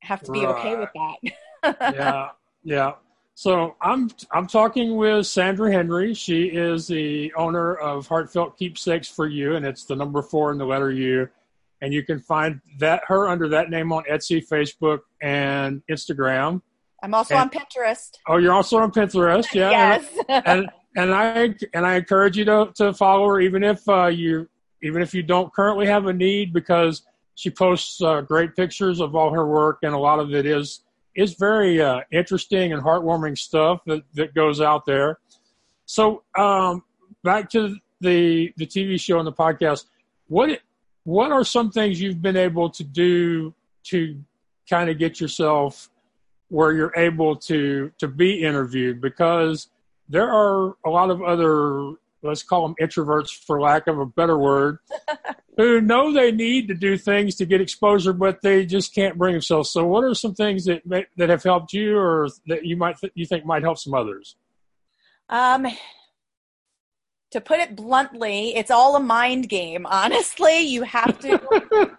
have 0.01 0.23
to 0.23 0.31
be 0.31 0.45
right. 0.45 0.55
okay 0.55 0.75
with 0.75 0.89
that. 0.93 1.93
yeah. 1.95 2.29
Yeah. 2.63 2.93
So 3.35 3.75
I'm 3.81 4.11
I'm 4.31 4.47
talking 4.47 4.95
with 4.95 5.25
Sandra 5.25 5.71
Henry. 5.71 6.13
She 6.13 6.43
is 6.43 6.87
the 6.87 7.33
owner 7.33 7.73
of 7.73 8.07
Heartfelt 8.07 8.57
Keepsakes 8.57 9.07
for 9.07 9.25
You, 9.25 9.55
and 9.55 9.65
it's 9.65 9.85
the 9.85 9.95
number 9.95 10.21
four 10.21 10.51
in 10.51 10.59
the 10.59 10.65
letter 10.65 10.91
U 10.91 11.27
and 11.83 11.93
you 11.93 12.01
can 12.01 12.17
find 12.17 12.61
that 12.79 13.01
her 13.07 13.27
under 13.27 13.49
that 13.49 13.69
name 13.69 13.91
on 13.91 14.05
Etsy, 14.09 14.41
Facebook, 14.41 14.99
and 15.21 15.83
Instagram. 15.91 16.61
I'm 17.03 17.13
also 17.13 17.35
and, 17.35 17.41
on 17.41 17.49
Pinterest. 17.49 18.11
Oh, 18.25 18.37
you're 18.37 18.53
also 18.53 18.77
on 18.77 18.89
Pinterest, 18.89 19.53
yeah. 19.53 19.69
yes. 19.69 20.17
and, 20.29 20.45
and, 20.47 20.69
and 20.95 21.13
I 21.13 21.53
and 21.73 21.85
I 21.85 21.95
encourage 21.95 22.37
you 22.37 22.45
to 22.45 22.71
to 22.75 22.93
follow 22.93 23.27
her, 23.27 23.41
even 23.41 23.65
if 23.65 23.87
uh, 23.89 24.05
you 24.05 24.47
even 24.81 25.01
if 25.01 25.13
you 25.13 25.23
don't 25.23 25.53
currently 25.53 25.85
have 25.87 26.05
a 26.05 26.13
need, 26.13 26.53
because 26.53 27.01
she 27.35 27.49
posts 27.49 28.01
uh, 28.01 28.21
great 28.21 28.55
pictures 28.55 29.01
of 29.01 29.13
all 29.13 29.33
her 29.33 29.45
work, 29.45 29.79
and 29.83 29.93
a 29.93 29.97
lot 29.97 30.19
of 30.19 30.33
it 30.33 30.45
is 30.45 30.83
is 31.15 31.33
very 31.33 31.81
uh, 31.81 31.99
interesting 32.13 32.71
and 32.71 32.81
heartwarming 32.81 33.37
stuff 33.37 33.81
that 33.87 34.03
that 34.13 34.33
goes 34.33 34.61
out 34.61 34.85
there. 34.85 35.19
So 35.85 36.23
um, 36.37 36.83
back 37.25 37.49
to 37.49 37.75
the 37.99 38.53
the 38.55 38.65
TV 38.65 38.97
show 38.97 39.17
and 39.17 39.27
the 39.27 39.33
podcast. 39.33 39.85
What 40.27 40.61
what 41.03 41.31
are 41.31 41.43
some 41.43 41.71
things 41.71 41.99
you've 41.99 42.21
been 42.21 42.37
able 42.37 42.69
to 42.71 42.83
do 42.83 43.53
to 43.85 44.21
kind 44.69 44.89
of 44.89 44.97
get 44.97 45.19
yourself 45.19 45.89
where 46.49 46.71
you're 46.71 46.93
able 46.95 47.35
to 47.35 47.91
to 47.99 48.07
be 48.07 48.43
interviewed? 48.43 49.01
Because 49.01 49.69
there 50.07 50.29
are 50.29 50.75
a 50.85 50.89
lot 50.89 51.09
of 51.09 51.21
other 51.21 51.93
let's 52.21 52.43
call 52.43 52.65
them 52.65 52.75
introverts 52.81 53.31
for 53.31 53.59
lack 53.59 53.87
of 53.87 53.99
a 53.99 54.05
better 54.05 54.37
word 54.37 54.79
who 55.57 55.81
know 55.81 56.13
they 56.13 56.31
need 56.31 56.69
to 56.69 56.73
do 56.73 56.97
things 56.97 57.35
to 57.35 57.45
get 57.45 57.59
exposure 57.59 58.13
but 58.13 58.41
they 58.41 58.65
just 58.65 58.95
can't 58.95 59.17
bring 59.17 59.33
themselves. 59.33 59.69
So 59.69 59.85
what 59.85 60.03
are 60.03 60.13
some 60.13 60.33
things 60.33 60.65
that 60.65 60.83
that 61.17 61.29
have 61.29 61.43
helped 61.43 61.73
you 61.73 61.97
or 61.97 62.29
that 62.47 62.65
you 62.65 62.77
might 62.77 62.97
you 63.13 63.25
think 63.25 63.45
might 63.45 63.63
help 63.63 63.77
some 63.77 63.93
others? 63.93 64.35
Um 65.29 65.67
to 67.33 67.41
put 67.41 67.59
it 67.59 67.75
bluntly, 67.75 68.55
it's 68.55 68.71
all 68.71 68.95
a 68.95 68.99
mind 68.99 69.49
game. 69.49 69.85
Honestly, 69.85 70.61
you 70.61 70.83
have 70.83 71.19
to. 71.19 71.39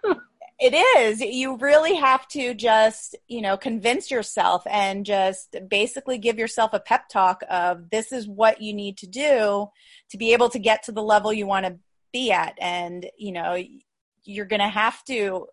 it 0.59 0.73
is. 0.97 1.19
You 1.19 1.57
really 1.57 1.95
have 1.95 2.27
to 2.29 2.53
just, 2.53 3.15
you 3.27 3.41
know, 3.41 3.57
convince 3.57 4.09
yourself 4.09 4.63
and 4.65 5.05
just 5.05 5.55
basically 5.67 6.17
give 6.17 6.39
yourself 6.39 6.73
a 6.73 6.79
pep 6.79 7.09
talk 7.09 7.43
of 7.49 7.89
this 7.89 8.11
is 8.11 8.27
what 8.27 8.61
you 8.61 8.73
need 8.73 8.97
to 8.99 9.07
do 9.07 9.69
to 10.09 10.17
be 10.17 10.31
able 10.31 10.49
to 10.49 10.59
get 10.59 10.83
to 10.83 10.93
the 10.93 11.03
level 11.03 11.33
you 11.33 11.45
want 11.45 11.65
to 11.65 11.77
be 12.13 12.31
at. 12.31 12.57
And, 12.61 13.05
you 13.17 13.33
know, 13.33 13.61
you're 14.23 14.45
going 14.45 14.61
to 14.61 14.69
have 14.69 15.03
to 15.05 15.47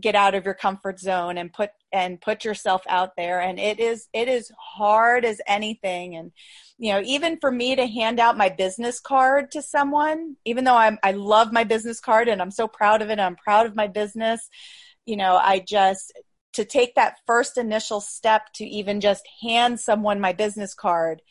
get 0.00 0.14
out 0.14 0.34
of 0.34 0.44
your 0.44 0.54
comfort 0.54 0.98
zone 0.98 1.38
and 1.38 1.52
put 1.52 1.70
and 1.92 2.20
put 2.20 2.44
yourself 2.44 2.82
out 2.88 3.16
there. 3.16 3.40
And 3.40 3.58
it 3.58 3.78
is 3.78 4.08
it 4.12 4.28
is 4.28 4.50
hard 4.58 5.24
as 5.24 5.40
anything. 5.46 6.16
And 6.16 6.32
you 6.78 6.92
know 6.92 7.00
even 7.04 7.38
for 7.40 7.50
me 7.50 7.76
to 7.76 7.86
hand 7.86 8.18
out 8.18 8.36
my 8.36 8.48
business 8.48 9.00
card 9.00 9.50
to 9.52 9.62
someone 9.62 10.36
even 10.44 10.64
though 10.64 10.76
I'm, 10.76 10.98
i 11.04 11.12
love 11.12 11.52
my 11.52 11.62
business 11.62 12.00
card 12.00 12.28
and 12.28 12.42
i'm 12.42 12.50
so 12.50 12.66
proud 12.66 13.00
of 13.00 13.10
it 13.10 13.20
i'm 13.20 13.36
proud 13.36 13.66
of 13.66 13.76
my 13.76 13.86
business 13.86 14.48
you 15.06 15.16
know 15.16 15.36
i 15.36 15.60
just 15.60 16.12
to 16.54 16.64
take 16.64 16.94
that 16.94 17.18
first 17.26 17.58
initial 17.58 18.00
step 18.00 18.52
to 18.54 18.64
even 18.64 19.00
just 19.00 19.28
hand 19.42 19.78
someone 19.78 20.20
my 20.20 20.32
business 20.32 20.74
card 20.74 21.22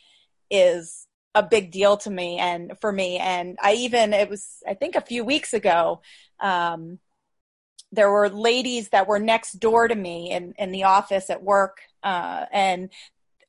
is 0.50 1.08
a 1.36 1.42
big 1.42 1.72
deal 1.72 1.98
to 1.98 2.12
me 2.12 2.38
and 2.38 2.74
for 2.80 2.92
me. 2.92 3.18
And 3.18 3.58
i 3.62 3.74
even 3.74 4.14
it 4.14 4.30
was 4.30 4.62
i 4.68 4.74
think 4.74 4.96
a 4.96 5.02
few 5.02 5.24
weeks 5.24 5.54
ago 5.54 6.02
um, 6.40 7.00
there 7.94 8.12
were 8.12 8.30
ladies 8.30 8.90
that 8.90 9.08
were 9.08 9.20
next 9.20 9.54
door 9.54 9.88
to 9.88 9.96
me 9.96 10.32
in, 10.32 10.54
in 10.58 10.72
the 10.72 10.84
office 10.84 11.30
at 11.30 11.44
work 11.44 11.82
uh, 12.04 12.46
and 12.52 12.90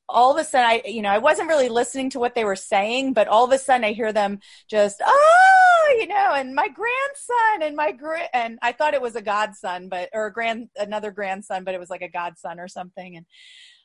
all 0.07 0.31
of 0.31 0.37
a 0.39 0.47
sudden 0.47 0.69
i 0.69 0.81
you 0.85 1.01
know 1.01 1.09
i 1.09 1.17
wasn't 1.17 1.47
really 1.47 1.67
listening 1.67 2.11
to 2.11 2.19
what 2.19 2.35
they 2.35 2.45
were 2.45 2.55
saying 2.55 3.11
but 3.11 3.27
all 3.27 3.43
of 3.43 3.51
a 3.51 3.57
sudden 3.57 3.83
i 3.83 3.91
hear 3.91 4.13
them 4.13 4.39
just 4.69 5.01
oh 5.03 5.95
you 5.99 6.07
know 6.07 6.33
and 6.35 6.53
my 6.53 6.67
grandson 6.67 7.63
and 7.63 7.75
my 7.75 7.91
gra- 7.91 8.29
and 8.33 8.59
i 8.61 8.71
thought 8.71 8.93
it 8.93 9.01
was 9.01 9.15
a 9.15 9.21
godson 9.21 9.89
but 9.89 10.09
or 10.13 10.27
a 10.27 10.33
grand 10.33 10.69
another 10.77 11.11
grandson 11.11 11.63
but 11.63 11.73
it 11.73 11.79
was 11.79 11.89
like 11.89 12.03
a 12.03 12.09
godson 12.09 12.59
or 12.59 12.67
something. 12.67 13.17
And 13.17 13.25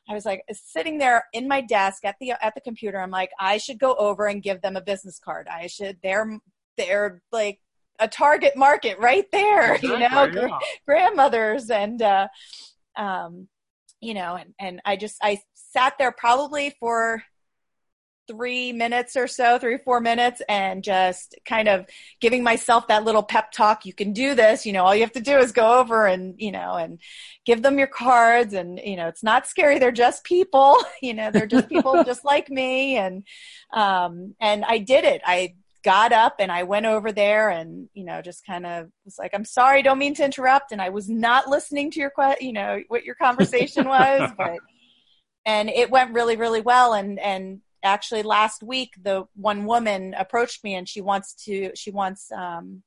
i 0.09 0.13
was 0.13 0.25
like 0.25 0.43
sitting 0.51 0.97
there 0.97 1.25
in 1.33 1.47
my 1.47 1.61
desk 1.61 2.05
at 2.05 2.15
the 2.19 2.31
at 2.31 2.53
the 2.53 2.61
computer. 2.61 2.99
I'm 2.99 3.11
like 3.11 3.31
i 3.39 3.57
should 3.57 3.79
go 3.79 3.95
over 3.95 4.27
and 4.27 4.43
give 4.43 4.61
them 4.61 4.75
a 4.75 4.81
business 4.81 5.19
card. 5.19 5.47
I 5.47 5.67
should 5.67 5.97
they're 6.03 6.39
they're 6.77 7.21
like 7.31 7.59
a 8.01 8.07
target 8.07 8.57
market 8.57 8.99
right 8.99 9.25
there 9.31 9.75
exactly, 9.75 9.89
you 9.89 9.99
know 9.99 10.47
yeah. 10.49 10.59
grandmothers 10.85 11.69
and 11.69 12.01
uh 12.01 12.27
um 12.97 13.47
you 14.01 14.13
know 14.13 14.35
and 14.35 14.53
and 14.59 14.81
i 14.83 14.95
just 14.97 15.17
i 15.23 15.39
sat 15.53 15.93
there 15.97 16.11
probably 16.11 16.75
for 16.79 17.23
three 18.31 18.71
minutes 18.71 19.15
or 19.15 19.27
so, 19.27 19.57
three 19.57 19.77
four 19.77 19.99
minutes, 19.99 20.41
and 20.47 20.83
just 20.83 21.35
kind 21.45 21.67
of 21.67 21.85
giving 22.19 22.43
myself 22.43 22.87
that 22.87 23.03
little 23.03 23.23
pep 23.23 23.51
talk. 23.51 23.85
You 23.85 23.93
can 23.93 24.13
do 24.13 24.35
this. 24.35 24.65
You 24.65 24.73
know, 24.73 24.85
all 24.85 24.95
you 24.95 25.01
have 25.01 25.11
to 25.13 25.21
do 25.21 25.37
is 25.37 25.51
go 25.51 25.79
over 25.79 26.05
and, 26.07 26.35
you 26.37 26.51
know, 26.51 26.75
and 26.75 26.99
give 27.45 27.61
them 27.61 27.77
your 27.77 27.87
cards. 27.87 28.53
And, 28.53 28.79
you 28.83 28.95
know, 28.95 29.07
it's 29.07 29.23
not 29.23 29.47
scary. 29.47 29.79
They're 29.79 29.91
just 29.91 30.23
people. 30.23 30.77
You 31.01 31.15
know, 31.15 31.31
they're 31.31 31.47
just 31.47 31.67
people 31.67 32.03
just 32.05 32.23
like 32.23 32.49
me. 32.49 32.95
And, 32.95 33.23
um, 33.73 34.35
and 34.39 34.63
I 34.63 34.77
did 34.77 35.03
it. 35.03 35.21
I 35.25 35.55
got 35.83 36.13
up 36.13 36.35
and 36.39 36.51
I 36.51 36.63
went 36.63 36.85
over 36.85 37.11
there 37.11 37.49
and, 37.49 37.89
you 37.93 38.03
know, 38.03 38.21
just 38.21 38.45
kind 38.45 38.65
of 38.65 38.89
was 39.05 39.17
like, 39.17 39.31
I'm 39.33 39.45
sorry, 39.45 39.81
don't 39.81 39.99
mean 39.99 40.15
to 40.15 40.25
interrupt. 40.25 40.71
And 40.71 40.81
I 40.81 40.89
was 40.89 41.09
not 41.09 41.47
listening 41.47 41.91
to 41.91 41.99
your, 41.99 42.11
que- 42.11 42.45
you 42.45 42.53
know, 42.53 42.81
what 42.87 43.03
your 43.03 43.15
conversation 43.15 43.87
was, 43.87 44.31
but 44.37 44.59
and 45.45 45.69
it 45.69 45.89
went 45.89 46.13
really 46.13 46.35
really 46.35 46.61
well 46.61 46.93
and 46.93 47.19
and 47.19 47.61
actually 47.83 48.23
last 48.23 48.61
week 48.61 48.93
the 49.01 49.23
one 49.35 49.65
woman 49.65 50.13
approached 50.17 50.63
me 50.63 50.75
and 50.75 50.87
she 50.87 51.01
wants 51.01 51.33
to 51.33 51.71
she 51.75 51.91
wants 51.91 52.31
um 52.31 52.83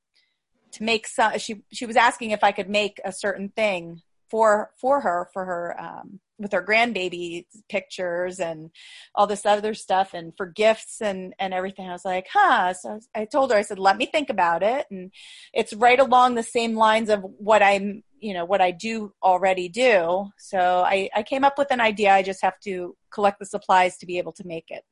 to 0.71 0.83
make 0.83 1.07
some 1.07 1.37
she 1.37 1.63
she 1.71 1.85
was 1.85 1.95
asking 1.95 2.31
if 2.31 2.43
i 2.43 2.51
could 2.51 2.69
make 2.69 2.99
a 3.03 3.11
certain 3.11 3.49
thing 3.49 4.01
for 4.29 4.71
for 4.79 5.01
her 5.01 5.29
for 5.33 5.45
her 5.45 5.75
um 5.79 6.19
with 6.37 6.51
her 6.51 6.63
grandbaby 6.63 7.45
pictures 7.69 8.39
and 8.39 8.69
all 9.13 9.25
this 9.25 9.45
other 9.45 9.73
stuff 9.73 10.13
and 10.13 10.33
for 10.35 10.45
gifts 10.45 11.01
and 11.01 11.33
and 11.39 11.53
everything 11.53 11.87
i 11.87 11.93
was 11.93 12.05
like 12.05 12.27
huh 12.31 12.73
so 12.73 12.99
i 13.15 13.25
told 13.25 13.51
her 13.51 13.57
i 13.57 13.61
said 13.61 13.79
let 13.79 13.97
me 13.97 14.05
think 14.05 14.29
about 14.29 14.61
it 14.61 14.85
and 14.91 15.11
it's 15.53 15.73
right 15.73 15.99
along 15.99 16.35
the 16.35 16.43
same 16.43 16.75
lines 16.75 17.09
of 17.09 17.21
what 17.37 17.63
i'm 17.63 18.03
you 18.25 18.33
know 18.33 18.43
what 18.43 18.59
I 18.59 18.71
do 18.71 19.13
already 19.21 19.69
do. 19.69 20.27
So 20.39 20.83
I, 20.85 21.09
I 21.15 21.21
came 21.21 21.43
up 21.43 21.59
with 21.59 21.69
an 21.69 21.79
idea. 21.79 22.11
I 22.11 22.23
just 22.23 22.41
have 22.41 22.59
to 22.61 22.95
collect 23.11 23.37
the 23.37 23.45
supplies 23.45 23.97
to 23.97 24.07
be 24.07 24.17
able 24.17 24.31
to 24.33 24.47
make 24.47 24.65
it. 24.69 24.83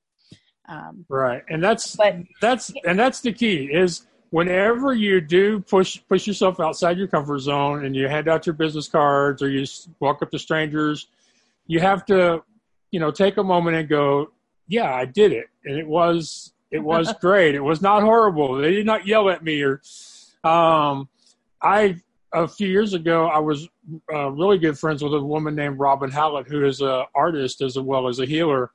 Um, 0.69 1.05
right, 1.09 1.43
and 1.49 1.61
that's 1.61 1.95
but, 1.95 2.17
that's 2.41 2.71
and 2.85 2.97
that's 2.97 3.21
the 3.21 3.33
key 3.33 3.69
is 3.73 4.05
whenever 4.33 4.95
you 4.95 5.21
do 5.21 5.59
push 5.59 5.99
push 6.09 6.25
yourself 6.25 6.59
outside 6.59 6.97
your 6.97 7.07
comfort 7.07 7.37
zone 7.37 7.85
and 7.85 7.95
you 7.95 8.07
hand 8.07 8.27
out 8.27 8.47
your 8.47 8.55
business 8.55 8.87
cards 8.87 9.43
or 9.43 9.47
you 9.47 9.63
walk 9.99 10.23
up 10.23 10.31
to 10.31 10.39
strangers, 10.39 11.05
you 11.67 11.79
have 11.79 12.03
to 12.03 12.43
you 12.89 12.99
know 12.99 13.11
take 13.11 13.37
a 13.37 13.43
moment 13.43 13.77
and 13.77 13.87
go, 13.87 14.31
yeah, 14.67 14.91
I 14.91 15.05
did 15.05 15.33
it, 15.33 15.45
and 15.65 15.77
it 15.77 15.85
was 15.85 16.51
it 16.71 16.79
was 16.93 17.13
great. 17.21 17.53
It 17.53 17.59
was 17.59 17.79
not 17.79 18.01
horrible. 18.01 18.55
They 18.55 18.71
did 18.71 18.87
not 18.87 19.05
yell 19.05 19.29
at 19.29 19.43
me 19.43 19.61
or. 19.61 19.81
Um, 20.43 21.07
I 21.61 22.01
a 22.33 22.47
few 22.47 22.67
years 22.67 22.93
ago, 22.93 23.27
I 23.27 23.37
was 23.37 23.69
uh, 24.11 24.31
really 24.31 24.57
good 24.57 24.77
friends 24.79 25.03
with 25.03 25.13
a 25.13 25.21
woman 25.21 25.55
named 25.55 25.79
Robin 25.79 26.09
Hallett, 26.09 26.47
who 26.47 26.65
is 26.65 26.81
an 26.81 27.05
artist 27.13 27.61
as 27.61 27.77
well 27.77 28.07
as 28.07 28.19
a 28.19 28.25
healer. 28.25 28.71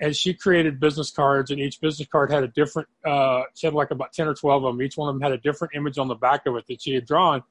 And 0.00 0.14
she 0.14 0.34
created 0.34 0.78
business 0.78 1.10
cards, 1.10 1.50
and 1.50 1.58
each 1.58 1.80
business 1.80 2.06
card 2.08 2.30
had 2.30 2.44
a 2.44 2.48
different, 2.48 2.88
uh, 3.04 3.44
she 3.54 3.66
had 3.66 3.72
like 3.72 3.90
about 3.90 4.12
10 4.12 4.28
or 4.28 4.34
12 4.34 4.64
of 4.64 4.74
them. 4.74 4.82
Each 4.82 4.96
one 4.96 5.08
of 5.08 5.14
them 5.14 5.22
had 5.22 5.32
a 5.32 5.38
different 5.38 5.74
image 5.74 5.96
on 5.96 6.08
the 6.08 6.14
back 6.14 6.44
of 6.46 6.54
it 6.56 6.66
that 6.68 6.82
she 6.82 6.94
had 6.94 7.06
drawn. 7.06 7.42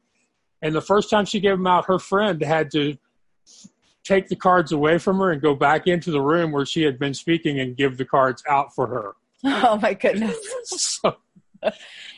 And 0.61 0.75
the 0.75 0.81
first 0.81 1.09
time 1.09 1.25
she 1.25 1.39
gave 1.39 1.57
them 1.57 1.67
out, 1.67 1.85
her 1.85 1.99
friend 1.99 2.41
had 2.41 2.71
to 2.71 2.97
take 4.03 4.27
the 4.29 4.35
cards 4.35 4.71
away 4.71 4.99
from 4.99 5.17
her 5.17 5.31
and 5.31 5.41
go 5.41 5.55
back 5.55 5.87
into 5.87 6.11
the 6.11 6.21
room 6.21 6.51
where 6.51 6.65
she 6.65 6.83
had 6.83 6.99
been 6.99 7.13
speaking 7.13 7.59
and 7.59 7.75
give 7.75 7.97
the 7.97 8.05
cards 8.05 8.43
out 8.47 8.73
for 8.73 8.87
her. 8.87 9.15
Oh 9.47 9.77
my 9.79 9.93
goodness. 9.93 10.35
so, 10.63 11.17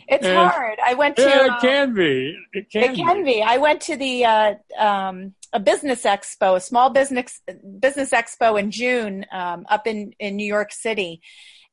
it's 0.08 0.26
and, 0.26 0.38
hard. 0.38 0.80
I 0.86 0.94
went 0.94 1.18
to. 1.18 1.24
Yeah, 1.24 1.56
it 1.56 1.62
can 1.62 1.94
be. 1.94 2.38
It 2.54 2.72
can. 2.72 2.84
It 2.84 2.96
can 2.96 3.26
be. 3.26 3.34
be. 3.34 3.42
I 3.42 3.58
went 3.58 3.82
to 3.82 3.98
the 3.98 4.24
uh, 4.24 4.54
um, 4.78 5.34
a 5.54 5.60
business 5.60 6.04
expo, 6.04 6.58
a 6.58 6.62
small 6.62 6.90
business 6.90 7.42
business 7.80 8.12
expo 8.12 8.60
in 8.60 8.72
June 8.72 9.26
um, 9.32 9.66
up 9.70 9.88
in 9.88 10.14
in 10.20 10.36
New 10.36 10.46
York 10.46 10.72
City, 10.72 11.22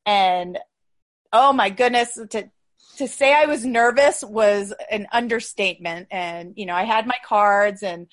and 0.06 0.58
oh 1.32 1.52
my 1.52 1.70
goodness, 1.70 2.18
to 2.30 2.50
to 2.96 3.08
say 3.08 3.34
I 3.34 3.46
was 3.46 3.64
nervous 3.64 4.22
was 4.22 4.72
an 4.90 5.06
understatement. 5.12 6.08
And 6.10 6.54
you 6.56 6.66
know, 6.66 6.74
I 6.74 6.84
had 6.84 7.06
my 7.06 7.18
cards 7.26 7.82
and. 7.82 8.06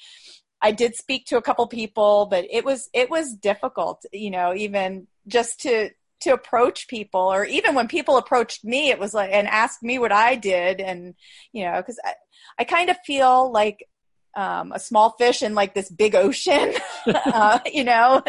I 0.64 0.72
did 0.72 0.96
speak 0.96 1.26
to 1.26 1.38
a 1.38 1.42
couple 1.42 1.66
people, 1.66 2.28
but 2.28 2.46
it 2.52 2.64
was 2.64 2.88
it 2.94 3.10
was 3.10 3.34
difficult, 3.34 4.06
you 4.14 4.30
know, 4.30 4.54
even 4.54 5.08
just 5.28 5.62
to 5.62 5.90
to 6.22 6.34
approach 6.34 6.88
people 6.88 7.34
or 7.34 7.46
even 7.46 7.76
when 7.76 7.88
people 7.88 8.18
approached 8.18 8.64
me 8.64 8.90
it 8.90 9.00
was 9.00 9.14
like 9.14 9.32
and 9.32 9.48
asked 9.48 9.84
me 9.84 10.00
what 10.00 10.12
i 10.12 10.36
did 10.36 10.80
and 10.80 11.16
you 11.52 11.66
know 11.66 11.78
because 11.78 12.00
I, 12.06 12.14
I 12.60 12.64
kind 12.64 12.90
of 12.90 12.98
feel 13.06 13.52
like 13.52 13.88
um, 14.36 14.72
a 14.72 14.80
small 14.80 15.12
fish 15.12 15.42
in 15.42 15.54
like 15.54 15.74
this 15.74 15.90
big 15.90 16.16
ocean 16.16 16.74
uh, 17.08 17.60
you 17.74 17.84
know? 17.84 18.22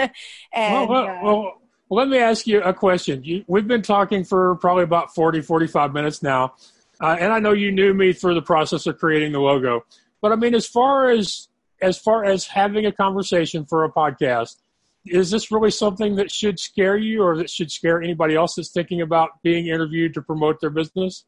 And 0.53 0.75
well, 0.75 0.89
well, 0.89 1.03
uh, 1.03 1.23
well, 1.23 1.63
well, 1.89 2.01
let 2.01 2.09
me 2.09 2.19
ask 2.19 2.47
you 2.47 2.63
a 2.63 2.73
question. 2.73 3.23
You, 3.25 3.45
we've 3.47 3.69
been 3.69 3.83
talking 3.83 4.25
for 4.25 4.57
probably 4.57 4.85
about 4.85 5.15
40 5.15 5.43
45 5.43 5.93
minutes 5.93 6.23
now 6.23 6.55
uh, 7.01 7.17
and 7.19 7.33
i 7.33 7.39
know 7.39 7.53
you 7.53 7.73
knew 7.73 7.95
me 7.95 8.13
through 8.13 8.35
the 8.35 8.43
process 8.43 8.87
of 8.87 8.99
creating 8.99 9.33
the 9.33 9.41
logo. 9.41 9.85
But 10.21 10.33
i 10.33 10.37
mean 10.37 10.55
as 10.55 10.67
far 10.67 11.11
as 11.11 11.49
as 11.81 11.99
far 11.99 12.25
as 12.25 12.47
having 12.47 12.87
a 12.87 12.93
conversation 12.93 13.67
for 13.67 13.85
a 13.85 13.91
podcast 13.93 14.57
is 15.05 15.31
this 15.31 15.51
really 15.51 15.71
something 15.71 16.17
that 16.17 16.31
should 16.31 16.59
scare 16.59 16.97
you 16.97 17.23
or 17.23 17.37
that 17.37 17.51
should 17.51 17.71
scare 17.71 18.01
anybody 18.01 18.35
else 18.35 18.55
that's 18.55 18.71
thinking 18.71 19.01
about 19.01 19.43
being 19.43 19.67
interviewed 19.67 20.15
to 20.15 20.23
promote 20.23 20.61
their 20.61 20.71
business? 20.71 21.25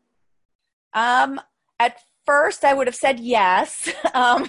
Um, 0.93 1.41
at 1.81 1.99
first, 2.27 2.65
I 2.65 2.75
would 2.75 2.87
have 2.87 2.97
said 2.97 3.21
yes, 3.21 3.89
um, 4.15 4.49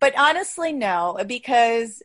but 0.00 0.16
honestly, 0.18 0.72
no, 0.72 1.18
because 1.26 2.02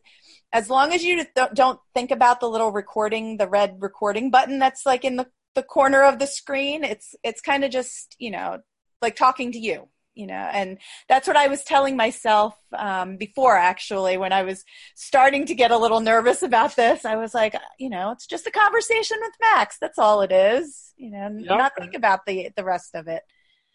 as 0.52 0.70
long 0.70 0.94
as 0.94 1.04
you 1.04 1.26
don't 1.54 1.80
think 1.94 2.12
about 2.12 2.40
the 2.40 2.50
little 2.50 2.72
recording, 2.72 3.38
the 3.38 3.48
red 3.48 3.78
recording 3.80 4.30
button 4.30 4.60
that's 4.60 4.86
like 4.86 5.04
in 5.04 5.16
the, 5.16 5.28
the 5.56 5.64
corner 5.64 6.04
of 6.04 6.20
the 6.20 6.28
screen, 6.28 6.84
it's 6.84 7.16
it's 7.24 7.42
kind 7.42 7.64
of 7.64 7.72
just 7.72 8.16
you 8.20 8.32
know 8.32 8.60
like 9.02 9.16
talking 9.16 9.52
to 9.52 9.60
you 9.60 9.88
you 10.16 10.28
know 10.28 10.34
and 10.54 10.78
that's 11.10 11.28
what 11.28 11.38
i 11.38 11.48
was 11.48 11.64
telling 11.64 11.98
myself 11.98 12.56
um, 12.78 13.18
before 13.18 13.58
actually 13.58 14.18
when 14.18 14.32
i 14.32 14.44
was 14.44 14.64
starting 14.96 15.46
to 15.46 15.56
get 15.56 15.72
a 15.72 15.78
little 15.78 16.02
nervous 16.02 16.44
about 16.44 16.76
this. 16.76 17.06
I 17.06 17.16
was 17.16 17.34
like 17.34 17.56
you 17.80 17.90
know 17.90 18.12
it's 18.12 18.28
just 18.28 18.48
a 18.48 18.52
conversation 18.52 19.18
with 19.22 19.34
max 19.42 19.78
that's 19.80 20.00
all 20.00 20.22
it 20.22 20.32
is 20.32 20.94
you 20.98 21.12
know 21.12 21.30
yep. 21.38 21.58
not 21.58 21.76
think 21.78 21.96
about 21.96 22.26
the 22.26 22.50
the 22.56 22.64
rest 22.64 22.96
of 22.96 23.08
it 23.08 23.24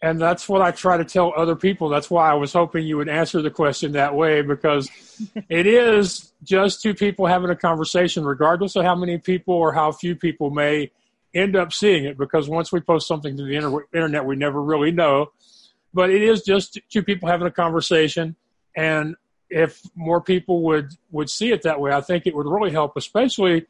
and 0.01 0.19
that's 0.19 0.47
what 0.47 0.61
i 0.61 0.71
try 0.71 0.97
to 0.97 1.05
tell 1.05 1.33
other 1.35 1.55
people. 1.55 1.89
That's 1.89 2.09
why 2.09 2.29
i 2.29 2.33
was 2.33 2.53
hoping 2.53 2.85
you 2.85 2.97
would 2.97 3.09
answer 3.09 3.41
the 3.41 3.51
question 3.51 3.93
that 3.93 4.15
way 4.15 4.41
because 4.41 4.89
it 5.49 5.67
is 5.67 6.31
just 6.43 6.81
two 6.81 6.93
people 6.93 7.25
having 7.25 7.49
a 7.49 7.55
conversation 7.55 8.23
regardless 8.23 8.75
of 8.75 8.85
how 8.85 8.95
many 8.95 9.17
people 9.17 9.53
or 9.53 9.73
how 9.73 9.91
few 9.91 10.15
people 10.15 10.49
may 10.49 10.91
end 11.33 11.55
up 11.55 11.71
seeing 11.73 12.05
it 12.05 12.17
because 12.17 12.49
once 12.49 12.71
we 12.71 12.79
post 12.79 13.07
something 13.07 13.37
to 13.37 13.43
the 13.43 13.55
internet 13.93 14.25
we 14.25 14.35
never 14.35 14.61
really 14.61 14.91
know. 14.91 15.31
But 15.93 16.11
it 16.11 16.21
is 16.21 16.43
just 16.43 16.79
two 16.89 17.03
people 17.03 17.29
having 17.29 17.47
a 17.47 17.51
conversation 17.51 18.35
and 18.75 19.15
if 19.49 19.81
more 19.95 20.21
people 20.21 20.61
would 20.63 20.91
would 21.11 21.29
see 21.29 21.51
it 21.51 21.63
that 21.63 21.79
way 21.79 21.91
i 21.91 22.01
think 22.01 22.27
it 22.27 22.35
would 22.35 22.45
really 22.45 22.71
help 22.71 22.95
especially 22.95 23.65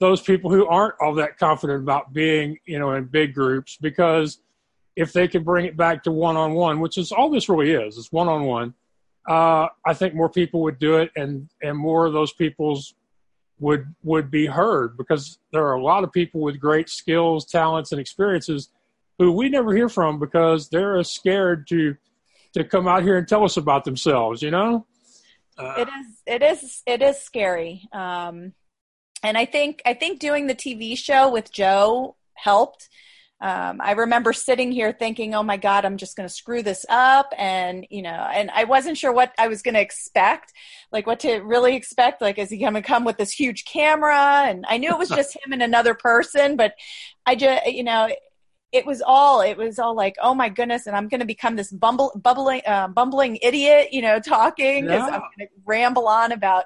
those 0.00 0.20
people 0.20 0.50
who 0.50 0.66
aren't 0.66 0.94
all 1.00 1.14
that 1.14 1.38
confident 1.38 1.82
about 1.82 2.12
being 2.12 2.58
you 2.64 2.78
know 2.78 2.92
in 2.92 3.04
big 3.04 3.34
groups 3.34 3.76
because 3.80 4.38
if 4.98 5.12
they 5.12 5.28
could 5.28 5.44
bring 5.44 5.64
it 5.64 5.76
back 5.76 6.02
to 6.02 6.10
one-on-one 6.10 6.80
which 6.80 6.98
is 6.98 7.12
all 7.12 7.30
this 7.30 7.48
really 7.48 7.70
is 7.72 7.96
it's 7.96 8.12
one-on-one 8.12 8.74
uh, 9.28 9.68
I 9.84 9.92
think 9.92 10.14
more 10.14 10.30
people 10.30 10.62
would 10.62 10.78
do 10.78 10.96
it, 10.96 11.10
and 11.14 11.50
and 11.62 11.76
more 11.76 12.06
of 12.06 12.14
those 12.14 12.32
people's 12.32 12.94
would 13.60 13.94
would 14.02 14.30
be 14.30 14.46
heard 14.46 14.96
because 14.96 15.38
there 15.52 15.66
are 15.66 15.74
a 15.74 15.82
lot 15.82 16.02
of 16.02 16.10
people 16.12 16.40
with 16.40 16.58
great 16.58 16.88
skills, 16.88 17.44
talents, 17.44 17.92
and 17.92 18.00
experiences 18.00 18.70
who 19.18 19.32
we 19.32 19.50
never 19.50 19.74
hear 19.74 19.90
from 19.90 20.18
because 20.18 20.70
they're 20.70 21.02
scared 21.04 21.66
to 21.68 21.94
to 22.54 22.64
come 22.64 22.88
out 22.88 23.02
here 23.02 23.18
and 23.18 23.28
tell 23.28 23.44
us 23.44 23.58
about 23.58 23.84
themselves. 23.84 24.40
You 24.40 24.50
know, 24.50 24.86
uh, 25.58 25.74
it 25.76 25.88
is 25.88 26.22
it 26.26 26.42
is 26.42 26.82
it 26.86 27.02
is 27.02 27.20
scary. 27.20 27.86
Um, 27.92 28.54
and 29.22 29.36
I 29.36 29.44
think 29.44 29.82
I 29.84 29.92
think 29.92 30.20
doing 30.20 30.46
the 30.46 30.54
TV 30.54 30.96
show 30.96 31.30
with 31.30 31.52
Joe 31.52 32.16
helped. 32.32 32.88
Um, 33.40 33.80
I 33.80 33.92
remember 33.92 34.32
sitting 34.32 34.72
here 34.72 34.92
thinking, 34.92 35.34
"Oh 35.34 35.44
my 35.44 35.56
God, 35.56 35.84
I'm 35.84 35.96
just 35.96 36.16
going 36.16 36.28
to 36.28 36.34
screw 36.34 36.62
this 36.62 36.84
up," 36.88 37.32
and 37.38 37.86
you 37.88 38.02
know, 38.02 38.10
and 38.10 38.50
I 38.50 38.64
wasn't 38.64 38.98
sure 38.98 39.12
what 39.12 39.32
I 39.38 39.46
was 39.46 39.62
going 39.62 39.74
to 39.74 39.80
expect, 39.80 40.52
like 40.90 41.06
what 41.06 41.20
to 41.20 41.36
really 41.38 41.76
expect. 41.76 42.20
Like, 42.20 42.38
is 42.38 42.50
he 42.50 42.58
going 42.58 42.74
to 42.74 42.82
come 42.82 43.04
with 43.04 43.16
this 43.16 43.30
huge 43.30 43.64
camera? 43.64 44.44
And 44.46 44.64
I 44.68 44.78
knew 44.78 44.90
it 44.90 44.98
was 44.98 45.08
just 45.20 45.34
him 45.36 45.52
and 45.52 45.62
another 45.62 45.94
person, 45.94 46.56
but 46.56 46.74
I 47.26 47.36
just, 47.36 47.66
you 47.66 47.84
know, 47.84 48.08
it 48.72 48.84
was 48.84 49.00
all 49.00 49.40
it 49.40 49.56
was 49.56 49.78
all 49.78 49.94
like 49.94 50.14
oh 50.20 50.34
my 50.34 50.48
goodness 50.48 50.86
and 50.86 50.94
i'm 50.94 51.08
going 51.08 51.20
to 51.20 51.26
become 51.26 51.56
this 51.56 51.72
bumble, 51.72 52.12
bubbling 52.22 52.60
uh, 52.66 52.88
bumbling 52.88 53.38
idiot 53.42 53.88
you 53.92 54.02
know 54.02 54.20
talking 54.20 54.82
because 54.82 55.00
yeah. 55.00 55.06
i'm 55.06 55.20
going 55.20 55.38
to 55.40 55.48
ramble 55.64 56.06
on 56.06 56.32
about 56.32 56.64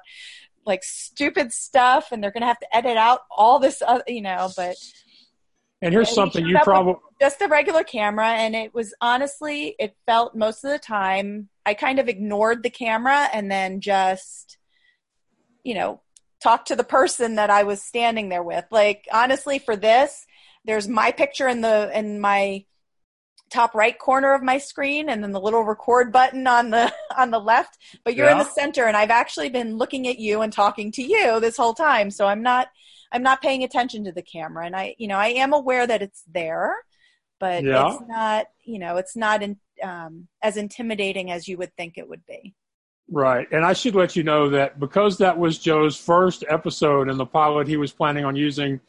like 0.65 0.83
stupid 0.83 1.53
stuff 1.53 2.11
and 2.11 2.21
they're 2.21 2.31
going 2.31 2.41
to 2.41 2.47
have 2.47 2.59
to 2.59 2.75
edit 2.75 2.97
out 2.97 3.21
all 3.31 3.59
this 3.59 3.81
other, 3.85 4.03
you 4.07 4.21
know 4.21 4.49
but 4.57 4.75
and 5.83 5.93
here's 5.93 6.13
something 6.13 6.45
you 6.45 6.57
probably 6.63 6.95
just 7.21 7.39
the 7.39 7.47
regular 7.47 7.83
camera 7.83 8.29
and 8.29 8.55
it 8.55 8.73
was 8.73 8.93
honestly 9.01 9.75
it 9.79 9.95
felt 10.05 10.35
most 10.35 10.63
of 10.63 10.71
the 10.71 10.79
time 10.79 11.49
i 11.65 11.73
kind 11.73 11.99
of 11.99 12.07
ignored 12.07 12.63
the 12.63 12.69
camera 12.69 13.27
and 13.33 13.51
then 13.51 13.81
just 13.81 14.57
you 15.63 15.73
know 15.73 16.01
talk 16.41 16.65
to 16.65 16.75
the 16.75 16.83
person 16.83 17.35
that 17.35 17.49
i 17.49 17.63
was 17.63 17.81
standing 17.81 18.29
there 18.29 18.43
with 18.43 18.65
like 18.71 19.07
honestly 19.13 19.59
for 19.59 19.75
this 19.75 20.25
there's 20.65 20.87
my 20.87 21.11
picture 21.11 21.47
in 21.47 21.61
the 21.61 21.91
in 21.97 22.19
my 22.19 22.63
top 23.49 23.75
right 23.75 23.99
corner 23.99 24.33
of 24.33 24.41
my 24.41 24.57
screen 24.57 25.09
and 25.09 25.23
then 25.23 25.31
the 25.31 25.39
little 25.39 25.63
record 25.63 26.11
button 26.11 26.47
on 26.47 26.71
the 26.71 26.91
on 27.17 27.29
the 27.29 27.39
left 27.39 27.77
but 28.03 28.15
you're 28.15 28.25
yeah. 28.25 28.31
in 28.31 28.37
the 28.39 28.45
center 28.45 28.85
and 28.85 28.97
i've 28.97 29.11
actually 29.11 29.49
been 29.49 29.77
looking 29.77 30.07
at 30.07 30.17
you 30.17 30.41
and 30.41 30.51
talking 30.51 30.91
to 30.91 31.03
you 31.03 31.39
this 31.39 31.57
whole 31.57 31.73
time 31.73 32.09
so 32.09 32.25
i'm 32.25 32.41
not 32.41 32.69
i'm 33.13 33.23
not 33.23 33.41
paying 33.41 33.63
attention 33.63 34.03
to 34.03 34.11
the 34.11 34.21
camera 34.21 34.65
and 34.65 34.75
i 34.75 34.95
you 34.97 35.07
know 35.07 35.17
i 35.17 35.27
am 35.27 35.53
aware 35.53 35.85
that 35.87 36.01
it's 36.01 36.23
there 36.31 36.73
but 37.39 37.63
yeah. 37.63 37.93
it's 37.93 38.03
not 38.07 38.47
you 38.63 38.79
know 38.79 38.97
it's 38.97 39.15
not 39.15 39.41
in, 39.41 39.57
um, 39.81 40.27
as 40.41 40.57
intimidating 40.57 41.31
as 41.31 41.47
you 41.47 41.57
would 41.57 41.73
think 41.75 41.97
it 41.97 42.07
would 42.07 42.25
be 42.25 42.53
right 43.09 43.47
and 43.51 43.65
i 43.65 43.73
should 43.73 43.95
let 43.95 44.15
you 44.15 44.23
know 44.23 44.49
that 44.49 44.79
because 44.79 45.17
that 45.17 45.37
was 45.37 45.57
joe's 45.57 45.97
first 45.97 46.43
episode 46.49 47.09
in 47.09 47.17
the 47.17 47.25
pilot 47.25 47.67
he 47.67 47.77
was 47.77 47.91
planning 47.91 48.25
on 48.25 48.35
using 48.35 48.79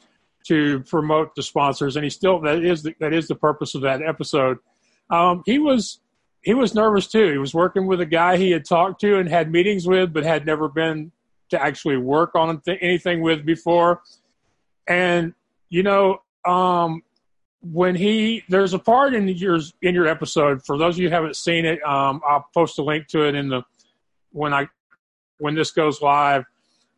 to 0.45 0.81
promote 0.81 1.35
the 1.35 1.43
sponsors, 1.43 1.97
and 1.97 2.05
he 2.05 2.11
still 2.11 2.41
that 2.41 2.63
is 2.63 2.83
the, 2.83 2.95
that 3.01 3.13
is 3.13 3.29
the 3.29 3.35
purpose 3.35 3.75
of 3.75 3.83
that 3.83 4.03
episode. 4.03 4.59
Um, 5.11 5.43
he 5.45 5.59
was 5.59 6.01
he 6.43 6.55
was 6.55 6.75
nervous 6.75 7.07
too. 7.07 7.33
He 7.33 7.39
was 7.39 7.55
working 7.55 7.87
with 7.87 8.01
a 8.01 8.07
guy 8.07 8.37
he 8.37 8.51
had 8.51 8.65
talked 8.65 9.01
to 9.01 9.19
and 9.19 9.29
had 9.29 9.51
meetings 9.51 9.87
with, 9.87 10.13
but 10.13 10.25
had 10.25 10.47
never 10.47 10.69
been 10.69 11.13
to 11.55 11.63
actually 11.63 11.97
work 11.97 12.35
on 12.35 12.61
th- 12.61 12.79
anything 12.81 13.23
with 13.23 13.45
before. 13.45 14.03
And 14.87 15.35
you 15.69 15.83
know, 15.83 16.23
um, 16.45 17.03
when 17.63 17.95
he 17.95 18.45
there's 18.49 18.75
a 18.75 18.79
part 18.79 19.15
in 19.15 19.27
your 19.29 19.59
in 19.83 19.95
your 19.95 20.07
episode 20.07 20.65
for 20.65 20.77
those 20.77 20.97
of 20.97 21.01
you 21.01 21.09
who 21.09 21.15
haven't 21.15 21.37
seen 21.37 21.65
it, 21.65 21.83
um, 21.83 22.21
I'll 22.27 22.47
post 22.53 22.79
a 22.79 22.83
link 22.83 23.09
to 23.09 23.27
it 23.27 23.35
in 23.35 23.49
the 23.49 23.63
when 24.33 24.53
I 24.53 24.69
when 25.39 25.55
this 25.55 25.71
goes 25.71 26.01
live. 26.03 26.45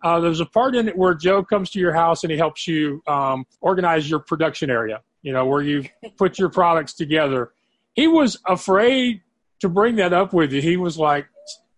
Uh, 0.02 0.20
there's 0.20 0.40
a 0.40 0.46
part 0.46 0.74
in 0.76 0.88
it 0.88 0.96
where 0.96 1.14
Joe 1.14 1.42
comes 1.42 1.70
to 1.70 1.78
your 1.78 1.92
house 1.92 2.22
and 2.22 2.30
he 2.30 2.36
helps 2.36 2.68
you 2.68 3.02
um, 3.06 3.46
organize 3.60 4.08
your 4.08 4.20
production 4.20 4.70
area, 4.70 5.00
you 5.22 5.32
know, 5.32 5.46
where 5.46 5.62
you 5.62 5.84
put 6.16 6.38
your 6.38 6.50
products 6.50 6.92
together. 6.92 7.52
He 7.94 8.06
was 8.06 8.38
afraid 8.46 9.22
to 9.60 9.68
bring 9.68 9.96
that 9.96 10.12
up 10.12 10.32
with 10.32 10.52
you. 10.52 10.60
He 10.60 10.76
was 10.76 10.98
like, 10.98 11.26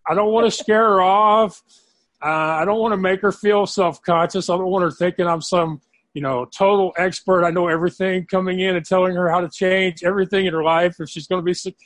I 0.06 0.14
don't 0.14 0.32
want 0.32 0.46
to 0.46 0.50
scare 0.50 0.82
her 0.82 1.00
off. 1.00 1.62
Uh, 2.22 2.26
I 2.60 2.64
don't 2.64 2.80
want 2.80 2.92
to 2.92 2.96
make 2.96 3.20
her 3.20 3.32
feel 3.32 3.66
self 3.66 4.02
conscious. 4.02 4.50
I 4.50 4.56
don't 4.56 4.70
want 4.70 4.82
her 4.82 4.90
thinking 4.90 5.26
I'm 5.26 5.40
some, 5.40 5.80
you 6.14 6.22
know, 6.22 6.46
total 6.46 6.92
expert. 6.96 7.44
I 7.44 7.50
know 7.50 7.68
everything 7.68 8.26
coming 8.26 8.60
in 8.60 8.76
and 8.76 8.84
telling 8.84 9.14
her 9.14 9.30
how 9.30 9.40
to 9.40 9.48
change 9.48 10.02
everything 10.02 10.46
in 10.46 10.52
her 10.52 10.64
life 10.64 10.96
if 10.98 11.08
she's 11.08 11.26
going 11.26 11.40
to 11.40 11.44
be 11.44 11.54
sick. 11.54 11.76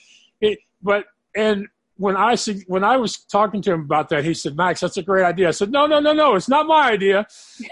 It, 0.41 0.59
but, 0.83 1.05
and 1.37 1.69
when 1.97 2.17
I 2.17 2.37
when 2.67 2.83
I 2.83 2.97
was 2.97 3.25
talking 3.25 3.63
to 3.63 3.73
him 3.73 3.83
about 3.83 4.09
that, 4.09 4.25
he 4.25 4.35
said, 4.35 4.57
"Max, 4.57 4.81
that's 4.81 4.97
a 4.97 5.03
great 5.03 5.25
idea." 5.25 5.49
I 5.49 5.53
said, 5.53 5.71
"No, 5.71 5.87
no, 5.87 6.01
no, 6.01 6.13
no, 6.13 6.35
it's 6.35 6.49
not 6.49 6.67
my 6.67 6.91
idea. 6.91 7.27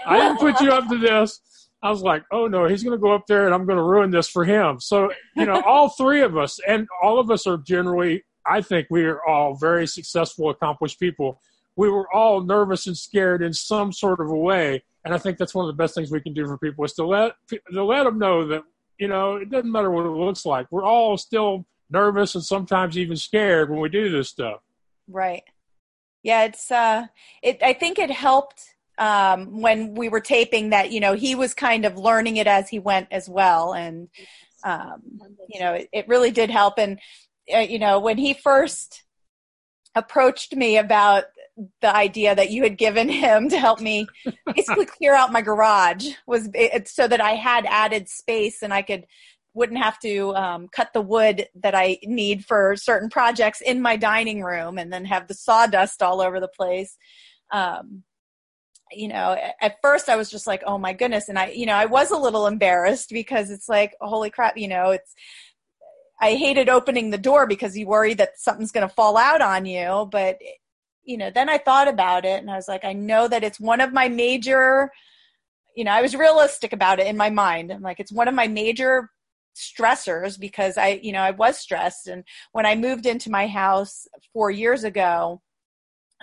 I 0.05 0.19
didn't 0.19 0.39
put 0.39 0.61
you 0.61 0.71
up 0.71 0.87
to 0.89 0.97
this." 0.97 1.41
I 1.83 1.89
was 1.89 2.01
like, 2.01 2.23
"Oh 2.31 2.47
no, 2.47 2.65
he's 2.65 2.83
going 2.83 2.97
to 2.97 3.01
go 3.01 3.11
up 3.11 3.25
there 3.27 3.45
and 3.45 3.53
I'm 3.53 3.65
going 3.65 3.77
to 3.77 3.83
ruin 3.83 4.11
this 4.11 4.29
for 4.29 4.45
him." 4.45 4.79
So 4.79 5.11
you 5.35 5.45
know, 5.45 5.61
all 5.65 5.89
three 5.89 6.21
of 6.21 6.37
us, 6.37 6.59
and 6.67 6.87
all 7.01 7.19
of 7.19 7.31
us 7.31 7.47
are 7.47 7.57
generally, 7.57 8.23
I 8.45 8.61
think, 8.61 8.87
we 8.89 9.03
are 9.03 9.25
all 9.25 9.55
very 9.55 9.87
successful, 9.87 10.49
accomplished 10.49 10.99
people. 10.99 11.41
We 11.75 11.89
were 11.89 12.11
all 12.13 12.41
nervous 12.41 12.87
and 12.87 12.97
scared 12.97 13.41
in 13.41 13.53
some 13.53 13.91
sort 13.91 14.19
of 14.19 14.29
a 14.29 14.37
way, 14.37 14.83
and 15.05 15.13
I 15.13 15.17
think 15.17 15.37
that's 15.37 15.55
one 15.55 15.65
of 15.67 15.75
the 15.75 15.81
best 15.81 15.95
things 15.95 16.11
we 16.11 16.21
can 16.21 16.33
do 16.33 16.45
for 16.45 16.57
people 16.57 16.83
is 16.85 16.93
to 16.93 17.05
let 17.05 17.33
to 17.49 17.83
let 17.83 18.03
them 18.03 18.19
know 18.19 18.45
that 18.47 18.63
you 18.99 19.07
know 19.07 19.37
it 19.37 19.49
doesn't 19.49 19.71
matter 19.71 19.91
what 19.91 20.05
it 20.05 20.09
looks 20.09 20.45
like. 20.45 20.67
We're 20.71 20.85
all 20.85 21.17
still 21.17 21.65
nervous 21.91 22.35
and 22.35 22.43
sometimes 22.43 22.97
even 22.97 23.17
scared 23.17 23.69
when 23.69 23.79
we 23.79 23.89
do 23.89 24.09
this 24.09 24.29
stuff. 24.29 24.61
Right. 25.07 25.43
Yeah, 26.23 26.43
it's 26.43 26.71
uh 26.71 27.07
it 27.41 27.61
I 27.61 27.73
think 27.73 27.99
it 27.99 28.11
helped 28.11 28.63
um 28.97 29.61
when 29.61 29.95
we 29.95 30.09
were 30.09 30.19
taping 30.19 30.69
that, 30.69 30.91
you 30.91 30.99
know, 30.99 31.13
he 31.13 31.35
was 31.35 31.53
kind 31.53 31.85
of 31.85 31.97
learning 31.97 32.37
it 32.37 32.47
as 32.47 32.69
he 32.69 32.79
went 32.79 33.07
as 33.11 33.27
well 33.27 33.73
and 33.73 34.09
um 34.63 35.01
you 35.49 35.59
know, 35.59 35.73
it, 35.73 35.89
it 35.91 36.07
really 36.07 36.31
did 36.31 36.49
help 36.49 36.75
and 36.77 36.99
uh, 37.53 37.59
you 37.59 37.79
know, 37.79 37.99
when 37.99 38.17
he 38.17 38.33
first 38.33 39.03
approached 39.95 40.55
me 40.55 40.77
about 40.77 41.25
the 41.81 41.95
idea 41.95 42.33
that 42.33 42.51
you 42.51 42.63
had 42.63 42.77
given 42.77 43.09
him 43.09 43.49
to 43.49 43.59
help 43.59 43.81
me 43.81 44.07
basically 44.55 44.85
clear 44.85 45.13
out 45.13 45.31
my 45.31 45.41
garage 45.41 46.07
was 46.25 46.49
it, 46.53 46.87
so 46.87 47.07
that 47.07 47.21
I 47.21 47.31
had 47.31 47.65
added 47.65 48.09
space 48.09 48.61
and 48.61 48.73
I 48.73 48.81
could 48.81 49.05
wouldn't 49.53 49.83
have 49.83 49.99
to 49.99 50.33
um, 50.35 50.69
cut 50.69 50.93
the 50.93 51.01
wood 51.01 51.47
that 51.55 51.75
I 51.75 51.97
need 52.03 52.45
for 52.45 52.75
certain 52.77 53.09
projects 53.09 53.59
in 53.59 53.81
my 53.81 53.97
dining 53.97 54.41
room 54.41 54.77
and 54.77 54.93
then 54.93 55.03
have 55.05 55.27
the 55.27 55.33
sawdust 55.33 56.01
all 56.01 56.21
over 56.21 56.39
the 56.39 56.47
place. 56.47 56.97
Um, 57.51 58.03
you 58.93 59.09
know, 59.09 59.37
at 59.61 59.75
first 59.81 60.07
I 60.07 60.15
was 60.15 60.29
just 60.29 60.47
like, 60.47 60.63
oh 60.65 60.77
my 60.77 60.93
goodness. 60.93 61.27
And 61.27 61.37
I, 61.37 61.47
you 61.47 61.65
know, 61.65 61.75
I 61.75 61.85
was 61.85 62.11
a 62.11 62.17
little 62.17 62.47
embarrassed 62.47 63.09
because 63.09 63.51
it's 63.51 63.67
like, 63.67 63.93
holy 63.99 64.29
crap, 64.29 64.57
you 64.57 64.69
know, 64.69 64.91
it's, 64.91 65.13
I 66.21 66.35
hated 66.35 66.69
opening 66.69 67.09
the 67.09 67.17
door 67.17 67.45
because 67.45 67.77
you 67.77 67.87
worry 67.87 68.13
that 68.13 68.39
something's 68.39 68.71
going 68.71 68.87
to 68.87 68.93
fall 68.93 69.17
out 69.17 69.41
on 69.41 69.65
you. 69.65 70.07
But, 70.11 70.37
you 71.03 71.17
know, 71.17 71.31
then 71.31 71.49
I 71.49 71.57
thought 71.57 71.87
about 71.87 72.25
it 72.25 72.39
and 72.41 72.49
I 72.49 72.55
was 72.55 72.67
like, 72.67 72.85
I 72.85 72.93
know 72.93 73.27
that 73.27 73.43
it's 73.43 73.59
one 73.59 73.81
of 73.81 73.93
my 73.93 74.07
major, 74.09 74.91
you 75.75 75.83
know, 75.83 75.91
I 75.91 76.01
was 76.01 76.15
realistic 76.15 76.73
about 76.73 76.99
it 76.99 77.07
in 77.07 77.17
my 77.17 77.29
mind. 77.29 77.71
I'm 77.71 77.81
like, 77.81 77.99
it's 77.99 78.11
one 78.11 78.27
of 78.27 78.35
my 78.35 78.47
major 78.47 79.09
stressors 79.55 80.39
because 80.39 80.77
I, 80.77 80.99
you 81.01 81.11
know, 81.11 81.21
I 81.21 81.31
was 81.31 81.57
stressed. 81.57 82.07
And 82.07 82.23
when 82.51 82.65
I 82.65 82.75
moved 82.75 83.05
into 83.05 83.31
my 83.31 83.47
house 83.47 84.07
four 84.33 84.51
years 84.51 84.83
ago, 84.83 85.41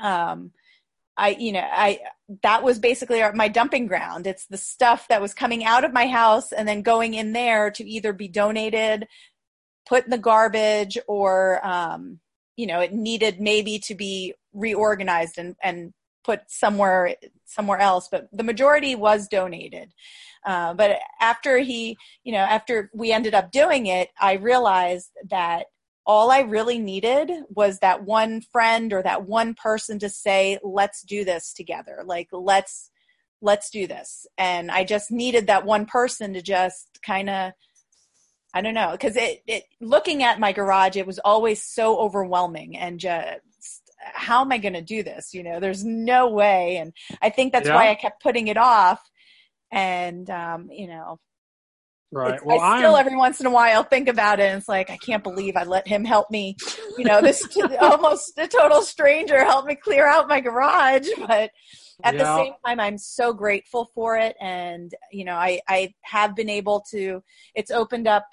um, 0.00 0.52
I, 1.16 1.30
you 1.30 1.52
know, 1.52 1.66
I, 1.68 2.00
that 2.42 2.62
was 2.62 2.78
basically 2.78 3.20
my 3.34 3.48
dumping 3.48 3.88
ground. 3.88 4.26
It's 4.26 4.46
the 4.46 4.56
stuff 4.56 5.08
that 5.08 5.20
was 5.20 5.34
coming 5.34 5.64
out 5.64 5.84
of 5.84 5.92
my 5.92 6.06
house 6.06 6.52
and 6.52 6.68
then 6.68 6.82
going 6.82 7.14
in 7.14 7.32
there 7.32 7.72
to 7.72 7.84
either 7.84 8.12
be 8.12 8.28
donated, 8.28 9.08
put 9.86 10.04
in 10.04 10.10
the 10.10 10.18
garbage, 10.18 10.96
or, 11.08 11.66
um, 11.66 12.20
you 12.58 12.66
know, 12.66 12.80
it 12.80 12.92
needed 12.92 13.40
maybe 13.40 13.78
to 13.78 13.94
be 13.94 14.34
reorganized 14.52 15.38
and, 15.38 15.54
and 15.62 15.94
put 16.24 16.40
somewhere 16.48 17.14
somewhere 17.46 17.78
else. 17.78 18.08
But 18.10 18.28
the 18.32 18.42
majority 18.42 18.96
was 18.96 19.28
donated. 19.28 19.94
Uh, 20.44 20.74
but 20.74 20.98
after 21.20 21.58
he, 21.58 21.96
you 22.24 22.32
know, 22.32 22.40
after 22.40 22.90
we 22.92 23.12
ended 23.12 23.32
up 23.32 23.52
doing 23.52 23.86
it, 23.86 24.08
I 24.20 24.34
realized 24.34 25.10
that 25.30 25.66
all 26.04 26.32
I 26.32 26.40
really 26.40 26.80
needed 26.80 27.30
was 27.48 27.78
that 27.78 28.02
one 28.04 28.40
friend 28.40 28.92
or 28.92 29.02
that 29.04 29.24
one 29.24 29.54
person 29.54 30.00
to 30.00 30.08
say, 30.08 30.58
let's 30.64 31.02
do 31.02 31.24
this 31.24 31.52
together. 31.52 32.02
Like, 32.04 32.28
let's, 32.32 32.90
let's 33.40 33.70
do 33.70 33.86
this. 33.86 34.26
And 34.36 34.70
I 34.70 34.82
just 34.82 35.12
needed 35.12 35.46
that 35.46 35.64
one 35.64 35.86
person 35.86 36.32
to 36.32 36.42
just 36.42 36.98
kind 37.06 37.30
of, 37.30 37.52
I 38.54 38.60
don't 38.60 38.74
know, 38.74 38.92
because 38.92 39.16
it, 39.16 39.42
it, 39.46 39.64
looking 39.80 40.22
at 40.22 40.40
my 40.40 40.52
garage, 40.52 40.96
it 40.96 41.06
was 41.06 41.18
always 41.18 41.62
so 41.62 41.98
overwhelming 41.98 42.78
and 42.78 42.98
just, 42.98 43.40
how 43.98 44.40
am 44.40 44.52
I 44.52 44.58
going 44.58 44.74
to 44.74 44.82
do 44.82 45.02
this? 45.02 45.34
You 45.34 45.42
know, 45.42 45.60
there's 45.60 45.84
no 45.84 46.30
way. 46.30 46.78
And 46.78 46.92
I 47.20 47.30
think 47.30 47.52
that's 47.52 47.68
yeah. 47.68 47.74
why 47.74 47.90
I 47.90 47.94
kept 47.94 48.22
putting 48.22 48.48
it 48.48 48.56
off 48.56 49.02
and 49.70 50.28
um, 50.30 50.70
you 50.70 50.86
know 50.86 51.18
Right. 52.10 52.42
Well, 52.42 52.58
I 52.58 52.78
still 52.78 52.94
I'm 52.94 53.00
every 53.00 53.18
once 53.18 53.38
in 53.40 53.44
a 53.44 53.50
while 53.50 53.82
think 53.84 54.08
about 54.08 54.40
it, 54.40 54.44
and 54.44 54.58
it's 54.58 54.68
like 54.68 54.88
I 54.88 54.96
can't 54.96 55.22
believe 55.22 55.56
I 55.56 55.64
let 55.64 55.86
him 55.86 56.06
help 56.06 56.30
me. 56.30 56.56
You 56.96 57.04
know, 57.04 57.20
this 57.20 57.46
t- 57.46 57.62
almost 57.80 58.32
a 58.38 58.48
total 58.48 58.80
stranger 58.80 59.44
help 59.44 59.66
me 59.66 59.74
clear 59.74 60.06
out 60.06 60.26
my 60.26 60.40
garage, 60.40 61.06
but 61.18 61.50
at 62.02 62.16
the 62.16 62.36
same 62.36 62.54
time, 62.64 62.80
I'm 62.80 62.96
so 62.96 63.34
grateful 63.34 63.90
for 63.94 64.16
it, 64.16 64.36
and 64.40 64.90
you 65.12 65.26
know, 65.26 65.34
I 65.34 65.60
I 65.68 65.92
have 66.00 66.34
been 66.34 66.48
able 66.48 66.82
to. 66.92 67.22
It's 67.54 67.70
opened 67.70 68.08
up 68.08 68.24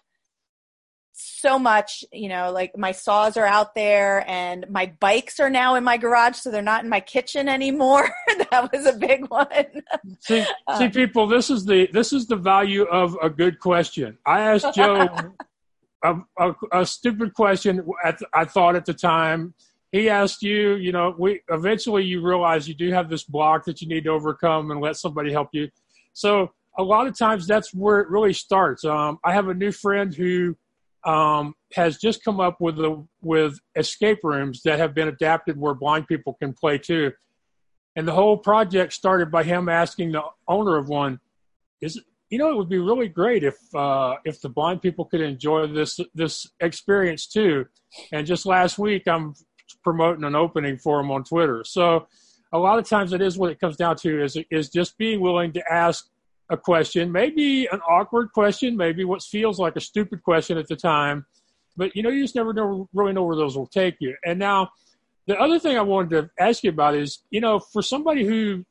so 1.18 1.58
much 1.58 2.04
you 2.12 2.28
know 2.28 2.52
like 2.52 2.78
my 2.78 2.92
saws 2.92 3.38
are 3.38 3.46
out 3.46 3.74
there 3.74 4.30
and 4.30 4.66
my 4.70 4.92
bikes 5.00 5.40
are 5.40 5.50
now 5.50 5.76
in 5.76 5.84
my 5.84 5.96
garage 5.98 6.36
so 6.36 6.52
they're 6.52 6.62
not 6.62 6.84
in 6.84 6.90
my 6.90 7.00
kitchen 7.00 7.48
anymore 7.48 8.10
that 8.52 8.70
was 8.72 8.86
a 8.86 8.94
big 8.94 9.26
one 9.30 9.48
see, 10.20 10.46
Uh, 10.68 10.80
see 10.80 10.90
people. 10.90 11.28
This 11.28 11.50
is 11.50 11.66
the 11.66 11.88
this 11.92 12.14
is 12.14 12.28
the 12.28 12.36
value 12.36 12.84
of 12.84 13.18
a 13.22 13.30
good 13.30 13.60
question. 13.60 14.18
I 14.26 14.42
asked 14.42 14.68
Joe 14.76 15.08
a, 16.04 16.16
a, 16.38 16.54
a 16.72 16.86
stupid 16.86 17.34
question. 17.34 17.86
At 18.04 18.20
I 18.34 18.46
thought 18.46 18.76
at 18.76 18.86
the 18.86 18.94
time. 18.94 19.54
He 19.92 20.10
asked 20.10 20.42
you. 20.42 20.76
You 20.76 20.92
know, 20.92 21.16
we 21.18 21.42
eventually 21.50 22.04
you 22.04 22.22
realize 22.22 22.68
you 22.68 22.74
do 22.74 22.92
have 22.92 23.10
this 23.10 23.24
block 23.24 23.66
that 23.66 23.82
you 23.82 23.88
need 23.88 24.04
to 24.06 24.10
overcome 24.10 24.72
and 24.72 24.82
let 24.82 24.98
somebody 24.98 25.32
help 25.32 25.50
you. 25.54 25.70
So 26.14 26.52
a 26.78 26.84
lot 26.84 27.08
of 27.08 27.18
times 27.18 27.48
that's 27.48 27.74
where 27.74 28.02
it 28.02 28.10
really 28.10 28.34
starts. 28.34 28.84
Um, 28.84 29.20
I 29.24 29.32
have 29.34 29.48
a 29.48 29.54
new 29.54 29.72
friend 29.72 30.14
who 30.14 30.58
um, 31.06 31.54
has 31.74 31.98
just 31.98 32.24
come 32.24 32.40
up 32.40 32.60
with 32.60 32.78
with 33.22 33.60
escape 33.76 34.20
rooms 34.24 34.62
that 34.64 34.80
have 34.80 34.94
been 34.94 35.08
adapted 35.08 35.58
where 35.58 35.74
blind 35.74 36.08
people 36.08 36.34
can 36.34 36.54
play 36.54 36.78
too. 36.78 37.12
And 37.96 38.08
the 38.08 38.14
whole 38.14 38.38
project 38.38 38.92
started 38.94 39.32
by 39.32 39.44
him 39.44 39.70
asking 39.70 40.12
the 40.12 40.24
owner 40.48 40.78
of 40.78 40.90
one, 40.90 41.20
"Is 41.82 42.02
you 42.30 42.40
know 42.40 42.50
it 42.50 42.58
would 42.58 42.70
be 42.70 42.80
really 42.80 43.08
great 43.08 43.44
if 43.44 43.56
uh, 43.76 44.16
if 44.26 44.42
the 44.42 44.50
blind 44.50 44.82
people 44.82 45.06
could 45.06 45.22
enjoy 45.22 45.68
this 45.68 46.00
this 46.14 46.48
experience 46.60 47.28
too." 47.28 47.66
And 48.12 48.26
just 48.26 48.46
last 48.46 48.78
week, 48.80 49.08
I'm 49.08 49.36
promoting 49.84 50.24
an 50.24 50.36
opening 50.36 50.78
for 50.78 51.00
him 51.00 51.12
on 51.12 51.24
Twitter. 51.24 51.64
So 51.64 52.08
a 52.52 52.58
lot 52.58 52.80
of 52.80 52.90
times, 52.90 53.14
it 53.14 53.22
is 53.22 53.38
what 53.38 53.52
it 53.52 53.60
comes 53.60 53.78
down 53.78 53.96
to 53.98 54.24
is 54.24 54.38
is 54.50 54.70
just 54.70 54.98
being 54.98 55.22
willing 55.22 55.54
to 55.54 55.64
ask 55.72 56.10
a 56.50 56.58
question, 56.58 57.12
maybe 57.12 57.68
an 57.72 57.80
awkward 57.82 58.32
question, 58.32 58.78
maybe 58.78 59.04
what 59.04 59.22
feels 59.24 59.60
like 59.60 59.76
a 59.76 59.82
stupid 59.82 60.24
question 60.24 60.58
at 60.58 60.68
the 60.68 60.76
time, 60.76 61.26
but 61.76 61.96
you 61.96 62.04
know 62.04 62.10
you 62.10 62.24
just 62.24 62.36
never 62.36 62.54
know 62.54 62.88
really 62.94 63.14
know 63.14 63.24
where 63.24 63.36
those 63.36 63.58
will 63.58 63.68
take 63.68 63.96
you. 64.00 64.16
And 64.26 64.38
now, 64.40 64.72
the 65.28 65.40
other 65.40 65.58
thing 65.58 65.78
I 65.78 65.82
wanted 65.82 66.10
to 66.12 66.30
ask 66.40 66.64
you 66.64 66.70
about 66.70 66.96
is 66.96 67.20
you 67.32 67.42
know 67.42 67.60
for 67.60 67.82
somebody 67.82 68.26
who 68.26 68.64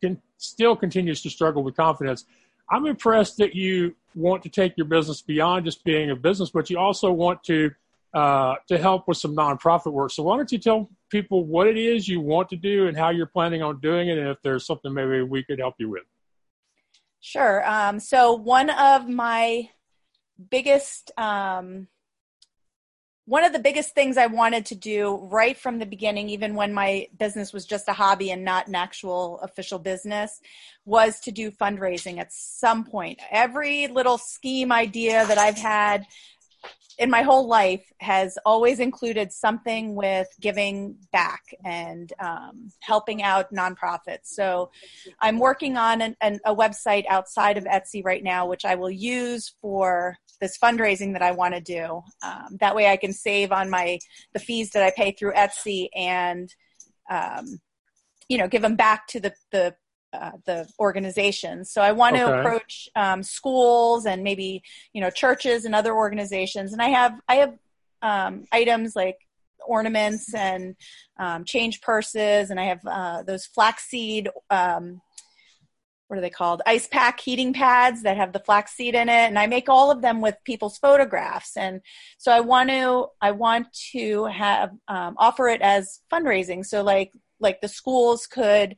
can 0.00 0.20
still 0.38 0.76
continues 0.76 1.22
to 1.22 1.30
struggle 1.30 1.62
with 1.62 1.76
confidence, 1.76 2.24
I'm 2.70 2.86
impressed 2.86 3.38
that 3.38 3.54
you 3.54 3.96
want 4.14 4.42
to 4.44 4.48
take 4.48 4.76
your 4.76 4.86
business 4.86 5.20
beyond 5.20 5.64
just 5.64 5.84
being 5.84 6.10
a 6.10 6.16
business, 6.16 6.50
but 6.50 6.70
you 6.70 6.78
also 6.78 7.12
want 7.12 7.42
to 7.44 7.70
uh, 8.14 8.54
to 8.68 8.78
help 8.78 9.06
with 9.06 9.16
some 9.16 9.36
nonprofit 9.36 9.92
work. 9.92 10.10
So 10.10 10.22
why 10.24 10.36
don't 10.36 10.50
you 10.50 10.58
tell 10.58 10.88
people 11.10 11.44
what 11.44 11.66
it 11.66 11.76
is 11.76 12.08
you 12.08 12.20
want 12.20 12.48
to 12.50 12.56
do 12.56 12.88
and 12.88 12.96
how 12.96 13.10
you're 13.10 13.26
planning 13.26 13.62
on 13.62 13.80
doing 13.80 14.08
it, 14.08 14.18
and 14.18 14.28
if 14.28 14.38
there's 14.42 14.66
something 14.66 14.92
maybe 14.92 15.22
we 15.22 15.42
could 15.42 15.58
help 15.58 15.74
you 15.78 15.88
with. 15.88 16.02
Sure. 17.20 17.68
Um, 17.68 18.00
so 18.00 18.32
one 18.32 18.70
of 18.70 19.08
my 19.08 19.68
biggest, 20.50 21.12
um, 21.18 21.88
one 23.26 23.44
of 23.44 23.52
the 23.52 23.58
biggest 23.58 23.94
things 23.94 24.16
I 24.16 24.26
wanted 24.26 24.66
to 24.66 24.74
do 24.74 25.16
right 25.30 25.56
from 25.56 25.78
the 25.78 25.86
beginning, 25.86 26.30
even 26.30 26.54
when 26.54 26.72
my 26.72 27.06
business 27.16 27.52
was 27.52 27.66
just 27.66 27.88
a 27.88 27.92
hobby 27.92 28.30
and 28.30 28.44
not 28.44 28.66
an 28.66 28.74
actual 28.74 29.38
official 29.40 29.78
business, 29.78 30.40
was 30.84 31.20
to 31.20 31.30
do 31.30 31.50
fundraising 31.50 32.18
at 32.18 32.32
some 32.32 32.84
point. 32.84 33.20
Every 33.30 33.86
little 33.86 34.18
scheme 34.18 34.72
idea 34.72 35.26
that 35.26 35.38
I've 35.38 35.58
had 35.58 36.06
in 37.00 37.08
my 37.08 37.22
whole 37.22 37.48
life 37.48 37.90
has 38.00 38.36
always 38.44 38.78
included 38.78 39.32
something 39.32 39.94
with 39.94 40.28
giving 40.38 40.94
back 41.12 41.42
and 41.64 42.12
um, 42.20 42.70
helping 42.80 43.22
out 43.22 43.52
nonprofits. 43.52 44.26
So 44.26 44.70
I'm 45.18 45.38
working 45.38 45.78
on 45.78 46.02
an, 46.02 46.14
an, 46.20 46.40
a 46.44 46.54
website 46.54 47.06
outside 47.08 47.56
of 47.56 47.64
Etsy 47.64 48.04
right 48.04 48.22
now, 48.22 48.46
which 48.46 48.66
I 48.66 48.74
will 48.74 48.90
use 48.90 49.54
for 49.62 50.18
this 50.42 50.58
fundraising 50.58 51.14
that 51.14 51.22
I 51.22 51.32
want 51.32 51.54
to 51.54 51.60
do. 51.62 52.02
Um, 52.22 52.58
that 52.60 52.76
way, 52.76 52.86
I 52.86 52.98
can 52.98 53.14
save 53.14 53.50
on 53.50 53.70
my 53.70 53.98
the 54.34 54.38
fees 54.38 54.70
that 54.70 54.82
I 54.82 54.92
pay 54.94 55.12
through 55.12 55.32
Etsy 55.32 55.88
and 55.96 56.54
um, 57.10 57.60
you 58.28 58.36
know 58.36 58.46
give 58.46 58.62
them 58.62 58.76
back 58.76 59.06
to 59.08 59.20
the 59.20 59.32
the 59.52 59.74
uh, 60.12 60.32
the 60.44 60.68
organizations. 60.78 61.70
So 61.70 61.80
I 61.80 61.92
want 61.92 62.16
to 62.16 62.40
approach 62.40 62.88
um, 62.96 63.22
schools 63.22 64.06
and 64.06 64.22
maybe 64.22 64.62
you 64.92 65.00
know 65.00 65.10
churches 65.10 65.64
and 65.64 65.74
other 65.74 65.94
organizations. 65.94 66.72
And 66.72 66.82
I 66.82 66.88
have 66.88 67.20
I 67.28 67.34
have 67.36 67.58
um, 68.02 68.44
items 68.52 68.96
like 68.96 69.18
ornaments 69.66 70.34
and 70.34 70.74
um, 71.18 71.44
change 71.44 71.80
purses, 71.80 72.50
and 72.50 72.58
I 72.58 72.64
have 72.64 72.80
uh, 72.86 73.22
those 73.22 73.46
flaxseed. 73.46 74.28
Um, 74.50 75.00
what 76.08 76.18
are 76.18 76.22
they 76.22 76.30
called? 76.30 76.60
Ice 76.66 76.88
pack 76.88 77.20
heating 77.20 77.52
pads 77.52 78.02
that 78.02 78.16
have 78.16 78.32
the 78.32 78.40
flaxseed 78.40 78.96
in 78.96 79.08
it, 79.08 79.12
and 79.12 79.38
I 79.38 79.46
make 79.46 79.68
all 79.68 79.92
of 79.92 80.02
them 80.02 80.20
with 80.20 80.34
people's 80.44 80.76
photographs. 80.76 81.56
And 81.56 81.82
so 82.18 82.32
I 82.32 82.40
want 82.40 82.70
to 82.70 83.06
I 83.20 83.30
want 83.30 83.72
to 83.92 84.24
have 84.24 84.72
um, 84.88 85.14
offer 85.18 85.46
it 85.48 85.62
as 85.62 86.00
fundraising. 86.12 86.66
So 86.66 86.82
like 86.82 87.12
like 87.38 87.60
the 87.60 87.68
schools 87.68 88.26
could 88.26 88.74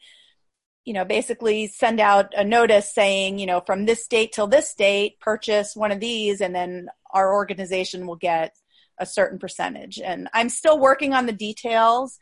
you 0.84 0.92
know, 0.92 1.04
basically 1.04 1.68
send 1.68 2.00
out 2.00 2.32
a 2.36 2.44
notice 2.44 2.92
saying, 2.92 3.38
you 3.38 3.46
know, 3.46 3.60
from 3.60 3.84
this 3.84 4.06
date 4.08 4.32
till 4.32 4.48
this 4.48 4.74
date, 4.74 5.20
purchase 5.20 5.76
one 5.76 5.92
of 5.92 6.00
these, 6.00 6.40
and 6.40 6.54
then 6.54 6.88
our 7.12 7.32
organization 7.32 8.06
will 8.06 8.16
get 8.16 8.54
a 8.98 9.06
certain 9.06 9.38
percentage. 9.38 10.00
And 10.00 10.28
I'm 10.32 10.48
still 10.48 10.78
working 10.78 11.14
on 11.14 11.26
the 11.26 11.32
details. 11.32 12.18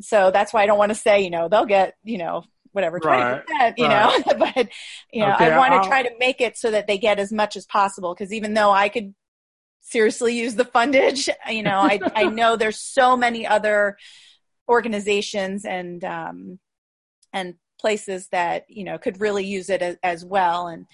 So 0.00 0.30
that's 0.30 0.52
why 0.52 0.62
I 0.62 0.66
don't 0.66 0.78
want 0.78 0.90
to 0.90 0.96
say, 0.96 1.22
you 1.22 1.30
know, 1.30 1.48
they'll 1.48 1.66
get, 1.66 1.94
you 2.02 2.18
know, 2.18 2.44
whatever, 2.72 2.98
20%, 2.98 3.44
Right, 3.48 3.74
you 3.76 3.88
know, 3.88 4.20
but, 4.26 4.68
you 5.12 5.20
know, 5.20 5.34
Okay, 5.34 5.52
I 5.52 5.58
want 5.58 5.82
to 5.82 5.88
try 5.88 6.02
to 6.02 6.10
make 6.18 6.40
it 6.40 6.56
so 6.56 6.72
that 6.72 6.86
they 6.86 6.98
get 6.98 7.18
as 7.18 7.32
much 7.32 7.56
as 7.56 7.64
possible. 7.66 8.14
Cause 8.14 8.32
even 8.32 8.54
though 8.54 8.70
I 8.70 8.88
could 8.88 9.14
seriously 9.80 10.36
use 10.36 10.56
the 10.56 10.64
fundage, 10.64 11.28
you 11.48 11.62
know, 11.62 11.78
I, 11.78 12.00
I 12.14 12.24
know 12.24 12.56
there's 12.56 12.80
so 12.80 13.16
many 13.16 13.46
other 13.46 13.96
organizations 14.68 15.64
and, 15.64 16.02
um, 16.04 16.58
and 17.32 17.54
places 17.84 18.28
that 18.28 18.64
you 18.66 18.82
know 18.82 18.96
could 18.96 19.20
really 19.20 19.44
use 19.44 19.68
it 19.68 19.82
as, 19.82 19.98
as 20.02 20.24
well. 20.24 20.68
And 20.68 20.86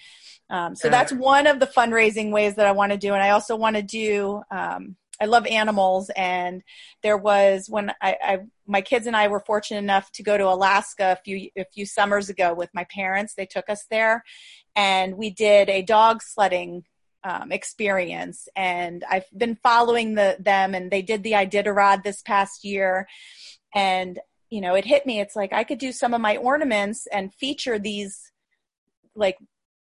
um, 0.49 0.75
so 0.75 0.89
that's 0.89 1.13
one 1.13 1.47
of 1.47 1.61
the 1.61 1.65
fundraising 1.65 2.31
ways 2.31 2.55
that 2.55 2.67
i 2.67 2.73
want 2.73 2.91
to 2.91 2.97
do. 2.97 3.13
And 3.13 3.23
i 3.23 3.29
also 3.29 3.55
want 3.55 3.77
to 3.77 3.81
do 3.81 4.41
um, 4.51 4.97
i 5.21 5.25
love 5.25 5.47
animals. 5.47 6.11
And 6.17 6.63
there 7.01 7.15
was 7.15 7.69
when 7.69 7.93
I, 8.01 8.17
I 8.21 8.39
my 8.67 8.81
kids 8.81 9.07
and 9.07 9.15
i 9.15 9.29
were 9.29 9.39
fortunate 9.39 9.79
enough 9.79 10.11
to 10.11 10.21
go 10.21 10.37
to 10.37 10.49
alaska 10.49 11.13
a 11.17 11.21
few 11.23 11.49
a 11.55 11.63
few 11.63 11.85
summers 11.85 12.27
ago 12.27 12.53
with 12.53 12.69
my 12.73 12.85
parents. 12.99 13.35
They 13.35 13.45
took 13.45 13.69
us 13.69 13.85
there. 13.89 14.25
And 14.75 15.15
we 15.15 15.29
did 15.29 15.69
a 15.69 15.81
dog 15.81 16.21
sledding 16.21 16.83
um, 17.23 17.53
experience. 17.53 18.49
And 18.53 19.05
i've 19.09 19.29
been 19.43 19.55
following 19.63 20.15
the 20.15 20.35
them. 20.39 20.75
And 20.75 20.91
they 20.91 21.03
did 21.03 21.23
the 21.23 21.37
iditarod 21.43 22.03
this 22.03 22.21
past 22.21 22.65
year. 22.65 23.07
And 23.73 24.19
you 24.51 24.61
know 24.61 24.75
it 24.75 24.85
hit 24.85 25.05
me. 25.07 25.19
It's 25.19 25.35
like 25.35 25.53
i 25.53 25.63
could 25.63 25.79
do 25.79 25.91
some 25.91 26.13
of 26.13 26.21
my 26.21 26.37
ornaments 26.37 27.07
and 27.11 27.33
feature 27.33 27.79
these 27.79 28.31
like 29.15 29.37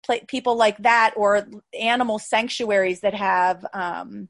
pla 0.05 0.17
people 0.27 0.55
like 0.55 0.77
that 0.79 1.13
or 1.17 1.47
animal 1.79 2.19
sanctuaries 2.19 3.01
that 3.01 3.15
have 3.15 3.65
um 3.73 4.29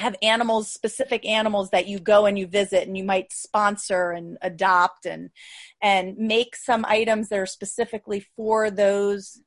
have 0.00 0.16
animals 0.22 0.72
specific 0.72 1.24
animals 1.24 1.70
that 1.70 1.86
you 1.86 2.00
go 2.00 2.26
and 2.26 2.38
you 2.38 2.46
visit 2.46 2.86
and 2.86 2.96
you 2.96 3.04
might 3.04 3.32
sponsor 3.32 4.10
and 4.10 4.38
adopt 4.42 5.06
and 5.06 5.30
and 5.82 6.16
make 6.16 6.56
some 6.56 6.84
items 6.88 7.28
that 7.28 7.38
are 7.38 7.46
specifically 7.46 8.24
for 8.36 8.70
those 8.70 9.40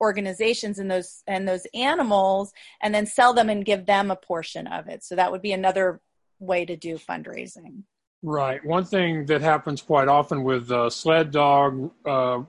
organizations 0.00 0.78
and 0.78 0.90
those 0.90 1.22
and 1.26 1.48
those 1.48 1.66
animals 1.72 2.52
and 2.82 2.94
then 2.94 3.06
sell 3.06 3.32
them 3.32 3.48
and 3.48 3.64
give 3.64 3.86
them 3.86 4.10
a 4.10 4.16
portion 4.16 4.66
of 4.66 4.88
it. 4.88 5.02
So 5.02 5.16
that 5.16 5.32
would 5.32 5.42
be 5.42 5.52
another 5.52 6.00
way 6.38 6.66
to 6.66 6.76
do 6.76 6.98
fundraising 6.98 7.84
Right. 8.26 8.64
One 8.64 8.86
thing 8.86 9.26
that 9.26 9.42
happens 9.42 9.82
quite 9.82 10.08
often 10.08 10.44
with 10.44 10.70
uh, 10.70 10.88
sled 10.88 11.30
dog, 11.30 11.90
uh, 12.06 12.40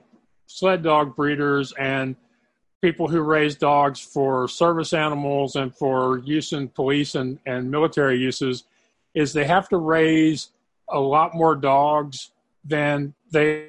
sled 0.46 0.82
dog 0.82 1.14
breeders 1.14 1.74
and 1.78 2.16
people 2.80 3.08
who 3.08 3.20
raise 3.20 3.56
dogs 3.56 4.00
for 4.00 4.48
service 4.48 4.94
animals 4.94 5.54
and 5.54 5.76
for 5.76 6.16
use 6.24 6.54
in 6.54 6.68
police 6.68 7.14
and, 7.14 7.38
and 7.44 7.70
military 7.70 8.18
uses 8.18 8.64
is 9.14 9.34
they 9.34 9.44
have 9.44 9.68
to 9.68 9.76
raise 9.76 10.48
a 10.88 10.98
lot 10.98 11.34
more 11.34 11.54
dogs 11.54 12.30
than 12.64 13.12
they 13.30 13.68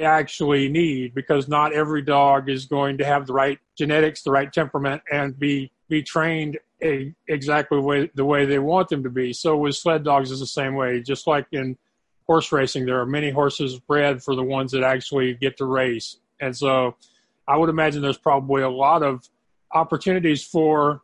actually 0.00 0.70
need 0.70 1.14
because 1.14 1.46
not 1.46 1.74
every 1.74 2.00
dog 2.00 2.48
is 2.48 2.64
going 2.64 2.96
to 2.96 3.04
have 3.04 3.26
the 3.26 3.34
right 3.34 3.58
genetics, 3.76 4.22
the 4.22 4.30
right 4.30 4.50
temperament, 4.50 5.02
and 5.12 5.38
be 5.38 5.70
be 5.92 6.02
trained 6.02 6.58
a, 6.82 7.14
exactly 7.28 7.76
the 7.76 7.82
way, 7.82 8.10
the 8.14 8.24
way 8.24 8.46
they 8.46 8.58
want 8.58 8.88
them 8.88 9.02
to 9.02 9.10
be. 9.10 9.34
So 9.34 9.58
with 9.58 9.76
sled 9.76 10.04
dogs 10.04 10.30
is 10.30 10.40
the 10.40 10.46
same 10.46 10.74
way. 10.74 11.02
Just 11.02 11.26
like 11.26 11.46
in 11.52 11.76
horse 12.26 12.50
racing, 12.50 12.86
there 12.86 12.98
are 12.98 13.06
many 13.06 13.30
horses 13.30 13.78
bred 13.78 14.22
for 14.22 14.34
the 14.34 14.42
ones 14.42 14.72
that 14.72 14.82
actually 14.82 15.34
get 15.34 15.58
to 15.58 15.66
race, 15.66 16.16
and 16.40 16.56
so 16.56 16.96
I 17.46 17.58
would 17.58 17.68
imagine 17.68 18.00
there's 18.00 18.16
probably 18.16 18.62
a 18.62 18.70
lot 18.70 19.02
of 19.02 19.28
opportunities 19.70 20.42
for 20.42 21.02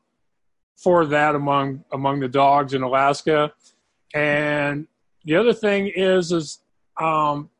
for 0.76 1.04
that 1.06 1.34
among 1.34 1.84
among 1.92 2.20
the 2.20 2.28
dogs 2.28 2.72
in 2.72 2.82
Alaska. 2.82 3.52
And 4.14 4.86
the 5.24 5.36
other 5.36 5.52
thing 5.52 5.92
is 5.94 6.32
is 6.32 6.60
um, 6.98 7.50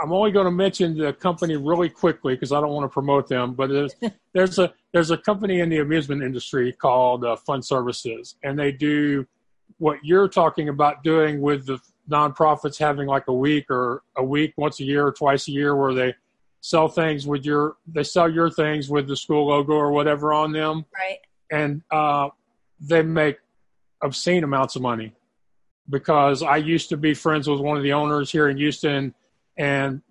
I'm 0.00 0.12
only 0.12 0.30
going 0.30 0.46
to 0.46 0.52
mention 0.52 0.96
the 0.96 1.12
company 1.12 1.56
really 1.56 1.88
quickly 1.88 2.34
because 2.34 2.52
I 2.52 2.60
don't 2.60 2.70
want 2.70 2.84
to 2.84 2.92
promote 2.92 3.28
them. 3.28 3.54
But 3.54 3.70
there's, 3.70 3.94
there's 4.32 4.58
a 4.58 4.72
there's 4.94 5.10
a 5.10 5.18
company 5.18 5.58
in 5.58 5.68
the 5.68 5.78
amusement 5.78 6.22
industry 6.22 6.72
called 6.72 7.24
uh, 7.24 7.34
Fun 7.34 7.62
Services, 7.62 8.36
and 8.44 8.56
they 8.56 8.70
do 8.70 9.26
what 9.78 9.98
you're 10.04 10.28
talking 10.28 10.68
about 10.68 11.02
doing 11.02 11.40
with 11.40 11.66
the 11.66 11.80
nonprofits 12.08 12.78
having 12.78 13.08
like 13.08 13.26
a 13.26 13.32
week 13.32 13.68
or 13.70 14.04
a 14.16 14.22
week 14.22 14.54
once 14.56 14.78
a 14.78 14.84
year 14.84 15.04
or 15.04 15.12
twice 15.12 15.48
a 15.48 15.50
year 15.50 15.74
where 15.74 15.94
they 15.94 16.14
sell 16.60 16.88
things 16.88 17.26
with 17.26 17.44
your 17.44 17.76
they 17.88 18.04
sell 18.04 18.30
your 18.30 18.48
things 18.48 18.88
with 18.88 19.08
the 19.08 19.16
school 19.16 19.48
logo 19.48 19.72
or 19.72 19.90
whatever 19.90 20.32
on 20.32 20.52
them. 20.52 20.84
Right. 20.96 21.18
And 21.50 21.82
uh, 21.90 22.28
they 22.78 23.02
make 23.02 23.38
obscene 24.00 24.44
amounts 24.44 24.76
of 24.76 24.82
money 24.82 25.12
because 25.88 26.42
i 26.42 26.56
used 26.56 26.88
to 26.88 26.96
be 26.96 27.14
friends 27.14 27.48
with 27.48 27.60
one 27.60 27.76
of 27.76 27.82
the 27.82 27.92
owners 27.92 28.30
here 28.30 28.48
in 28.48 28.56
houston 28.56 29.14
and 29.56 30.02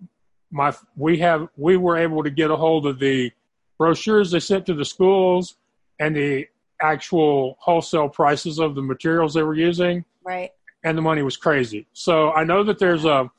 my 0.50 0.72
we 0.96 1.18
have 1.18 1.48
we 1.56 1.76
were 1.76 1.96
able 1.96 2.22
to 2.22 2.30
get 2.30 2.50
a 2.50 2.56
hold 2.56 2.86
of 2.86 2.98
the 2.98 3.30
brochures 3.78 4.30
they 4.30 4.40
sent 4.40 4.66
to 4.66 4.74
the 4.74 4.84
schools 4.84 5.56
and 5.98 6.16
the 6.16 6.46
actual 6.80 7.56
wholesale 7.60 8.08
prices 8.08 8.58
of 8.58 8.74
the 8.74 8.82
materials 8.82 9.34
they 9.34 9.42
were 9.42 9.54
using. 9.54 10.04
Right. 10.24 10.50
And 10.82 10.98
the 10.98 11.02
money 11.02 11.22
was 11.22 11.36
crazy. 11.36 11.86
So 11.92 12.32
i 12.32 12.44
know 12.44 12.64
that 12.64 12.78
there's 12.78 13.04
a 13.04 13.30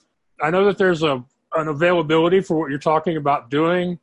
i 0.42 0.50
know 0.50 0.66
that 0.66 0.78
there's 0.78 1.04
a 1.04 1.24
an 1.54 1.68
availability 1.68 2.42
for 2.42 2.58
what 2.58 2.70
you're 2.70 2.80
talking 2.80 3.18
about 3.18 3.50
doing 3.50 4.00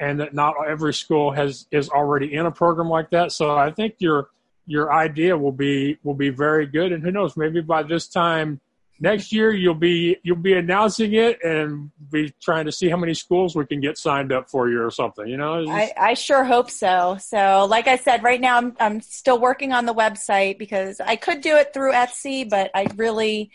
and 0.00 0.20
that 0.20 0.34
not 0.34 0.54
every 0.66 0.94
school 0.94 1.32
has 1.32 1.66
is 1.70 1.88
already 1.88 2.32
in 2.34 2.46
a 2.46 2.50
program 2.50 2.88
like 2.88 3.10
that. 3.10 3.32
So 3.32 3.56
i 3.56 3.70
think 3.70 3.96
your 3.98 4.28
your 4.66 4.92
idea 4.92 5.36
will 5.36 5.52
be 5.52 5.98
will 6.02 6.14
be 6.14 6.30
very 6.30 6.66
good. 6.66 6.92
And 6.92 7.02
who 7.02 7.10
knows 7.10 7.36
maybe 7.36 7.60
by 7.60 7.82
this 7.82 8.06
time 8.06 8.60
next 9.00 9.32
year 9.32 9.52
you'll 9.52 9.74
be 9.74 10.16
you'll 10.22 10.36
be 10.36 10.54
announcing 10.54 11.14
it 11.14 11.42
and 11.44 11.90
be 12.10 12.32
trying 12.40 12.64
to 12.64 12.72
see 12.72 12.88
how 12.88 12.96
many 12.96 13.14
schools 13.14 13.54
we 13.54 13.64
can 13.64 13.80
get 13.80 13.96
signed 13.96 14.32
up 14.32 14.50
for 14.50 14.68
you 14.68 14.82
or 14.82 14.90
something 14.90 15.26
you 15.26 15.36
know? 15.36 15.64
Just... 15.64 15.72
I, 15.72 15.92
I 15.96 16.14
sure 16.14 16.44
hope 16.44 16.70
so. 16.70 17.16
So 17.20 17.66
like 17.68 17.86
i 17.86 17.96
said 17.96 18.22
right 18.22 18.40
now 18.40 18.56
I'm, 18.56 18.76
I'm 18.80 19.00
still 19.00 19.38
working 19.38 19.72
on 19.72 19.86
the 19.86 19.94
website 19.94 20.58
because 20.58 21.00
i 21.00 21.16
could 21.16 21.40
do 21.40 21.56
it 21.56 21.72
through 21.72 21.92
etsy 21.92 22.48
but 22.48 22.70
i 22.74 22.86
really 22.96 23.50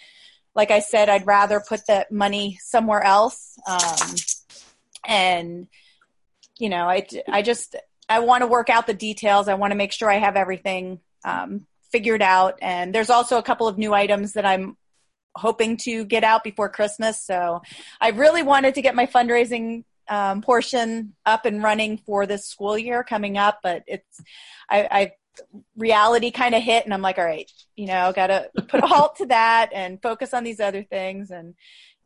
like 0.56 0.72
i 0.72 0.80
said 0.80 1.10
i'd 1.10 1.28
rather 1.28 1.60
put 1.60 1.86
that 1.88 2.12
money 2.12 2.58
somewhere 2.62 3.04
else. 3.04 3.58
Um, 3.68 4.16
and 5.06 5.68
you 6.58 6.70
know 6.70 6.88
i, 6.88 7.06
I 7.28 7.42
just 7.42 7.76
i 8.08 8.20
want 8.20 8.42
to 8.42 8.48
work 8.48 8.70
out 8.70 8.88
the 8.88 8.94
details. 8.94 9.48
I 9.48 9.56
want 9.56 9.72
to 9.72 9.76
make 9.76 9.92
sure 9.92 10.10
i 10.10 10.18
have 10.18 10.36
everything 10.36 11.00
um, 11.26 11.66
figured 11.92 12.22
out. 12.22 12.60
And 12.62 12.94
there's 12.94 13.10
also 13.10 13.38
a 13.38 13.44
couple 13.44 13.68
of 13.68 13.78
new 13.78 13.94
items 13.94 14.34
that 14.34 14.46
i'm 14.46 14.78
hoping 15.36 15.78
to 15.78 16.06
get 16.06 16.24
out 16.24 16.44
before 16.44 16.70
Christmas. 16.70 17.26
So 17.26 17.62
I 18.00 18.10
really 18.10 18.44
wanted 18.44 18.76
to 18.76 18.82
get 18.82 18.96
my 18.96 19.06
fundraising 19.06 19.84
um, 20.10 20.42
portion 20.42 21.14
up 21.26 21.46
and 21.46 21.64
running 21.64 21.98
for 21.98 22.26
this 22.26 22.48
school 22.48 22.78
year 22.78 23.04
coming 23.04 23.38
up, 23.38 23.60
but 23.64 23.84
it's 23.88 24.22
I, 24.70 24.88
I 24.92 25.12
reality 25.76 26.32
kind 26.32 26.54
of 26.54 26.62
hit, 26.62 26.86
and 26.86 26.94
I'm 26.94 27.02
like, 27.02 27.18
all 27.18 27.26
right, 27.26 27.50
you 27.76 27.88
know, 27.88 28.12
got 28.14 28.28
to 28.28 28.50
put 28.68 28.84
a 28.84 28.88
halt 28.88 29.16
to 29.18 29.26
that 29.28 29.72
and 29.74 30.02
focus 30.02 30.34
on 30.34 30.44
these 30.44 30.60
other 30.60 30.84
things, 30.84 31.32
and 31.32 31.56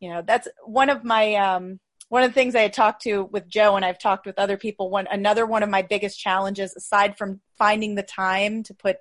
you 0.00 0.10
know, 0.10 0.22
that's 0.22 0.48
one 0.64 0.90
of 0.90 1.04
my 1.04 1.34
um, 1.34 1.80
one 2.08 2.22
of 2.22 2.30
the 2.30 2.34
things 2.34 2.54
I 2.54 2.62
had 2.62 2.72
talked 2.72 3.02
to 3.02 3.24
with 3.24 3.48
Joe, 3.48 3.76
and 3.76 3.84
I've 3.84 3.98
talked 3.98 4.26
with 4.26 4.38
other 4.38 4.56
people. 4.56 4.90
One 4.90 5.06
another 5.10 5.44
one 5.44 5.62
of 5.62 5.68
my 5.68 5.82
biggest 5.82 6.18
challenges, 6.18 6.74
aside 6.74 7.18
from 7.18 7.40
finding 7.58 7.94
the 7.94 8.02
time 8.02 8.62
to 8.64 8.74
put 8.74 8.96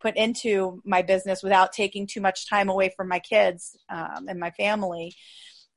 put 0.00 0.16
into 0.16 0.80
my 0.84 1.02
business 1.02 1.42
without 1.42 1.72
taking 1.72 2.06
too 2.06 2.20
much 2.20 2.48
time 2.48 2.68
away 2.68 2.92
from 2.96 3.08
my 3.08 3.18
kids 3.18 3.76
um, 3.88 4.26
and 4.28 4.38
my 4.38 4.50
family, 4.52 5.14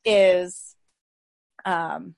is 0.03 0.75
um, 1.65 2.15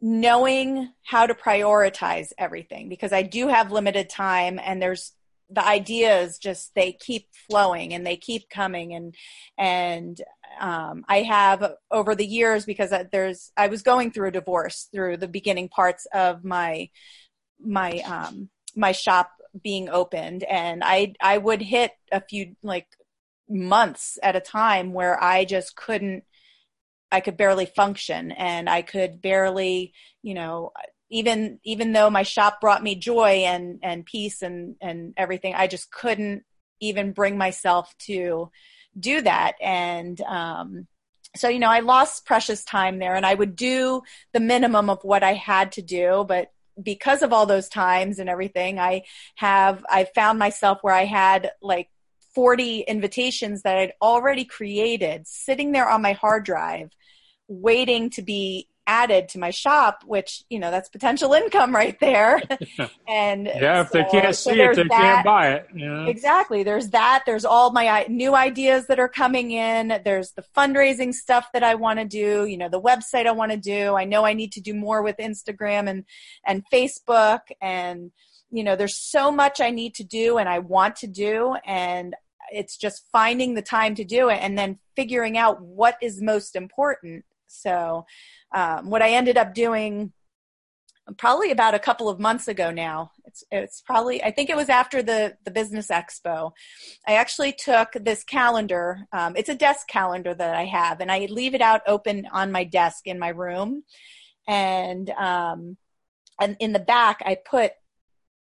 knowing 0.00 0.92
how 1.04 1.26
to 1.26 1.34
prioritize 1.34 2.32
everything. 2.36 2.90
Because 2.90 3.12
I 3.12 3.22
do 3.22 3.48
have 3.48 3.72
limited 3.72 4.10
time, 4.10 4.60
and 4.62 4.82
there's 4.82 5.12
the 5.50 5.66
ideas 5.66 6.38
just 6.38 6.74
they 6.74 6.92
keep 6.92 7.26
flowing 7.32 7.94
and 7.94 8.06
they 8.06 8.16
keep 8.16 8.50
coming 8.50 8.92
and 8.94 9.14
and 9.56 10.20
um, 10.60 11.04
I 11.08 11.22
have 11.22 11.74
over 11.90 12.14
the 12.14 12.26
years 12.26 12.64
because 12.64 12.92
there's 13.12 13.52
I 13.56 13.68
was 13.68 13.82
going 13.82 14.10
through 14.10 14.28
a 14.28 14.32
divorce 14.32 14.88
through 14.92 15.18
the 15.18 15.28
beginning 15.28 15.68
parts 15.68 16.06
of 16.12 16.44
my 16.44 16.90
my 17.60 17.98
um, 18.00 18.50
my 18.76 18.92
shop 18.92 19.30
being 19.62 19.88
opened, 19.88 20.44
and 20.44 20.82
I 20.84 21.14
I 21.20 21.38
would 21.38 21.62
hit 21.62 21.92
a 22.12 22.20
few 22.20 22.56
like 22.62 22.86
months 23.48 24.18
at 24.22 24.36
a 24.36 24.40
time 24.40 24.92
where 24.92 25.22
I 25.22 25.44
just 25.44 25.74
couldn't 25.76 26.24
I 27.10 27.20
could 27.20 27.36
barely 27.36 27.66
function. 27.66 28.32
And 28.32 28.68
I 28.68 28.82
could 28.82 29.22
barely 29.22 29.92
you 30.22 30.34
know 30.34 30.72
even 31.10 31.58
even 31.64 31.92
though 31.92 32.10
my 32.10 32.22
shop 32.22 32.60
brought 32.60 32.82
me 32.82 32.94
joy 32.94 33.44
and 33.46 33.78
and 33.82 34.04
peace 34.04 34.42
and 34.42 34.76
and 34.80 35.14
everything 35.16 35.54
I 35.54 35.66
just 35.66 35.90
couldn't 35.90 36.44
even 36.80 37.12
bring 37.12 37.38
myself 37.38 37.92
to 37.98 38.50
do 38.98 39.20
that. 39.22 39.54
And 39.60 40.20
um, 40.22 40.86
so, 41.36 41.48
you 41.48 41.58
know, 41.58 41.70
I 41.70 41.80
lost 41.80 42.26
precious 42.26 42.64
time 42.64 42.98
there 42.98 43.14
and 43.14 43.26
I 43.26 43.34
would 43.34 43.56
do 43.56 44.02
the 44.32 44.40
minimum 44.40 44.90
of 44.90 45.02
what 45.02 45.22
I 45.22 45.34
had 45.34 45.72
to 45.72 45.82
do, 45.82 46.24
but 46.26 46.52
because 46.82 47.22
of 47.22 47.32
all 47.32 47.46
those 47.46 47.68
times 47.68 48.18
and 48.18 48.28
everything, 48.28 48.78
I 48.78 49.02
have, 49.36 49.84
I 49.90 50.04
found 50.04 50.38
myself 50.38 50.78
where 50.82 50.94
I 50.94 51.04
had 51.04 51.50
like 51.60 51.88
40 52.34 52.80
invitations 52.82 53.62
that 53.62 53.76
I'd 53.76 53.94
already 54.00 54.44
created 54.44 55.26
sitting 55.26 55.72
there 55.72 55.88
on 55.88 56.02
my 56.02 56.12
hard 56.12 56.44
drive 56.44 56.90
waiting 57.48 58.10
to 58.10 58.22
be 58.22 58.68
added 58.88 59.28
to 59.28 59.38
my 59.38 59.50
shop, 59.50 60.02
which 60.06 60.42
you 60.48 60.58
know 60.58 60.70
that's 60.72 60.88
potential 60.88 61.34
income 61.34 61.74
right 61.74 62.00
there. 62.00 62.42
and 63.08 63.46
yeah, 63.46 63.82
if 63.82 63.90
so, 63.90 63.98
they 63.98 64.04
can't 64.10 64.34
see 64.34 64.56
so 64.56 64.70
it, 64.70 64.76
they 64.76 64.82
that. 64.84 64.88
can't 64.88 65.24
buy 65.24 65.52
it. 65.52 65.68
Yeah. 65.76 66.06
Exactly. 66.06 66.64
There's 66.64 66.88
that. 66.88 67.22
There's 67.26 67.44
all 67.44 67.70
my 67.70 68.06
new 68.08 68.34
ideas 68.34 68.86
that 68.86 68.98
are 68.98 69.08
coming 69.08 69.52
in. 69.52 70.00
There's 70.04 70.32
the 70.32 70.44
fundraising 70.56 71.12
stuff 71.12 71.48
that 71.52 71.62
I 71.62 71.76
want 71.76 72.00
to 72.00 72.06
do. 72.06 72.46
You 72.46 72.56
know, 72.56 72.70
the 72.70 72.80
website 72.80 73.26
I 73.26 73.32
want 73.32 73.52
to 73.52 73.58
do. 73.58 73.94
I 73.94 74.04
know 74.04 74.24
I 74.24 74.32
need 74.32 74.52
to 74.52 74.60
do 74.60 74.74
more 74.74 75.02
with 75.02 75.18
Instagram 75.18 75.88
and 75.88 76.04
and 76.44 76.64
Facebook 76.72 77.40
and 77.60 78.10
you 78.50 78.64
know 78.64 78.74
there's 78.74 78.98
so 78.98 79.30
much 79.30 79.60
I 79.60 79.70
need 79.70 79.94
to 79.96 80.04
do 80.04 80.38
and 80.38 80.48
I 80.48 80.60
want 80.60 80.96
to 80.96 81.06
do 81.06 81.54
and 81.66 82.16
it's 82.50 82.78
just 82.78 83.04
finding 83.12 83.54
the 83.54 83.62
time 83.62 83.94
to 83.96 84.04
do 84.04 84.30
it 84.30 84.38
and 84.40 84.56
then 84.56 84.78
figuring 84.96 85.36
out 85.36 85.60
what 85.60 85.96
is 86.00 86.22
most 86.22 86.56
important. 86.56 87.24
So 87.48 88.06
um, 88.54 88.90
what 88.90 89.02
I 89.02 89.10
ended 89.10 89.36
up 89.36 89.54
doing 89.54 90.12
probably 91.16 91.50
about 91.50 91.74
a 91.74 91.78
couple 91.78 92.08
of 92.08 92.20
months 92.20 92.48
ago 92.48 92.70
now. 92.70 93.12
It's 93.24 93.42
it's 93.50 93.80
probably 93.80 94.22
I 94.22 94.30
think 94.30 94.50
it 94.50 94.56
was 94.56 94.68
after 94.68 95.02
the 95.02 95.36
the 95.44 95.50
business 95.50 95.88
expo. 95.88 96.52
I 97.06 97.14
actually 97.14 97.52
took 97.52 97.92
this 97.92 98.24
calendar. 98.24 99.06
Um, 99.12 99.34
it's 99.36 99.48
a 99.48 99.54
desk 99.54 99.88
calendar 99.88 100.34
that 100.34 100.54
I 100.54 100.64
have, 100.66 101.00
and 101.00 101.10
I 101.10 101.26
leave 101.30 101.54
it 101.54 101.62
out 101.62 101.82
open 101.86 102.26
on 102.32 102.52
my 102.52 102.64
desk 102.64 103.06
in 103.06 103.18
my 103.18 103.28
room, 103.28 103.84
and 104.46 105.08
um, 105.10 105.76
and 106.40 106.56
in 106.60 106.72
the 106.72 106.78
back 106.78 107.22
I 107.24 107.36
put 107.36 107.72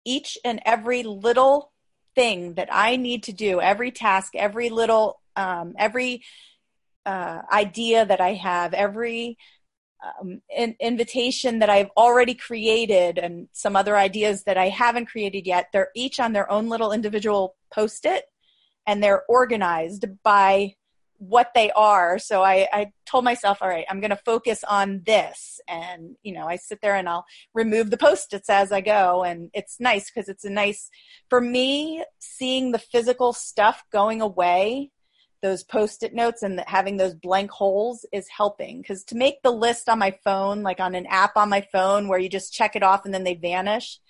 each 0.05 0.39
and 0.45 0.61
every 0.65 1.03
little 1.03 1.73
thing 2.15 2.55
that 2.55 2.69
I 2.71 2.97
need 2.97 3.25
to 3.25 3.33
do, 3.33 3.61
every 3.61 3.91
task, 3.91 4.35
every 4.37 4.71
little 4.71 5.21
um, 5.37 5.75
every 5.79 6.23
uh, 7.07 7.43
idea 7.53 8.05
that 8.07 8.21
I 8.21 8.35
have, 8.35 8.75
every 8.75 9.37
um, 10.21 10.41
in, 10.55 10.77
invitation 10.81 11.61
that 11.61 11.71
I've 11.71 11.91
already 11.97 12.35
created 12.35 13.19
and 13.19 13.49
some 13.53 13.77
other 13.77 13.97
ideas 13.97 14.45
that 14.45 14.59
I 14.59 14.69
haven't 14.69 15.07
created 15.07 15.47
yet. 15.47 15.69
They're 15.73 15.91
each 15.95 16.21
on 16.21 16.33
their 16.33 16.51
own 16.51 16.69
little 16.69 16.93
individual 16.93 17.57
post 17.73 18.05
it 18.05 18.25
and 18.87 19.03
they're 19.03 19.25
organized 19.29 20.05
by 20.23 20.75
what 21.19 21.53
they 21.55 21.71
are. 21.71 22.19
So 22.19 22.43
I, 22.43 22.69
I 22.73 22.93
told 23.07 23.25
myself, 23.25 23.59
all 23.61 23.69
right, 23.69 23.87
I'm 23.89 24.01
going 24.01 24.11
to 24.11 24.17
focus 24.17 24.63
on 24.65 25.03
this. 25.07 25.61
And, 25.69 26.17
you 26.23 26.35
know, 26.35 26.47
I 26.47 26.57
sit 26.57 26.81
there 26.83 26.97
and 26.97 27.09
I'll 27.09 27.25
remove 27.55 27.91
the 27.91 27.97
post 27.97 28.35
its 28.35 28.51
as 28.51 28.73
I 28.73 28.81
go. 28.81 29.23
And 29.23 29.51
it's 29.55 29.81
nice 29.81 30.11
because 30.11 30.29
it's 30.29 30.45
a 30.45 30.51
nice, 30.51 30.91
for 31.31 31.41
me, 31.41 32.05
seeing 32.19 32.73
the 32.73 32.79
physical 32.79 33.33
stuff 33.33 33.85
going 33.91 34.21
away 34.21 34.91
those 35.45 35.63
post-it 35.63 36.15
notes 36.15 36.43
and 36.43 36.65
having 36.67 36.97
those 36.97 37.15
blank 37.15 37.51
holes 37.51 38.07
is 38.13 38.27
helping. 38.29 38.81
Because 38.81 39.05
to 39.05 39.15
make 39.15 39.43
the 39.43 39.51
list 39.51 39.91
on 39.91 39.99
my 39.99 40.17
phone 40.25 40.63
like 40.63 40.81
on 40.81 40.95
an 40.95 41.07
app 41.07 41.37
on 41.37 41.51
my 41.51 41.61
phone 41.71 42.09
where 42.09 42.19
you 42.19 42.31
just 42.31 42.55
check 42.55 42.75
it 42.75 42.83
off 42.83 43.05
and 43.05 43.13
then 43.13 43.25
they 43.25 43.35
vanish 43.35 44.01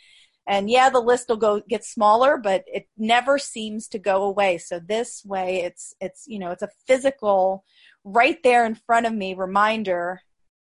and 0.47 0.71
yeah 0.71 0.91
the 0.91 1.01
list 1.01 1.29
will 1.29 1.37
go 1.37 1.61
get 1.69 1.83
smaller 1.85 2.37
but 2.37 2.63
it 2.67 2.87
never 2.97 3.37
seems 3.37 3.89
to 3.89 3.99
go 3.99 4.23
away. 4.23 4.59
So 4.59 4.79
this 4.79 5.25
way 5.25 5.63
it's 5.63 5.95
it's 6.01 6.25
you 6.29 6.39
know 6.39 6.53
it's 6.53 6.63
a 6.63 6.71
physical 6.87 7.65
right 8.05 8.41
there 8.45 8.65
in 8.65 8.77
front 8.77 9.07
of 9.07 9.13
me 9.13 9.35
reminder 9.35 10.21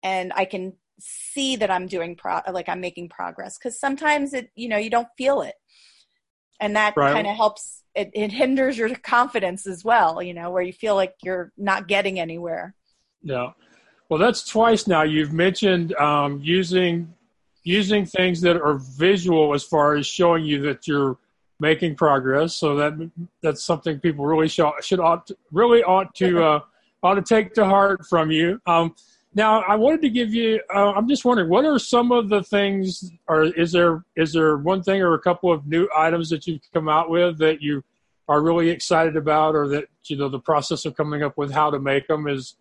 and 0.03 0.31
i 0.35 0.45
can 0.45 0.73
see 0.99 1.55
that 1.57 1.69
I'm 1.69 1.87
doing 1.87 2.15
pro 2.15 2.39
like 2.51 2.69
I'm 2.69 2.79
making 2.79 3.09
progress. 3.09 3.57
Because 3.57 3.77
sometimes 3.77 4.33
it 4.33 4.51
you 4.55 4.69
know 4.69 4.77
you 4.77 4.89
don't 4.89 5.09
feel 5.17 5.41
it 5.41 5.55
and 6.59 6.75
that 6.75 6.95
Right. 6.95 7.13
kind 7.13 7.27
of 7.27 7.35
helps 7.35 7.83
it, 7.95 8.11
it 8.13 8.31
hinders 8.31 8.77
your 8.77 8.93
confidence 8.95 9.65
as 9.67 9.83
well 9.83 10.21
you 10.21 10.33
know 10.33 10.49
where 10.51 10.63
you 10.63 10.73
feel 10.73 10.95
like 10.95 11.15
you're 11.23 11.51
not 11.57 11.87
getting 11.87 12.19
anywhere 12.19 12.75
Yeah. 13.23 13.51
Well, 14.09 14.19
that's 14.19 14.47
twice 14.47 14.85
now. 14.87 15.01
You've 15.01 15.33
mentioned 15.33 15.95
um, 15.95 16.39
using 16.43 17.11
using 17.63 18.05
things 18.05 18.39
that 18.41 18.55
are 18.55 18.77
visual 18.77 19.55
as 19.55 19.63
far 19.63 19.95
as 19.95 20.05
showing 20.05 20.45
you 20.45 20.61
that 20.61 20.87
you're 20.87 21.17
making 21.59 21.95
progress. 21.95 22.53
So 22.55 22.75
that 22.75 22.93
that's 23.41 23.63
something 23.63 23.99
people 23.99 24.25
really 24.25 24.47
should, 24.47 24.71
should 24.81 24.99
ought 24.99 25.25
to, 25.27 25.37
really 25.51 25.81
ought 25.83 26.13
to 26.15 26.43
uh, 26.49 26.59
ought 27.01 27.15
to 27.15 27.23
take 27.23 27.55
to 27.55 27.65
heart 27.65 28.05
from 28.05 28.29
you. 28.29 28.61
Um, 28.67 28.95
now, 29.35 29.61
I 29.63 29.75
wanted 29.75 30.01
to 30.03 30.09
give 30.09 30.33
you. 30.33 30.61
Uh, 30.73 30.93
I'm 30.93 31.09
just 31.09 31.25
wondering, 31.25 31.49
what 31.49 31.65
are 31.65 31.77
some 31.77 32.13
of 32.13 32.29
the 32.29 32.41
things, 32.41 33.11
or 33.27 33.43
is 33.43 33.73
there 33.73 34.05
is 34.15 34.31
there 34.31 34.55
one 34.55 34.81
thing 34.81 35.01
or 35.01 35.13
a 35.13 35.19
couple 35.19 35.51
of 35.51 35.67
new 35.67 35.89
items 35.95 36.29
that 36.29 36.47
you've 36.47 36.61
come 36.73 36.87
out 36.87 37.09
with 37.09 37.37
that 37.39 37.61
you 37.61 37.83
are 38.29 38.41
really 38.41 38.69
excited 38.69 39.17
about, 39.17 39.53
or 39.53 39.67
that 39.67 39.89
you 40.05 40.15
know 40.15 40.29
the 40.29 40.39
process 40.39 40.85
of 40.85 40.95
coming 40.95 41.21
up 41.21 41.37
with 41.37 41.51
how 41.51 41.69
to 41.69 41.79
make 41.79 42.07
them 42.07 42.29
is 42.29 42.55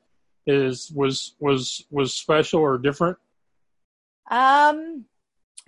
is 0.49 0.91
was 0.93 1.37
was 1.39 1.85
was 1.93 2.13
special 2.13 2.61
or 2.61 2.77
different? 2.77 3.19
Um, 4.29 5.05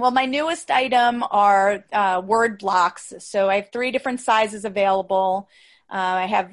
well, 0.01 0.11
my 0.11 0.27
newest 0.27 0.73
item 0.73 1.23
are 1.31 1.85
uh, 1.93 2.21
word 2.25 2.59
blocks. 2.59 3.13
So 3.21 3.49
I 3.49 3.57
have 3.57 3.71
three 3.73 3.93
different 3.93 4.21
sizes 4.21 4.65
available. 4.65 5.49
Uh, 5.89 5.95
I 5.95 6.27
have 6.27 6.53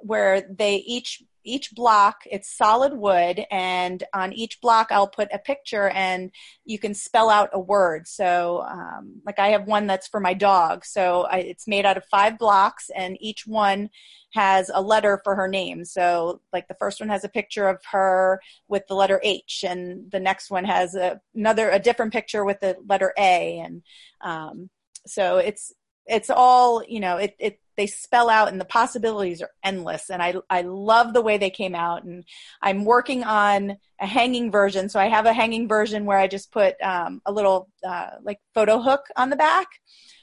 where 0.00 0.42
they 0.42 0.76
each 0.76 1.22
each 1.44 1.74
block 1.74 2.22
it's 2.26 2.56
solid 2.56 2.94
wood, 2.94 3.44
and 3.50 4.02
on 4.12 4.32
each 4.32 4.60
block 4.60 4.88
I'll 4.90 5.08
put 5.08 5.28
a 5.32 5.38
picture, 5.38 5.88
and 5.90 6.30
you 6.64 6.78
can 6.78 6.94
spell 6.94 7.30
out 7.30 7.50
a 7.52 7.60
word. 7.60 8.08
So, 8.08 8.64
um, 8.68 9.20
like 9.26 9.38
I 9.38 9.48
have 9.48 9.66
one 9.66 9.86
that's 9.86 10.08
for 10.08 10.20
my 10.20 10.34
dog. 10.34 10.84
So 10.84 11.22
I, 11.22 11.38
it's 11.38 11.68
made 11.68 11.86
out 11.86 11.96
of 11.96 12.04
five 12.06 12.38
blocks, 12.38 12.90
and 12.94 13.16
each 13.20 13.46
one 13.46 13.90
has 14.32 14.70
a 14.74 14.82
letter 14.82 15.20
for 15.22 15.36
her 15.36 15.48
name. 15.48 15.84
So, 15.84 16.40
like 16.52 16.68
the 16.68 16.76
first 16.80 17.00
one 17.00 17.08
has 17.08 17.24
a 17.24 17.28
picture 17.28 17.68
of 17.68 17.80
her 17.92 18.40
with 18.68 18.86
the 18.88 18.94
letter 18.94 19.20
H, 19.22 19.64
and 19.66 20.10
the 20.10 20.20
next 20.20 20.50
one 20.50 20.64
has 20.64 20.94
a, 20.94 21.20
another 21.34 21.70
a 21.70 21.78
different 21.78 22.12
picture 22.12 22.44
with 22.44 22.60
the 22.60 22.76
letter 22.86 23.12
A, 23.18 23.58
and 23.58 23.82
um, 24.20 24.70
so 25.06 25.36
it's 25.36 25.72
it's 26.06 26.30
all 26.30 26.82
you 26.86 27.00
know. 27.00 27.16
It 27.16 27.34
it 27.38 27.60
they 27.76 27.86
spell 27.86 28.28
out, 28.28 28.48
and 28.48 28.60
the 28.60 28.64
possibilities 28.64 29.42
are 29.42 29.50
endless. 29.62 30.10
And 30.10 30.22
I 30.22 30.34
I 30.48 30.62
love 30.62 31.12
the 31.12 31.22
way 31.22 31.38
they 31.38 31.50
came 31.50 31.74
out, 31.74 32.04
and 32.04 32.24
I'm 32.62 32.84
working 32.84 33.24
on 33.24 33.76
a 34.00 34.06
hanging 34.06 34.50
version. 34.50 34.88
So 34.88 35.00
I 35.00 35.06
have 35.06 35.26
a 35.26 35.32
hanging 35.32 35.68
version 35.68 36.04
where 36.04 36.18
I 36.18 36.26
just 36.26 36.52
put 36.52 36.80
um, 36.82 37.20
a 37.26 37.32
little 37.32 37.68
uh, 37.86 38.10
like 38.22 38.38
photo 38.54 38.80
hook 38.80 39.02
on 39.16 39.30
the 39.30 39.36
back, 39.36 39.68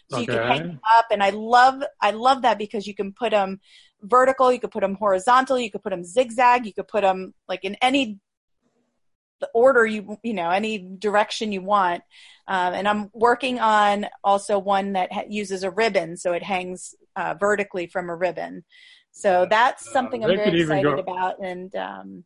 so 0.10 0.20
you 0.20 0.28
can 0.28 0.48
hang 0.48 0.64
them 0.64 0.80
up. 0.98 1.06
And 1.12 1.24
I 1.24 1.32
love 1.32 1.84
I 2.00 2.12
love 2.12 2.44
that 2.44 2.58
because 2.58 2.88
you 2.88 2.96
can 2.96 3.14
put 3.14 3.32
them 3.32 3.60
vertical, 4.02 4.52
you 4.52 4.60
could 4.60 4.72
put 4.72 4.82
them 4.82 4.96
horizontal, 4.96 5.60
you 5.60 5.72
could 5.72 5.84
put 5.84 5.92
them 5.92 6.04
zigzag, 6.04 6.66
you 6.66 6.74
could 6.74 6.88
put 6.88 7.02
them 7.02 7.34
like 7.48 7.64
in 7.64 7.76
any 7.82 8.20
the 9.42 9.50
order 9.54 9.86
you 9.86 10.18
you 10.24 10.34
know 10.34 10.50
any 10.50 10.78
direction 10.78 11.52
you 11.52 11.62
want. 11.62 12.04
Um, 12.48 12.74
and 12.74 12.88
i'm 12.88 13.10
working 13.14 13.60
on 13.60 14.08
also 14.24 14.58
one 14.60 14.94
that 14.94 15.12
ha- 15.14 15.24
uses 15.30 15.64
a 15.64 15.72
ribbon 15.72 16.18
so 16.18 16.34
it 16.34 16.44
hangs 16.44 16.96
uh, 17.16 17.34
vertically 17.40 17.88
from 17.88 18.10
a 18.10 18.16
ribbon. 18.16 18.64
So 19.12 19.46
that's 19.50 19.92
something 19.92 20.24
i'm 20.24 20.36
very 20.36 20.62
excited 20.62 21.00
about 21.00 21.40
and 21.44 21.76
um, 21.76 22.24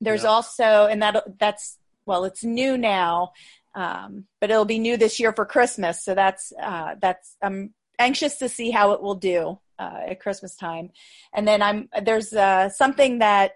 there's 0.00 0.24
Yeah. 0.24 0.30
also 0.30 0.86
and 0.90 1.00
that 1.02 1.38
that's 1.38 1.78
well 2.04 2.24
it's 2.24 2.44
new 2.44 2.76
now 2.76 3.32
um, 3.74 4.24
but 4.40 4.50
it'll 4.50 4.64
be 4.64 4.78
new 4.78 4.96
this 4.96 5.20
year 5.20 5.32
for 5.32 5.46
christmas 5.46 6.04
so 6.04 6.14
that's 6.14 6.52
uh, 6.60 6.94
that's 7.00 7.36
i'm 7.42 7.72
anxious 7.98 8.36
to 8.38 8.48
see 8.48 8.70
how 8.70 8.92
it 8.92 9.00
will 9.02 9.14
do 9.14 9.58
uh, 9.78 10.00
at 10.10 10.20
christmas 10.20 10.56
time. 10.56 10.90
And 11.32 11.46
then 11.48 11.62
i'm 11.62 11.88
there's 12.02 12.32
uh, 12.32 12.68
something 12.68 13.18
that 13.20 13.52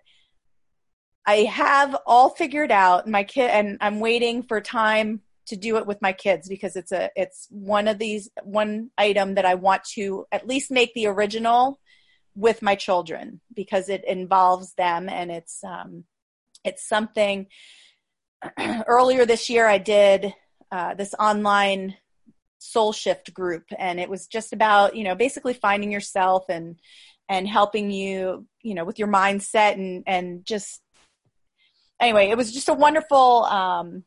I 1.26 1.44
have 1.44 1.96
all 2.06 2.30
figured 2.30 2.72
out 2.72 3.08
my 3.08 3.24
kid 3.24 3.50
and 3.50 3.78
I'm 3.80 4.00
waiting 4.00 4.42
for 4.42 4.60
time 4.60 5.20
to 5.46 5.56
do 5.56 5.76
it 5.76 5.86
with 5.86 6.00
my 6.00 6.12
kids 6.12 6.48
because 6.48 6.76
it's 6.76 6.92
a 6.92 7.10
it's 7.16 7.46
one 7.50 7.88
of 7.88 7.98
these 7.98 8.30
one 8.42 8.90
item 8.96 9.34
that 9.34 9.44
I 9.44 9.54
want 9.54 9.84
to 9.94 10.24
at 10.30 10.46
least 10.46 10.70
make 10.70 10.94
the 10.94 11.06
original 11.06 11.80
with 12.34 12.62
my 12.62 12.74
children 12.74 13.40
because 13.54 13.88
it 13.88 14.04
involves 14.04 14.74
them 14.74 15.08
and 15.08 15.30
it's 15.30 15.62
um 15.64 16.04
it's 16.64 16.88
something 16.88 17.46
earlier 18.86 19.26
this 19.26 19.50
year 19.50 19.66
I 19.66 19.78
did 19.78 20.34
uh, 20.72 20.94
this 20.94 21.14
online 21.18 21.96
soul 22.58 22.92
shift 22.92 23.34
group 23.34 23.64
and 23.76 23.98
it 23.98 24.08
was 24.08 24.26
just 24.26 24.52
about 24.52 24.94
you 24.94 25.02
know 25.02 25.14
basically 25.14 25.54
finding 25.54 25.90
yourself 25.90 26.44
and 26.48 26.78
and 27.28 27.48
helping 27.48 27.90
you 27.90 28.46
you 28.62 28.74
know 28.74 28.84
with 28.84 28.98
your 28.98 29.08
mindset 29.08 29.74
and 29.74 30.04
and 30.06 30.44
just 30.44 30.80
anyway 32.00 32.28
it 32.28 32.36
was 32.36 32.52
just 32.52 32.68
a 32.68 32.74
wonderful 32.74 33.44
um 33.44 34.04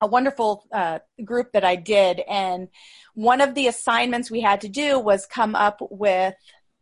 a 0.00 0.06
wonderful 0.06 0.64
uh, 0.72 0.98
group 1.24 1.52
that 1.52 1.64
I 1.64 1.76
did. 1.76 2.20
And 2.28 2.68
one 3.14 3.40
of 3.40 3.54
the 3.54 3.66
assignments 3.66 4.30
we 4.30 4.40
had 4.40 4.62
to 4.62 4.68
do 4.68 4.98
was 4.98 5.26
come 5.26 5.54
up 5.54 5.78
with 5.90 6.34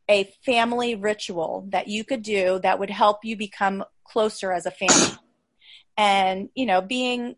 a 0.09 0.25
family 0.45 0.95
ritual 0.95 1.67
that 1.71 1.89
you 1.89 2.05
could 2.05 2.23
do 2.23 2.61
that 2.63 2.79
would 2.79 2.91
help 2.91 3.25
you 3.25 3.37
become 3.37 3.85
closer 4.05 4.53
as 4.53 4.67
a 4.67 4.71
family. 4.71 5.19
And 5.97 6.49
you 6.55 6.65
know 6.65 6.81
being 6.81 7.37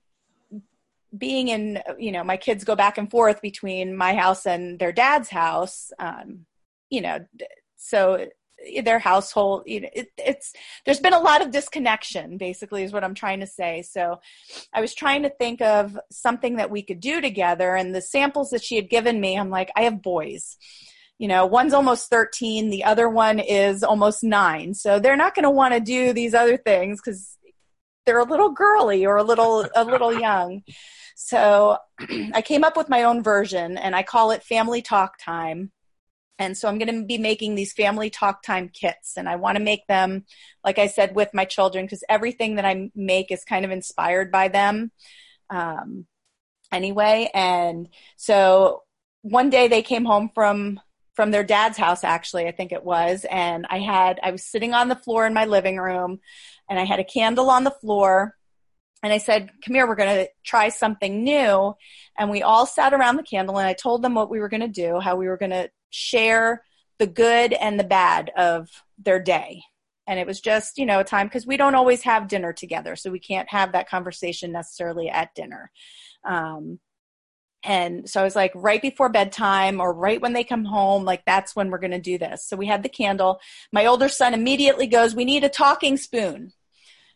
being 1.16 1.48
in 1.48 1.82
you 1.98 2.12
know 2.12 2.22
my 2.22 2.36
kids 2.36 2.62
go 2.62 2.76
back 2.76 2.98
and 2.98 3.11
forth 3.11 3.42
between 3.42 3.96
my 3.96 4.14
house 4.14 4.46
and 4.46 4.78
their 4.78 4.92
dad's 4.92 5.28
house 5.28 5.90
um 5.98 6.46
you 6.88 7.00
know 7.00 7.18
so 7.74 8.28
their 8.84 8.98
household 8.98 9.62
you 9.66 9.80
know 9.80 9.88
it, 9.94 10.08
it's 10.18 10.52
there's 10.84 11.00
been 11.00 11.14
a 11.14 11.18
lot 11.20 11.42
of 11.42 11.50
disconnection 11.50 12.36
basically 12.36 12.82
is 12.82 12.92
what 12.92 13.04
i'm 13.04 13.14
trying 13.14 13.40
to 13.40 13.46
say. 13.46 13.82
So 13.82 14.20
i 14.72 14.80
was 14.80 14.94
trying 14.94 15.22
to 15.22 15.30
think 15.30 15.61
of 15.61 15.98
something 16.11 16.56
that 16.56 16.70
we 16.70 16.82
could 16.82 17.00
do 17.00 17.20
together 17.20 17.74
and 17.74 17.94
the 17.94 18.02
samples 18.02 18.50
that 18.50 18.62
she 18.62 18.76
had 18.76 18.90
given 18.90 19.20
me 19.20 19.38
i'm 19.38 19.50
like 19.50 19.70
i 19.76 19.82
have 19.82 20.02
boys. 20.02 20.56
You 21.18 21.28
know 21.28 21.44
one's 21.44 21.74
almost 21.74 22.08
13 22.08 22.70
the 22.70 22.84
other 22.84 23.08
one 23.08 23.38
is 23.38 23.82
almost 23.82 24.22
9 24.24 24.74
so 24.74 24.98
they're 24.98 25.16
not 25.16 25.34
going 25.34 25.44
to 25.44 25.50
want 25.50 25.74
to 25.74 25.80
do 25.80 26.12
these 26.12 26.34
other 26.34 26.56
things 26.56 27.00
cuz 27.00 27.36
they're 28.06 28.18
a 28.18 28.24
little 28.24 28.50
girly 28.50 29.06
or 29.06 29.16
a 29.16 29.22
little 29.22 29.66
a 29.76 29.84
little 29.84 30.18
young. 30.28 30.62
So 31.14 31.76
i 32.34 32.42
came 32.42 32.64
up 32.64 32.76
with 32.76 32.88
my 32.88 33.02
own 33.04 33.22
version 33.22 33.76
and 33.76 33.94
i 33.94 34.02
call 34.02 34.30
it 34.30 34.42
family 34.42 34.82
talk 34.82 35.18
time 35.18 35.72
and 36.41 36.59
so 36.59 36.68
i'm 36.68 36.78
going 36.78 36.93
to 36.93 37.07
be 37.07 37.18
making 37.18 37.55
these 37.55 37.72
family 37.72 38.11
talk 38.11 38.43
time 38.43 38.68
kits 38.68 39.16
and 39.16 39.28
i 39.28 39.36
want 39.36 39.57
to 39.57 39.62
make 39.62 39.86
them 39.86 40.24
like 40.64 40.78
i 40.80 40.88
said 40.88 41.14
with 41.14 41.32
my 41.32 41.45
children 41.45 41.84
because 41.84 42.03
everything 42.09 42.57
that 42.57 42.64
i 42.64 42.91
make 42.97 43.30
is 43.30 43.45
kind 43.45 43.64
of 43.64 43.70
inspired 43.70 44.32
by 44.32 44.49
them 44.49 44.91
um, 45.51 46.07
anyway. 46.72 47.30
And 47.34 47.88
so 48.16 48.82
one 49.22 49.51
day 49.51 49.68
they 49.68 49.82
came 49.82 50.05
home 50.05 50.30
from 50.34 50.80
from 51.14 51.32
their 51.32 51.45
dad's 51.45 51.76
house 51.76 52.03
actually 52.03 52.47
i 52.47 52.53
think 52.53 52.72
it 52.72 52.82
was 52.82 53.26
and 53.30 53.66
i 53.68 53.78
had 53.78 54.18
i 54.22 54.30
was 54.30 54.43
sitting 54.43 54.72
on 54.72 54.88
the 54.88 54.97
floor 54.97 55.26
in 55.26 55.34
my 55.34 55.45
living 55.45 55.76
room 55.76 56.18
and 56.70 56.78
i 56.78 56.84
had 56.84 56.99
a 56.99 57.05
candle 57.05 57.51
on 57.51 57.64
the 57.64 57.70
floor 57.70 58.34
and 59.03 59.12
i 59.12 59.18
said 59.18 59.51
come 59.64 59.74
here 59.74 59.86
we're 59.86 59.94
going 59.94 60.24
to 60.24 60.30
try 60.44 60.68
something 60.68 61.22
new 61.22 61.74
and 62.18 62.30
we 62.30 62.42
all 62.42 62.66
sat 62.66 62.92
around 62.92 63.16
the 63.16 63.22
candle 63.22 63.59
and 63.59 63.68
i 63.68 63.72
told 63.72 64.03
them 64.03 64.14
what 64.14 64.30
we 64.30 64.40
were 64.40 64.48
going 64.48 64.61
to 64.61 64.68
do 64.68 65.01
how 65.01 65.16
we 65.16 65.28
were 65.28 65.36
going 65.36 65.51
to 65.51 65.70
share 65.90 66.62
the 66.98 67.07
good 67.07 67.53
and 67.53 67.78
the 67.78 67.84
bad 67.84 68.30
of 68.36 68.68
their 68.98 69.20
day 69.20 69.62
and 70.07 70.18
it 70.18 70.26
was 70.26 70.40
just 70.40 70.78
you 70.78 70.86
know 70.86 71.01
a 71.01 71.05
time 71.05 71.26
because 71.26 71.46
we 71.46 71.57
don't 71.57 71.74
always 71.74 72.03
have 72.03 72.28
dinner 72.28 72.53
together 72.53 72.96
so 72.96 73.11
we 73.11 73.20
can't 73.20 73.51
have 73.51 73.72
that 73.72 73.88
conversation 73.88 74.53
necessarily 74.53 75.09
at 75.09 75.34
dinner 75.34 75.70
um, 76.24 76.78
and 77.62 78.09
so 78.09 78.20
I 78.20 78.24
was 78.24 78.36
like, 78.36 78.53
right 78.55 78.80
before 78.80 79.11
bedtime 79.11 79.80
or 79.80 79.92
right 79.92 80.20
when 80.20 80.32
they 80.32 80.44
come 80.44 80.64
home, 80.64 81.05
like 81.05 81.24
that's 81.26 81.55
when 81.55 81.70
we're 81.70 81.78
going 81.78 81.90
to 81.90 82.01
do 82.01 82.16
this. 82.16 82.44
So 82.46 82.57
we 82.57 82.66
had 82.66 82.82
the 82.82 82.88
candle. 82.88 83.40
My 83.72 83.86
older 83.86 84.09
son 84.09 84.32
immediately 84.32 84.86
goes, 84.86 85.14
We 85.14 85.24
need 85.24 85.44
a 85.44 85.48
talking 85.48 85.96
spoon. 85.96 86.53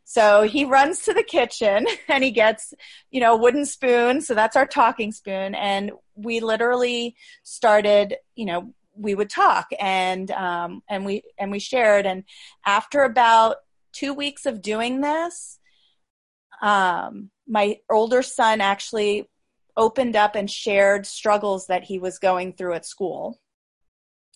So 0.05 0.43
he 0.43 0.65
runs 0.65 1.01
to 1.05 1.15
the 1.15 1.23
kitchen 1.23 1.87
and 2.09 2.23
he 2.23 2.31
gets, 2.31 2.75
you 3.11 3.21
know, 3.21 3.35
a 3.35 3.39
wooden 3.39 3.67
spoon. 3.67 4.21
So 4.21 4.35
that's 4.35 4.57
our 4.57 4.67
talking 4.67 5.13
spoon. 5.13 5.55
And 5.55 5.93
we 6.15 6.41
literally 6.41 7.17
started, 7.43 8.17
you 8.37 8.45
know, 8.47 8.75
we 8.97 9.15
would 9.15 9.31
talk 9.31 9.67
and 9.81 10.31
um, 10.31 10.83
and 10.89 11.05
we 11.05 11.23
and 11.39 11.51
we 11.51 11.59
shared. 11.59 12.07
And 12.07 12.25
after 12.65 13.03
about 13.03 13.57
two 13.93 14.15
weeks 14.15 14.47
of 14.47 14.63
doing 14.63 15.01
this, 15.01 15.59
um, 16.63 17.31
my 17.47 17.79
older 17.91 18.23
son 18.23 18.61
actually 18.61 19.29
opened 19.77 20.15
up 20.15 20.37
and 20.37 20.51
shared 20.51 21.07
struggles 21.07 21.67
that 21.67 21.85
he 21.85 21.99
was 21.99 22.19
going 22.19 22.53
through 22.53 22.75
at 22.75 22.87
school, 22.87 23.41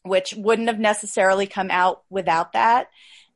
which 0.03 0.35
wouldn't 0.35 0.69
have 0.69 0.81
necessarily 0.81 1.47
come 1.47 1.71
out 1.71 2.03
without 2.11 2.53
that. 2.53 2.89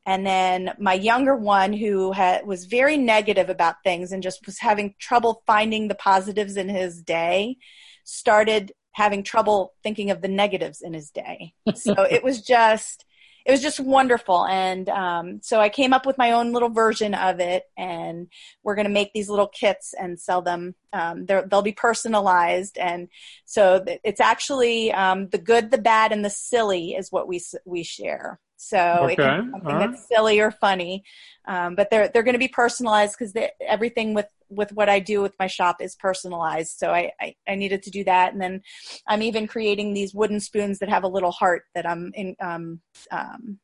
And 0.05 0.25
then 0.25 0.73
my 0.79 0.93
younger 0.93 1.35
one, 1.35 1.73
who 1.73 2.11
had, 2.11 2.45
was 2.45 2.65
very 2.65 2.97
negative 2.97 3.49
about 3.49 3.83
things 3.83 4.11
and 4.11 4.21
just 4.21 4.45
was 4.45 4.59
having 4.59 4.95
trouble 4.99 5.43
finding 5.45 5.87
the 5.87 5.95
positives 5.95 6.57
in 6.57 6.67
his 6.67 7.01
day, 7.01 7.57
started 8.03 8.73
having 8.91 9.23
trouble 9.23 9.73
thinking 9.81 10.11
of 10.11 10.21
the 10.21 10.27
negatives 10.27 10.81
in 10.81 10.93
his 10.93 11.09
day. 11.09 11.53
So 11.73 11.93
it 12.09 12.23
was 12.23 12.41
just, 12.41 13.05
it 13.45 13.51
was 13.51 13.61
just 13.61 13.79
wonderful. 13.79 14.45
And 14.45 14.87
um, 14.89 15.39
so 15.41 15.59
I 15.59 15.69
came 15.69 15.93
up 15.93 16.05
with 16.05 16.17
my 16.17 16.31
own 16.31 16.53
little 16.53 16.69
version 16.69 17.13
of 17.13 17.39
it, 17.39 17.63
and 17.77 18.27
we're 18.63 18.75
going 18.75 18.87
to 18.87 18.93
make 18.93 19.11
these 19.13 19.29
little 19.29 19.47
kits 19.47 19.93
and 19.99 20.19
sell 20.19 20.41
them. 20.41 20.75
Um, 20.93 21.25
they'll 21.25 21.61
be 21.61 21.73
personalized, 21.73 22.77
and 22.77 23.09
so 23.45 23.83
it's 24.03 24.21
actually 24.21 24.93
um, 24.93 25.27
the 25.29 25.37
good, 25.37 25.71
the 25.71 25.77
bad, 25.77 26.11
and 26.11 26.23
the 26.23 26.29
silly 26.29 26.91
is 26.91 27.11
what 27.11 27.27
we 27.27 27.41
we 27.65 27.83
share. 27.83 28.39
So 28.63 28.77
okay. 28.77 29.13
it 29.13 29.15
can 29.17 29.45
be 29.45 29.51
something 29.51 29.75
right. 29.75 29.91
that's 29.91 30.07
silly 30.07 30.39
or 30.39 30.51
funny, 30.51 31.03
um, 31.45 31.75
but 31.75 31.89
they're 31.89 32.07
they're 32.07 32.23
going 32.23 32.33
to 32.33 32.39
be 32.39 32.47
personalized 32.47 33.15
because 33.17 33.33
everything 33.67 34.13
with 34.13 34.27
with 34.49 34.71
what 34.71 34.89
I 34.89 34.99
do 34.99 35.21
with 35.21 35.33
my 35.39 35.47
shop 35.47 35.77
is 35.81 35.95
personalized. 35.95 36.77
So 36.77 36.91
I, 36.91 37.11
I, 37.19 37.35
I 37.47 37.55
needed 37.55 37.83
to 37.83 37.91
do 37.91 38.03
that, 38.05 38.33
and 38.33 38.41
then 38.41 38.61
I'm 39.07 39.21
even 39.21 39.47
creating 39.47 39.93
these 39.93 40.13
wooden 40.13 40.39
spoons 40.39 40.79
that 40.79 40.89
have 40.89 41.03
a 41.03 41.07
little 41.07 41.31
heart 41.31 41.63
that 41.75 41.87
I'm 41.87 42.11
in, 42.15 42.35
um, 42.39 42.79
um, 43.11 43.59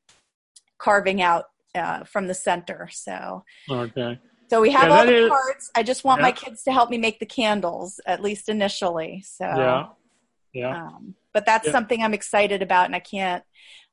carving 0.77 1.21
out 1.21 1.45
uh, 1.75 2.03
from 2.03 2.27
the 2.27 2.33
center. 2.33 2.89
So 2.91 3.43
okay. 3.69 4.19
So 4.49 4.61
we 4.61 4.71
have 4.71 4.89
yeah, 4.89 4.97
all 4.97 5.05
the 5.05 5.25
is, 5.25 5.29
parts. 5.29 5.71
I 5.75 5.83
just 5.83 6.03
want 6.03 6.19
yeah. 6.19 6.27
my 6.27 6.31
kids 6.31 6.63
to 6.63 6.71
help 6.71 6.89
me 6.89 6.97
make 6.97 7.19
the 7.19 7.25
candles, 7.25 7.99
at 8.05 8.21
least 8.21 8.49
initially. 8.49 9.23
So 9.25 9.45
yeah, 9.45 9.85
yeah. 10.53 10.87
Um, 10.87 11.15
but 11.33 11.45
that's 11.45 11.69
something 11.71 12.01
I'm 12.01 12.15
excited 12.15 12.61
about, 12.61 12.87
and 12.87 12.95
I 12.95 12.99
can't 12.99 13.43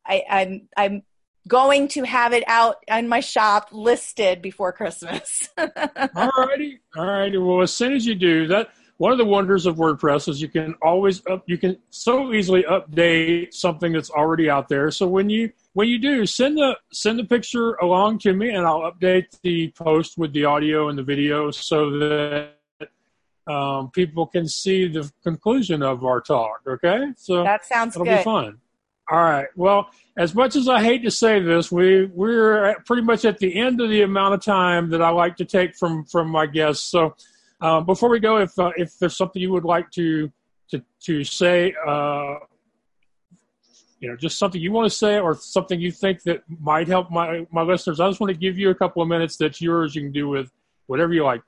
I, 0.07 0.25
I'm 0.29 0.69
I'm 0.77 1.03
going 1.49 1.89
to 1.89 2.05
have 2.05 2.33
it 2.33 2.45
out 2.47 2.77
in 2.89 3.09
my 3.09 3.21
shop 3.21 3.69
listed 3.73 4.43
before 4.43 4.73
Christmas. 4.73 5.49
all 5.59 6.31
righty, 6.39 6.81
all 6.97 7.07
righty. 7.07 7.39
Well, 7.39 7.63
as 7.63 7.73
soon 7.73 7.93
as 7.93 8.07
you 8.07 8.15
do 8.15 8.49
that, 8.49 8.71
one 8.99 9.13
of 9.13 9.19
the 9.19 9.25
wonders 9.25 9.67
of 9.67 9.77
WordPress 9.77 10.29
is 10.29 10.41
you 10.41 10.49
can 10.49 10.75
always 10.81 11.25
up, 11.27 11.45
you 11.47 11.59
can 11.59 11.77
so 11.91 12.33
easily 12.33 12.63
update 12.65 13.53
something 13.53 13.93
that's 13.93 14.11
already 14.11 14.49
out 14.49 14.69
there. 14.69 14.91
So 14.91 15.07
when 15.07 15.29
you 15.29 15.53
when 15.75 15.89
you 15.89 15.99
do 15.99 16.25
send 16.25 16.57
the 16.57 16.77
send 16.93 17.19
the 17.19 17.25
picture 17.25 17.75
along 17.75 18.21
to 18.21 18.33
me, 18.33 18.51
and 18.51 18.67
I'll 18.67 18.91
update 18.91 19.39
the 19.43 19.71
post 19.73 20.17
with 20.17 20.33
the 20.33 20.47
audio 20.47 20.89
and 20.89 20.99
the 20.99 21.03
video 21.03 21.51
so 21.51 21.91
that 21.99 22.53
um, 23.47 23.91
people 23.91 24.27
can 24.27 24.49
see 24.49 24.89
the 24.89 25.11
conclusion 25.23 25.83
of 25.83 26.05
our 26.05 26.21
talk. 26.21 26.63
Okay, 26.67 27.13
so 27.17 27.45
that 27.45 27.67
sounds 27.67 27.95
good. 27.95 28.03
it'll 28.03 28.15
good. 28.15 28.21
be 28.21 28.25
fun. 28.25 28.61
All 29.09 29.23
right. 29.23 29.47
Well, 29.55 29.89
as 30.17 30.35
much 30.35 30.57
as 30.57 30.69
I 30.69 30.83
hate 30.83 31.05
to 31.05 31.11
say 31.11 31.39
this, 31.41 31.71
we 31.71 32.07
we're 32.07 32.75
pretty 32.87 33.03
much 33.03 33.25
at 33.25 33.39
the 33.39 33.57
end 33.57 33.81
of 33.81 33.89
the 33.89 34.03
amount 34.03 34.35
of 34.35 34.43
time 34.43 34.91
that 34.91 35.01
I 35.01 35.11
like 35.11 35.37
to 35.37 35.45
take 35.45 35.77
from 35.77 36.05
from 36.05 36.29
my 36.29 36.47
guests. 36.47 36.91
So, 36.91 37.15
um, 37.61 37.87
before 37.87 38.09
we 38.09 38.19
go, 38.19 38.39
if 38.39 38.59
uh, 38.59 38.73
if 38.77 38.99
there's 38.99 39.17
something 39.17 39.41
you 39.41 39.53
would 39.53 39.65
like 39.65 39.91
to 39.93 40.33
to 40.71 40.83
to 41.05 41.23
say, 41.23 41.73
uh, 41.87 42.35
you 44.01 44.09
know, 44.09 44.17
just 44.17 44.39
something 44.39 44.61
you 44.61 44.73
want 44.73 44.91
to 44.91 44.97
say, 44.97 45.21
or 45.21 45.37
something 45.37 45.81
you 45.81 45.93
think 45.93 46.25
that 46.25 46.43
might 46.61 46.89
help 46.89 47.09
my 47.13 47.47
my 47.53 47.63
listeners, 47.63 48.01
I 48.01 48.09
just 48.09 48.19
want 48.19 48.33
to 48.33 48.39
give 48.39 48.59
you 48.59 48.71
a 48.71 48.75
couple 48.75 49.03
of 49.03 49.09
minutes. 49.09 49.37
That's 49.37 49.61
yours. 49.61 49.95
You 49.95 50.03
can 50.03 50.13
do 50.13 50.29
with 50.29 50.51
whatever 50.89 51.13
you 51.13 51.23
like. 51.23 51.43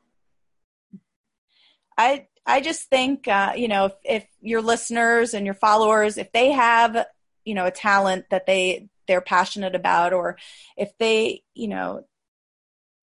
I 1.96 2.28
I 2.46 2.61
just 2.61 2.88
think 2.88 3.26
uh, 3.26 3.54
you 3.56 3.66
know 3.66 3.86
if, 3.86 3.94
if 4.04 4.26
your 4.40 4.62
listeners 4.62 5.34
and 5.34 5.44
your 5.44 5.56
followers, 5.56 6.18
if 6.18 6.30
they 6.30 6.52
have 6.52 7.04
you 7.49 7.55
know 7.55 7.64
a 7.64 7.70
talent 7.70 8.26
that 8.30 8.44
they 8.44 8.88
they're 9.07 9.22
passionate 9.22 9.74
about 9.74 10.12
or 10.12 10.36
if 10.76 10.90
they 10.99 11.42
you 11.55 11.66
know 11.66 12.05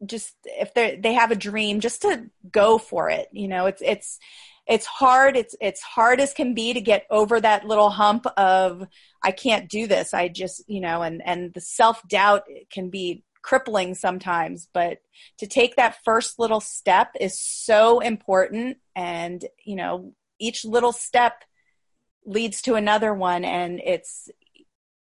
just 0.06 0.36
if 0.46 0.74
they 0.76 0.98
they 0.98 1.14
have 1.14 1.32
a 1.32 1.36
dream 1.36 1.80
just 1.80 2.04
to 2.04 2.30
go 2.52 2.78
for 2.78 3.10
it 3.10 3.28
you 3.32 3.48
know 3.48 3.66
it's 3.66 3.82
it's 3.84 4.20
it's 4.68 4.86
hard 4.86 5.36
it's 5.36 5.56
it's 5.60 5.82
hard 5.82 6.20
as 6.20 6.34
can 6.34 6.54
be 6.54 6.74
to 6.74 6.82
get 6.82 7.08
over 7.10 7.42
that 7.42 7.66
little 7.66 7.90
hump 7.90 8.28
of 8.38 8.88
i 9.24 9.32
can't 9.32 9.68
do 9.68 9.88
this 9.88 10.14
i 10.14 10.28
just 10.28 10.64
you 10.68 10.80
know 10.80 11.02
and 11.02 11.26
and 11.26 11.54
the 11.56 11.62
self 11.62 12.08
doubt 12.08 12.44
can 12.70 12.90
be 12.90 13.24
crippling 13.42 13.96
sometimes 13.96 14.68
but 14.74 15.00
to 15.38 15.48
take 15.48 15.76
that 15.76 15.98
first 16.04 16.38
little 16.38 16.62
step 16.62 17.10
is 17.20 17.40
so 17.40 18.00
important 18.00 18.78
and 18.96 19.46
you 19.64 19.76
know 19.76 20.14
each 20.40 20.66
little 20.66 20.92
step 20.92 21.44
leads 22.26 22.62
to 22.64 22.76
another 22.76 23.14
one 23.14 23.46
and 23.46 23.80
it's 23.84 24.30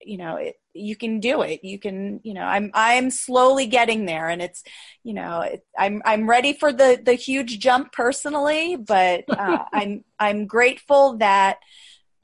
you 0.00 0.18
know 0.18 0.36
it, 0.36 0.56
you 0.74 0.96
can 0.96 1.20
do 1.20 1.42
it. 1.42 1.62
You 1.62 1.78
can 1.78 2.20
you 2.24 2.34
know 2.34 2.42
i'm 2.42 2.70
i'm 2.74 3.10
slowly 3.10 3.66
getting 3.66 4.06
there 4.06 4.28
and 4.28 4.42
it's 4.42 4.62
you 5.02 5.14
know 5.14 5.40
it, 5.40 5.64
i'm 5.78 6.02
i'm 6.04 6.28
ready 6.28 6.52
for 6.52 6.72
the 6.72 7.00
the 7.02 7.14
huge 7.14 7.58
jump 7.58 7.92
personally 7.92 8.76
but 8.76 9.24
uh, 9.28 9.64
i'm 9.72 10.04
i'm 10.18 10.46
grateful 10.46 11.16
that 11.18 11.58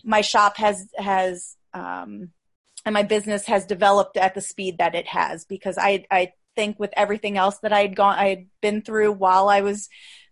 my 0.04 0.20
shop 0.20 0.56
has 0.56 0.88
has 0.96 1.56
um 1.74 2.30
and 2.84 2.92
my 2.94 3.02
business 3.02 3.46
has 3.46 3.66
developed 3.66 4.16
at 4.16 4.34
the 4.34 4.40
speed 4.40 4.78
that 4.78 4.94
it 4.94 5.06
has 5.06 5.44
because 5.44 5.78
i 5.78 6.04
i 6.10 6.32
think 6.56 6.78
with 6.78 6.92
everything 6.96 7.38
else 7.38 7.58
that 7.58 7.72
i 7.72 7.80
had 7.80 7.94
gone 7.94 8.18
i 8.18 8.28
had 8.28 8.46
been 8.60 8.82
through 8.82 9.12
while 9.12 9.48
i 9.48 9.60
was 9.60 9.88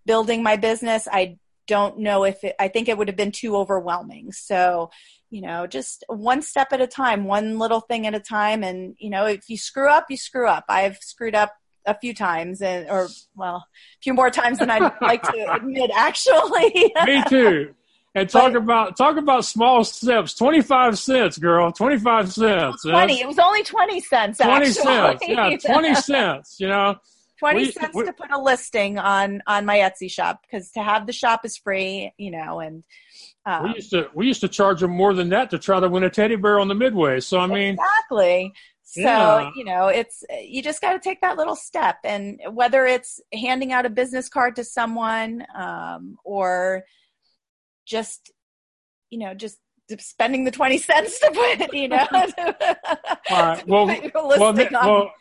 building 0.06 0.42
my 0.42 0.56
business 0.56 1.06
i 1.12 1.38
don't 1.68 1.98
know 1.98 2.24
if 2.24 2.42
it, 2.42 2.56
I 2.58 2.66
think 2.66 2.88
it 2.88 2.98
would 2.98 3.06
have 3.06 3.16
been 3.16 3.30
too 3.30 3.56
overwhelming. 3.56 4.32
So, 4.32 4.90
you 5.30 5.42
know, 5.42 5.66
just 5.68 6.02
one 6.08 6.42
step 6.42 6.72
at 6.72 6.80
a 6.80 6.86
time, 6.86 7.24
one 7.24 7.58
little 7.58 7.80
thing 7.80 8.06
at 8.06 8.14
a 8.14 8.20
time. 8.20 8.64
And, 8.64 8.96
you 8.98 9.10
know, 9.10 9.26
if 9.26 9.48
you 9.48 9.56
screw 9.56 9.88
up, 9.88 10.06
you 10.10 10.16
screw 10.16 10.48
up. 10.48 10.64
I've 10.68 10.96
screwed 10.96 11.36
up 11.36 11.52
a 11.86 11.96
few 11.98 12.14
times 12.14 12.60
and, 12.60 12.90
or 12.90 13.08
well, 13.36 13.56
a 13.56 14.02
few 14.02 14.14
more 14.14 14.30
times 14.30 14.58
than 14.58 14.70
I'd 14.70 14.90
like 15.00 15.22
to 15.22 15.52
admit, 15.54 15.90
actually. 15.94 16.92
Me 17.04 17.22
too. 17.28 17.74
And 18.14 18.28
talk 18.30 18.52
but, 18.52 18.56
about 18.56 18.96
talk 18.96 19.16
about 19.16 19.44
small 19.44 19.84
steps. 19.84 20.34
Twenty 20.34 20.62
five 20.62 20.98
cents, 20.98 21.38
girl. 21.38 21.70
Twenty 21.72 21.98
five 21.98 22.32
cents. 22.32 22.82
Twenty. 22.82 23.20
It 23.20 23.26
was 23.26 23.38
only 23.38 23.62
twenty 23.62 24.00
cents. 24.00 24.38
Twenty 24.38 24.68
actually. 24.68 24.72
cents. 24.72 25.24
Yeah, 25.26 25.56
twenty 25.58 25.94
cents. 26.10 26.56
You 26.58 26.68
know, 26.68 26.96
20 27.38 27.58
we, 27.58 27.70
cents 27.72 27.94
we, 27.94 28.04
to 28.04 28.12
put 28.12 28.30
a 28.30 28.38
listing 28.38 28.98
on 28.98 29.42
on 29.46 29.64
my 29.64 29.78
Etsy 29.78 30.10
shop 30.10 30.42
because 30.42 30.70
to 30.72 30.82
have 30.82 31.06
the 31.06 31.12
shop 31.12 31.44
is 31.44 31.56
free, 31.56 32.12
you 32.18 32.30
know, 32.30 32.60
and 32.60 32.84
um, 33.46 33.64
we 33.64 33.74
used 33.74 33.90
to 33.90 34.08
we 34.14 34.26
used 34.26 34.40
to 34.40 34.48
charge 34.48 34.80
them 34.80 34.90
more 34.90 35.14
than 35.14 35.28
that 35.30 35.50
to 35.50 35.58
try 35.58 35.80
to 35.80 35.88
win 35.88 36.04
a 36.04 36.10
teddy 36.10 36.36
bear 36.36 36.58
on 36.58 36.68
the 36.68 36.74
midway. 36.74 37.20
So 37.20 37.38
I 37.38 37.46
mean, 37.46 37.74
exactly. 37.74 38.52
So 38.82 39.00
yeah. 39.00 39.50
you 39.54 39.64
know, 39.64 39.88
it's 39.88 40.24
you 40.42 40.62
just 40.62 40.80
got 40.80 40.94
to 40.94 40.98
take 40.98 41.20
that 41.20 41.36
little 41.36 41.56
step, 41.56 41.98
and 42.04 42.40
whether 42.50 42.86
it's 42.86 43.20
handing 43.32 43.72
out 43.72 43.86
a 43.86 43.90
business 43.90 44.28
card 44.28 44.56
to 44.56 44.64
someone 44.64 45.44
um, 45.54 46.16
or 46.24 46.84
just 47.86 48.32
you 49.10 49.18
know 49.18 49.34
just 49.34 49.58
spending 49.98 50.44
the 50.44 50.50
20 50.50 50.76
cents 50.76 51.18
to 51.18 51.30
put 51.30 51.72
you 51.72 51.88
know 51.88 52.06
all 53.30 53.42
right 53.42 53.66
well 53.66 53.86
well, 53.86 54.52
well 54.52 55.12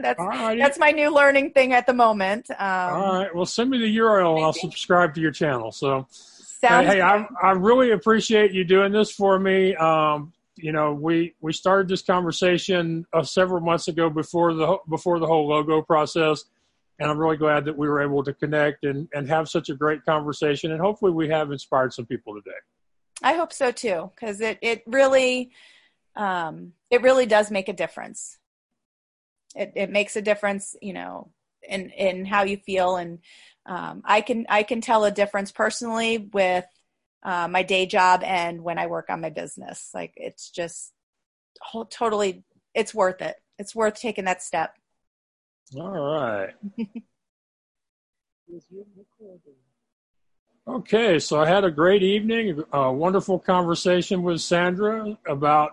that's 0.00 0.18
that's 0.18 0.78
my 0.78 0.90
new 0.90 1.14
learning 1.14 1.52
thing 1.52 1.72
at 1.72 1.86
the 1.86 1.92
moment. 1.92 2.50
Um, 2.50 2.56
All 2.58 3.18
right, 3.20 3.34
well, 3.34 3.46
send 3.46 3.70
me 3.70 3.78
the 3.78 3.96
URL 3.98 4.36
and 4.36 4.44
I'll 4.44 4.52
subscribe 4.52 5.14
to 5.14 5.20
your 5.20 5.30
channel. 5.30 5.70
So, 5.70 6.08
Sounds 6.10 6.88
hey, 6.88 7.00
I, 7.00 7.26
I 7.40 7.52
really 7.52 7.92
appreciate 7.92 8.52
you 8.52 8.64
doing 8.64 8.92
this 8.92 9.12
for 9.12 9.38
me. 9.38 9.76
Um, 9.76 10.32
you 10.56 10.72
know, 10.72 10.92
we 10.92 11.34
we 11.40 11.52
started 11.52 11.88
this 11.88 12.02
conversation 12.02 13.06
uh, 13.12 13.22
several 13.22 13.60
months 13.60 13.88
ago 13.88 14.10
before 14.10 14.52
the 14.54 14.78
before 14.88 15.18
the 15.20 15.26
whole 15.26 15.48
logo 15.48 15.80
process, 15.80 16.44
And 16.98 17.10
I'm 17.10 17.18
really 17.18 17.36
glad 17.36 17.64
that 17.66 17.76
we 17.76 17.88
were 17.88 18.02
able 18.02 18.22
to 18.24 18.34
connect 18.34 18.84
and, 18.84 19.08
and 19.14 19.28
have 19.28 19.48
such 19.48 19.70
a 19.70 19.74
great 19.74 20.04
conversation. 20.04 20.72
And 20.72 20.80
hopefully, 20.80 21.12
we 21.12 21.28
have 21.28 21.52
inspired 21.52 21.92
some 21.92 22.06
people 22.06 22.34
today. 22.34 22.58
I 23.22 23.34
hope 23.34 23.52
so 23.52 23.70
too, 23.70 24.10
because 24.14 24.40
it, 24.40 24.58
it 24.62 24.82
really 24.86 25.50
um, 26.16 26.72
it 26.90 27.02
really 27.02 27.26
does 27.26 27.50
make 27.50 27.68
a 27.68 27.72
difference. 27.72 28.38
It, 29.54 29.72
it 29.76 29.90
makes 29.90 30.16
a 30.16 30.22
difference, 30.22 30.76
you 30.80 30.92
know, 30.92 31.30
in 31.68 31.90
in 31.90 32.24
how 32.24 32.42
you 32.42 32.56
feel, 32.56 32.96
and 32.96 33.18
um, 33.66 34.02
I 34.04 34.20
can 34.20 34.46
I 34.48 34.62
can 34.62 34.80
tell 34.80 35.04
a 35.04 35.10
difference 35.10 35.52
personally 35.52 36.18
with 36.18 36.66
uh, 37.22 37.48
my 37.48 37.62
day 37.62 37.86
job 37.86 38.22
and 38.24 38.62
when 38.62 38.78
I 38.78 38.86
work 38.86 39.10
on 39.10 39.20
my 39.20 39.30
business. 39.30 39.90
Like 39.94 40.12
it's 40.16 40.50
just 40.50 40.92
totally, 41.90 42.44
it's 42.74 42.94
worth 42.94 43.22
it. 43.22 43.36
It's 43.58 43.74
worth 43.74 43.94
taking 43.94 44.24
that 44.24 44.42
step. 44.42 44.76
All 45.76 45.90
right. 45.90 46.54
okay, 50.66 51.18
so 51.18 51.40
I 51.40 51.46
had 51.46 51.64
a 51.64 51.70
great 51.70 52.02
evening, 52.02 52.62
a 52.72 52.92
wonderful 52.92 53.38
conversation 53.38 54.22
with 54.22 54.40
Sandra 54.40 55.16
about 55.26 55.72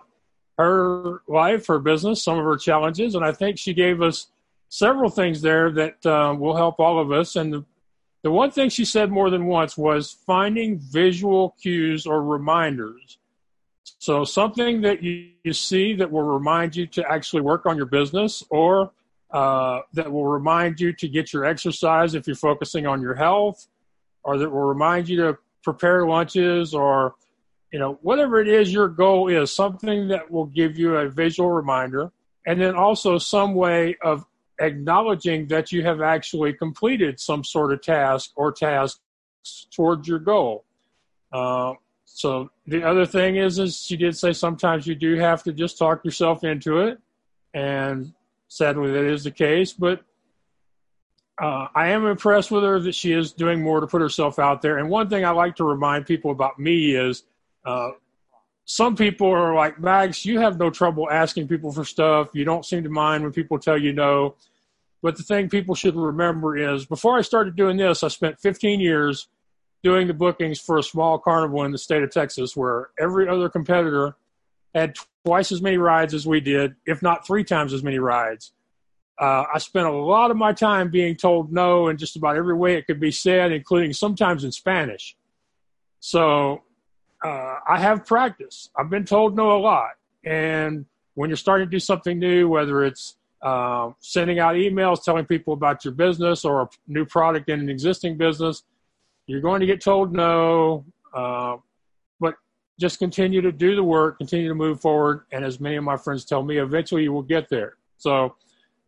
her 0.58 1.22
life, 1.26 1.66
her 1.66 1.78
business, 1.78 2.22
some 2.22 2.38
of 2.38 2.44
her 2.44 2.56
challenges, 2.56 3.14
and 3.14 3.24
I 3.24 3.32
think 3.32 3.58
she 3.58 3.74
gave 3.74 4.02
us 4.02 4.28
several 4.68 5.10
things 5.10 5.40
there 5.40 5.70
that 5.72 6.06
uh, 6.06 6.34
will 6.38 6.56
help 6.56 6.78
all 6.78 6.98
of 6.98 7.10
us. 7.12 7.36
And 7.36 7.52
the 7.52 7.64
the 8.22 8.30
one 8.30 8.50
thing 8.50 8.68
she 8.68 8.84
said 8.84 9.10
more 9.10 9.30
than 9.30 9.46
once 9.46 9.78
was 9.78 10.12
finding 10.26 10.78
visual 10.78 11.56
cues 11.60 12.06
or 12.06 12.22
reminders. 12.22 13.18
So 13.98 14.24
something 14.24 14.82
that 14.82 15.02
you, 15.02 15.30
you 15.42 15.52
see 15.52 15.94
that 15.94 16.10
will 16.10 16.22
remind 16.22 16.76
you 16.76 16.86
to 16.88 17.10
actually 17.10 17.42
work 17.42 17.64
on 17.64 17.76
your 17.76 17.86
business 17.86 18.44
or 18.50 18.92
uh, 19.30 19.80
that 19.94 20.10
will 20.12 20.26
remind 20.26 20.80
you 20.80 20.92
to 20.92 21.08
get 21.08 21.32
your 21.32 21.44
exercise 21.44 22.14
if 22.14 22.26
you're 22.26 22.36
focusing 22.36 22.86
on 22.86 23.00
your 23.00 23.14
health 23.14 23.68
or 24.24 24.38
that 24.38 24.50
will 24.50 24.60
remind 24.60 25.08
you 25.08 25.16
to 25.16 25.38
prepare 25.62 26.06
lunches 26.06 26.74
or 26.74 27.14
you 27.72 27.78
know 27.78 27.98
whatever 28.02 28.40
it 28.40 28.48
is 28.48 28.72
your 28.72 28.88
goal 28.88 29.28
is 29.28 29.52
something 29.52 30.08
that 30.08 30.30
will 30.30 30.46
give 30.46 30.78
you 30.78 30.96
a 30.96 31.08
visual 31.08 31.50
reminder 31.50 32.10
and 32.46 32.60
then 32.60 32.74
also 32.74 33.18
some 33.18 33.54
way 33.54 33.96
of 34.02 34.24
acknowledging 34.60 35.46
that 35.48 35.72
you 35.72 35.82
have 35.82 36.00
actually 36.00 36.52
completed 36.52 37.18
some 37.18 37.42
sort 37.42 37.72
of 37.72 37.82
task 37.82 38.30
or 38.36 38.52
tasks 38.52 39.00
towards 39.70 40.06
your 40.06 40.18
goal. 40.18 40.64
Uh, 41.32 41.74
so 42.04 42.50
the 42.66 42.82
other 42.82 43.06
thing 43.06 43.36
is, 43.36 43.58
is 43.58 43.80
she 43.80 43.96
did 43.96 44.16
say 44.16 44.32
sometimes 44.32 44.86
you 44.86 44.94
do 44.94 45.16
have 45.16 45.42
to 45.44 45.52
just 45.52 45.78
talk 45.78 46.04
yourself 46.04 46.44
into 46.44 46.78
it, 46.80 46.98
and 47.54 48.12
sadly 48.48 48.90
that 48.92 49.04
is 49.04 49.24
the 49.24 49.30
case. 49.30 49.72
But 49.72 50.02
uh, 51.40 51.68
I 51.74 51.88
am 51.88 52.06
impressed 52.06 52.50
with 52.50 52.62
her 52.62 52.78
that 52.80 52.94
she 52.94 53.12
is 53.12 53.32
doing 53.32 53.62
more 53.62 53.80
to 53.80 53.86
put 53.86 54.02
herself 54.02 54.38
out 54.38 54.62
there. 54.62 54.78
And 54.78 54.88
one 54.88 55.08
thing 55.08 55.24
I 55.24 55.30
like 55.30 55.56
to 55.56 55.64
remind 55.64 56.06
people 56.06 56.30
about 56.30 56.58
me 56.58 56.94
is. 56.94 57.24
Uh, 57.64 57.90
some 58.70 58.94
people 58.94 59.28
are 59.28 59.52
like, 59.52 59.80
Max, 59.80 60.24
you 60.24 60.38
have 60.38 60.56
no 60.56 60.70
trouble 60.70 61.10
asking 61.10 61.48
people 61.48 61.72
for 61.72 61.84
stuff. 61.84 62.28
You 62.34 62.44
don't 62.44 62.64
seem 62.64 62.84
to 62.84 62.88
mind 62.88 63.24
when 63.24 63.32
people 63.32 63.58
tell 63.58 63.76
you 63.76 63.92
no. 63.92 64.36
But 65.02 65.16
the 65.16 65.24
thing 65.24 65.48
people 65.48 65.74
should 65.74 65.96
remember 65.96 66.56
is 66.56 66.86
before 66.86 67.18
I 67.18 67.22
started 67.22 67.56
doing 67.56 67.76
this, 67.76 68.04
I 68.04 68.08
spent 68.08 68.38
15 68.38 68.78
years 68.78 69.26
doing 69.82 70.06
the 70.06 70.14
bookings 70.14 70.60
for 70.60 70.78
a 70.78 70.84
small 70.84 71.18
carnival 71.18 71.64
in 71.64 71.72
the 71.72 71.78
state 71.78 72.04
of 72.04 72.12
Texas 72.12 72.56
where 72.56 72.90
every 72.96 73.28
other 73.28 73.48
competitor 73.48 74.14
had 74.72 74.94
twice 75.24 75.50
as 75.50 75.60
many 75.60 75.78
rides 75.78 76.14
as 76.14 76.24
we 76.24 76.40
did, 76.40 76.76
if 76.86 77.02
not 77.02 77.26
three 77.26 77.42
times 77.42 77.72
as 77.72 77.82
many 77.82 77.98
rides. 77.98 78.52
Uh, 79.20 79.44
I 79.54 79.58
spent 79.58 79.86
a 79.86 79.92
lot 79.92 80.30
of 80.30 80.38
my 80.38 80.54
time 80.54 80.90
being 80.90 81.14
told 81.14 81.52
no 81.52 81.88
in 81.88 81.98
just 81.98 82.16
about 82.16 82.36
every 82.36 82.54
way 82.54 82.76
it 82.76 82.86
could 82.86 82.98
be 82.98 83.10
said, 83.10 83.52
including 83.52 83.92
sometimes 83.92 84.44
in 84.44 84.50
Spanish. 84.50 85.14
So 86.00 86.62
uh, 87.22 87.56
I 87.68 87.78
have 87.78 88.06
practice. 88.06 88.70
I've 88.74 88.88
been 88.88 89.04
told 89.04 89.36
no 89.36 89.52
a 89.52 89.60
lot. 89.60 89.90
And 90.24 90.86
when 91.14 91.28
you're 91.28 91.36
starting 91.36 91.66
to 91.66 91.70
do 91.70 91.78
something 91.78 92.18
new, 92.18 92.48
whether 92.48 92.82
it's 92.82 93.16
uh, 93.42 93.90
sending 94.00 94.38
out 94.38 94.54
emails 94.54 95.04
telling 95.04 95.26
people 95.26 95.52
about 95.52 95.84
your 95.84 95.92
business 95.92 96.44
or 96.44 96.62
a 96.62 96.68
new 96.88 97.04
product 97.04 97.50
in 97.50 97.60
an 97.60 97.68
existing 97.68 98.16
business, 98.16 98.62
you're 99.26 99.42
going 99.42 99.60
to 99.60 99.66
get 99.66 99.82
told 99.82 100.14
no. 100.14 100.84
Uh, 101.14 101.56
but 102.20 102.36
just 102.78 102.98
continue 102.98 103.42
to 103.42 103.52
do 103.52 103.76
the 103.76 103.84
work, 103.84 104.16
continue 104.16 104.48
to 104.48 104.54
move 104.54 104.80
forward, 104.80 105.24
and 105.30 105.44
as 105.44 105.60
many 105.60 105.76
of 105.76 105.84
my 105.84 105.96
friends 105.96 106.24
tell 106.24 106.42
me, 106.42 106.56
eventually 106.56 107.02
you 107.02 107.12
will 107.12 107.22
get 107.22 107.50
there. 107.50 107.74
So, 107.98 108.34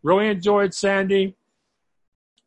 really 0.03 0.29
enjoyed 0.29 0.75
Sandy. 0.75 1.37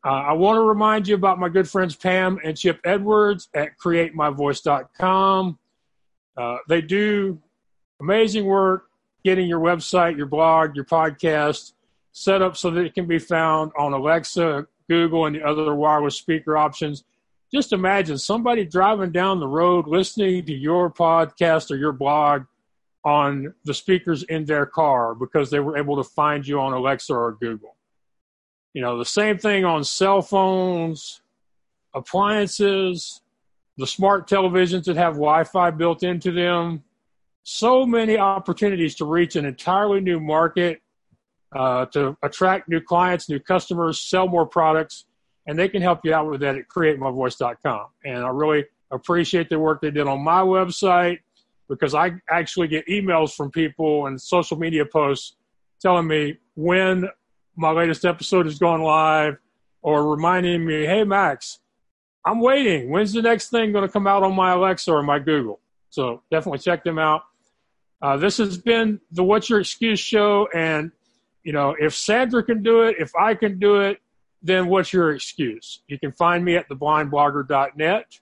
Uh, 0.04 0.10
I 0.10 0.32
want 0.34 0.56
to 0.56 0.60
remind 0.60 1.08
you 1.08 1.14
about 1.14 1.38
my 1.38 1.48
good 1.48 1.68
friends 1.68 1.96
Pam 1.96 2.38
and 2.44 2.56
Chip 2.56 2.80
Edwards 2.84 3.48
at 3.54 3.70
CreateMyVoice.com. 3.84 5.58
Uh, 6.36 6.56
they 6.68 6.80
do 6.80 7.40
amazing 8.00 8.44
work 8.44 8.88
getting 9.24 9.48
your 9.48 9.60
website, 9.60 10.16
your 10.16 10.26
blog, 10.26 10.76
your 10.76 10.84
podcast 10.84 11.72
set 12.12 12.40
up 12.40 12.56
so 12.56 12.70
that 12.70 12.84
it 12.84 12.94
can 12.94 13.06
be 13.06 13.18
found 13.18 13.72
on 13.76 13.92
Alexa, 13.92 14.66
Google, 14.88 15.26
and 15.26 15.34
the 15.34 15.42
other 15.42 15.74
wireless 15.74 16.16
speaker 16.16 16.56
options. 16.56 17.04
Just 17.52 17.72
imagine 17.72 18.18
somebody 18.18 18.64
driving 18.64 19.10
down 19.10 19.40
the 19.40 19.48
road 19.48 19.88
listening 19.88 20.46
to 20.46 20.54
your 20.54 20.90
podcast 20.90 21.70
or 21.70 21.76
your 21.76 21.92
blog 21.92 22.44
on 23.06 23.54
the 23.64 23.72
speakers 23.72 24.24
in 24.24 24.44
their 24.44 24.66
car 24.66 25.14
because 25.14 25.48
they 25.48 25.60
were 25.60 25.78
able 25.78 25.96
to 25.96 26.02
find 26.02 26.44
you 26.44 26.58
on 26.58 26.72
Alexa 26.72 27.14
or 27.14 27.36
Google. 27.40 27.76
You 28.74 28.82
know, 28.82 28.98
the 28.98 29.04
same 29.04 29.38
thing 29.38 29.64
on 29.64 29.84
cell 29.84 30.20
phones, 30.20 31.22
appliances, 31.94 33.22
the 33.78 33.86
smart 33.86 34.28
televisions 34.28 34.86
that 34.86 34.96
have 34.96 35.14
Wi 35.14 35.44
Fi 35.44 35.70
built 35.70 36.02
into 36.02 36.32
them. 36.32 36.82
So 37.44 37.86
many 37.86 38.18
opportunities 38.18 38.96
to 38.96 39.04
reach 39.04 39.36
an 39.36 39.44
entirely 39.44 40.00
new 40.00 40.18
market 40.18 40.82
uh, 41.54 41.86
to 41.86 42.16
attract 42.24 42.68
new 42.68 42.80
clients, 42.80 43.28
new 43.28 43.38
customers, 43.38 44.00
sell 44.00 44.26
more 44.26 44.46
products, 44.46 45.04
and 45.46 45.56
they 45.56 45.68
can 45.68 45.80
help 45.80 46.00
you 46.02 46.12
out 46.12 46.28
with 46.28 46.40
that 46.40 46.56
at 46.56 46.68
createmyvoice.com. 46.68 47.86
And 48.04 48.24
I 48.24 48.30
really 48.30 48.64
appreciate 48.90 49.48
the 49.48 49.60
work 49.60 49.80
they 49.80 49.92
did 49.92 50.08
on 50.08 50.24
my 50.24 50.40
website 50.40 51.20
because 51.68 51.94
I 51.94 52.12
actually 52.30 52.68
get 52.68 52.86
emails 52.86 53.34
from 53.34 53.50
people 53.50 54.06
and 54.06 54.20
social 54.20 54.56
media 54.56 54.84
posts 54.84 55.36
telling 55.80 56.06
me 56.06 56.38
when 56.54 57.08
my 57.56 57.70
latest 57.70 58.04
episode 58.04 58.46
is 58.46 58.58
going 58.58 58.82
live 58.82 59.36
or 59.82 60.10
reminding 60.10 60.64
me, 60.64 60.84
hey, 60.84 61.04
Max, 61.04 61.58
I'm 62.24 62.40
waiting. 62.40 62.90
When's 62.90 63.12
the 63.12 63.22
next 63.22 63.50
thing 63.50 63.72
going 63.72 63.86
to 63.86 63.92
come 63.92 64.06
out 64.06 64.22
on 64.22 64.34
my 64.34 64.52
Alexa 64.52 64.90
or 64.90 65.02
my 65.02 65.18
Google? 65.18 65.60
So 65.90 66.22
definitely 66.30 66.58
check 66.58 66.84
them 66.84 66.98
out. 66.98 67.22
Uh, 68.02 68.16
this 68.16 68.38
has 68.38 68.58
been 68.58 69.00
the 69.10 69.24
What's 69.24 69.48
Your 69.48 69.60
Excuse 69.60 69.98
show, 69.98 70.48
and 70.54 70.92
you 71.42 71.52
know, 71.52 71.76
if 71.78 71.94
Sandra 71.94 72.42
can 72.42 72.62
do 72.62 72.82
it, 72.82 72.96
if 72.98 73.12
I 73.14 73.34
can 73.34 73.58
do 73.58 73.76
it, 73.76 74.00
then 74.42 74.66
what's 74.66 74.92
your 74.92 75.12
excuse? 75.12 75.82
You 75.88 75.98
can 75.98 76.12
find 76.12 76.44
me 76.44 76.56
at 76.56 76.68
theblindblogger.net. 76.68 78.20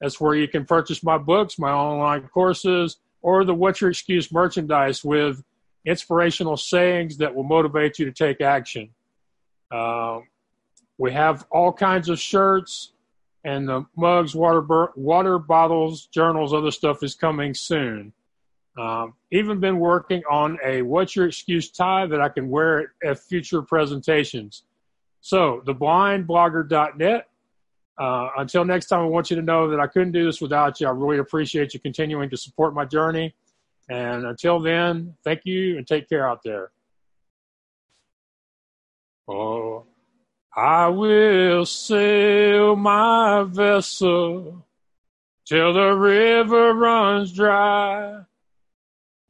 That's 0.00 0.20
where 0.20 0.34
you 0.34 0.48
can 0.48 0.64
purchase 0.64 1.02
my 1.02 1.18
books, 1.18 1.58
my 1.58 1.70
online 1.70 2.28
courses, 2.28 2.98
or 3.22 3.44
the 3.44 3.54
What's 3.54 3.80
Your 3.80 3.90
Excuse 3.90 4.30
merchandise 4.30 5.02
with 5.04 5.42
inspirational 5.84 6.56
sayings 6.56 7.18
that 7.18 7.34
will 7.34 7.44
motivate 7.44 7.98
you 7.98 8.04
to 8.06 8.12
take 8.12 8.40
action. 8.40 8.90
Um, 9.70 10.28
we 10.98 11.12
have 11.12 11.46
all 11.50 11.72
kinds 11.72 12.08
of 12.08 12.18
shirts 12.18 12.92
and 13.44 13.68
the 13.68 13.86
mugs, 13.96 14.34
water, 14.34 14.90
water 14.96 15.38
bottles, 15.38 16.06
journals, 16.06 16.52
other 16.52 16.72
stuff 16.72 17.02
is 17.02 17.14
coming 17.14 17.54
soon. 17.54 18.12
Um, 18.76 19.14
even 19.30 19.60
been 19.60 19.78
working 19.78 20.22
on 20.30 20.58
a 20.64 20.82
what's 20.82 21.16
your 21.16 21.28
excuse 21.28 21.70
tie 21.70 22.06
that 22.06 22.20
I 22.20 22.28
can 22.28 22.50
wear 22.50 22.92
at 23.02 23.18
future 23.20 23.62
presentations. 23.62 24.64
So, 25.20 25.62
theblindblogger.net. 25.64 27.28
Uh, 27.98 28.28
until 28.36 28.64
next 28.64 28.86
time, 28.86 29.00
I 29.00 29.06
want 29.06 29.30
you 29.30 29.36
to 29.36 29.42
know 29.42 29.70
that 29.70 29.80
I 29.80 29.86
couldn't 29.86 30.12
do 30.12 30.24
this 30.24 30.40
without 30.40 30.80
you. 30.80 30.86
I 30.86 30.90
really 30.90 31.18
appreciate 31.18 31.72
you 31.72 31.80
continuing 31.80 32.28
to 32.30 32.36
support 32.36 32.74
my 32.74 32.84
journey. 32.84 33.34
And 33.88 34.26
until 34.26 34.60
then, 34.60 35.16
thank 35.24 35.42
you 35.44 35.78
and 35.78 35.86
take 35.86 36.08
care 36.08 36.28
out 36.28 36.42
there. 36.44 36.70
Oh, 39.28 39.84
I 40.54 40.88
will 40.88 41.66
sail 41.66 42.76
my 42.76 43.44
vessel 43.44 44.66
till 45.46 45.72
the 45.72 45.92
river 45.92 46.74
runs 46.74 47.32
dry. 47.32 48.20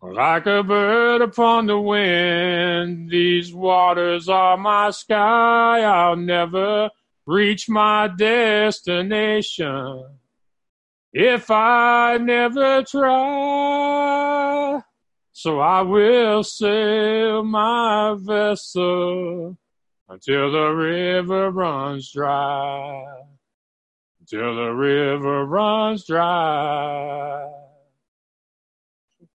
Like 0.02 0.47
a 0.47 0.62
bird 0.62 1.22
upon 1.22 1.66
the 1.66 1.80
wind, 1.80 3.10
these 3.10 3.52
waters 3.52 4.28
are 4.28 4.56
my 4.56 4.90
sky. 4.90 5.80
I'll 5.80 6.16
never 6.16 6.90
reach 7.26 7.68
my 7.68 8.08
destination 8.08 10.04
if 11.12 11.50
I 11.50 12.18
never 12.18 12.82
try. 12.84 14.80
So 15.32 15.60
I 15.60 15.82
will 15.82 16.42
sail 16.44 17.42
my 17.42 18.16
vessel 18.18 19.58
until 20.08 20.52
the 20.52 20.68
river 20.68 21.50
runs 21.50 22.12
dry. 22.12 23.04
Until 24.20 24.56
the 24.56 24.70
river 24.72 25.44
runs 25.44 26.06
dry. 26.06 27.65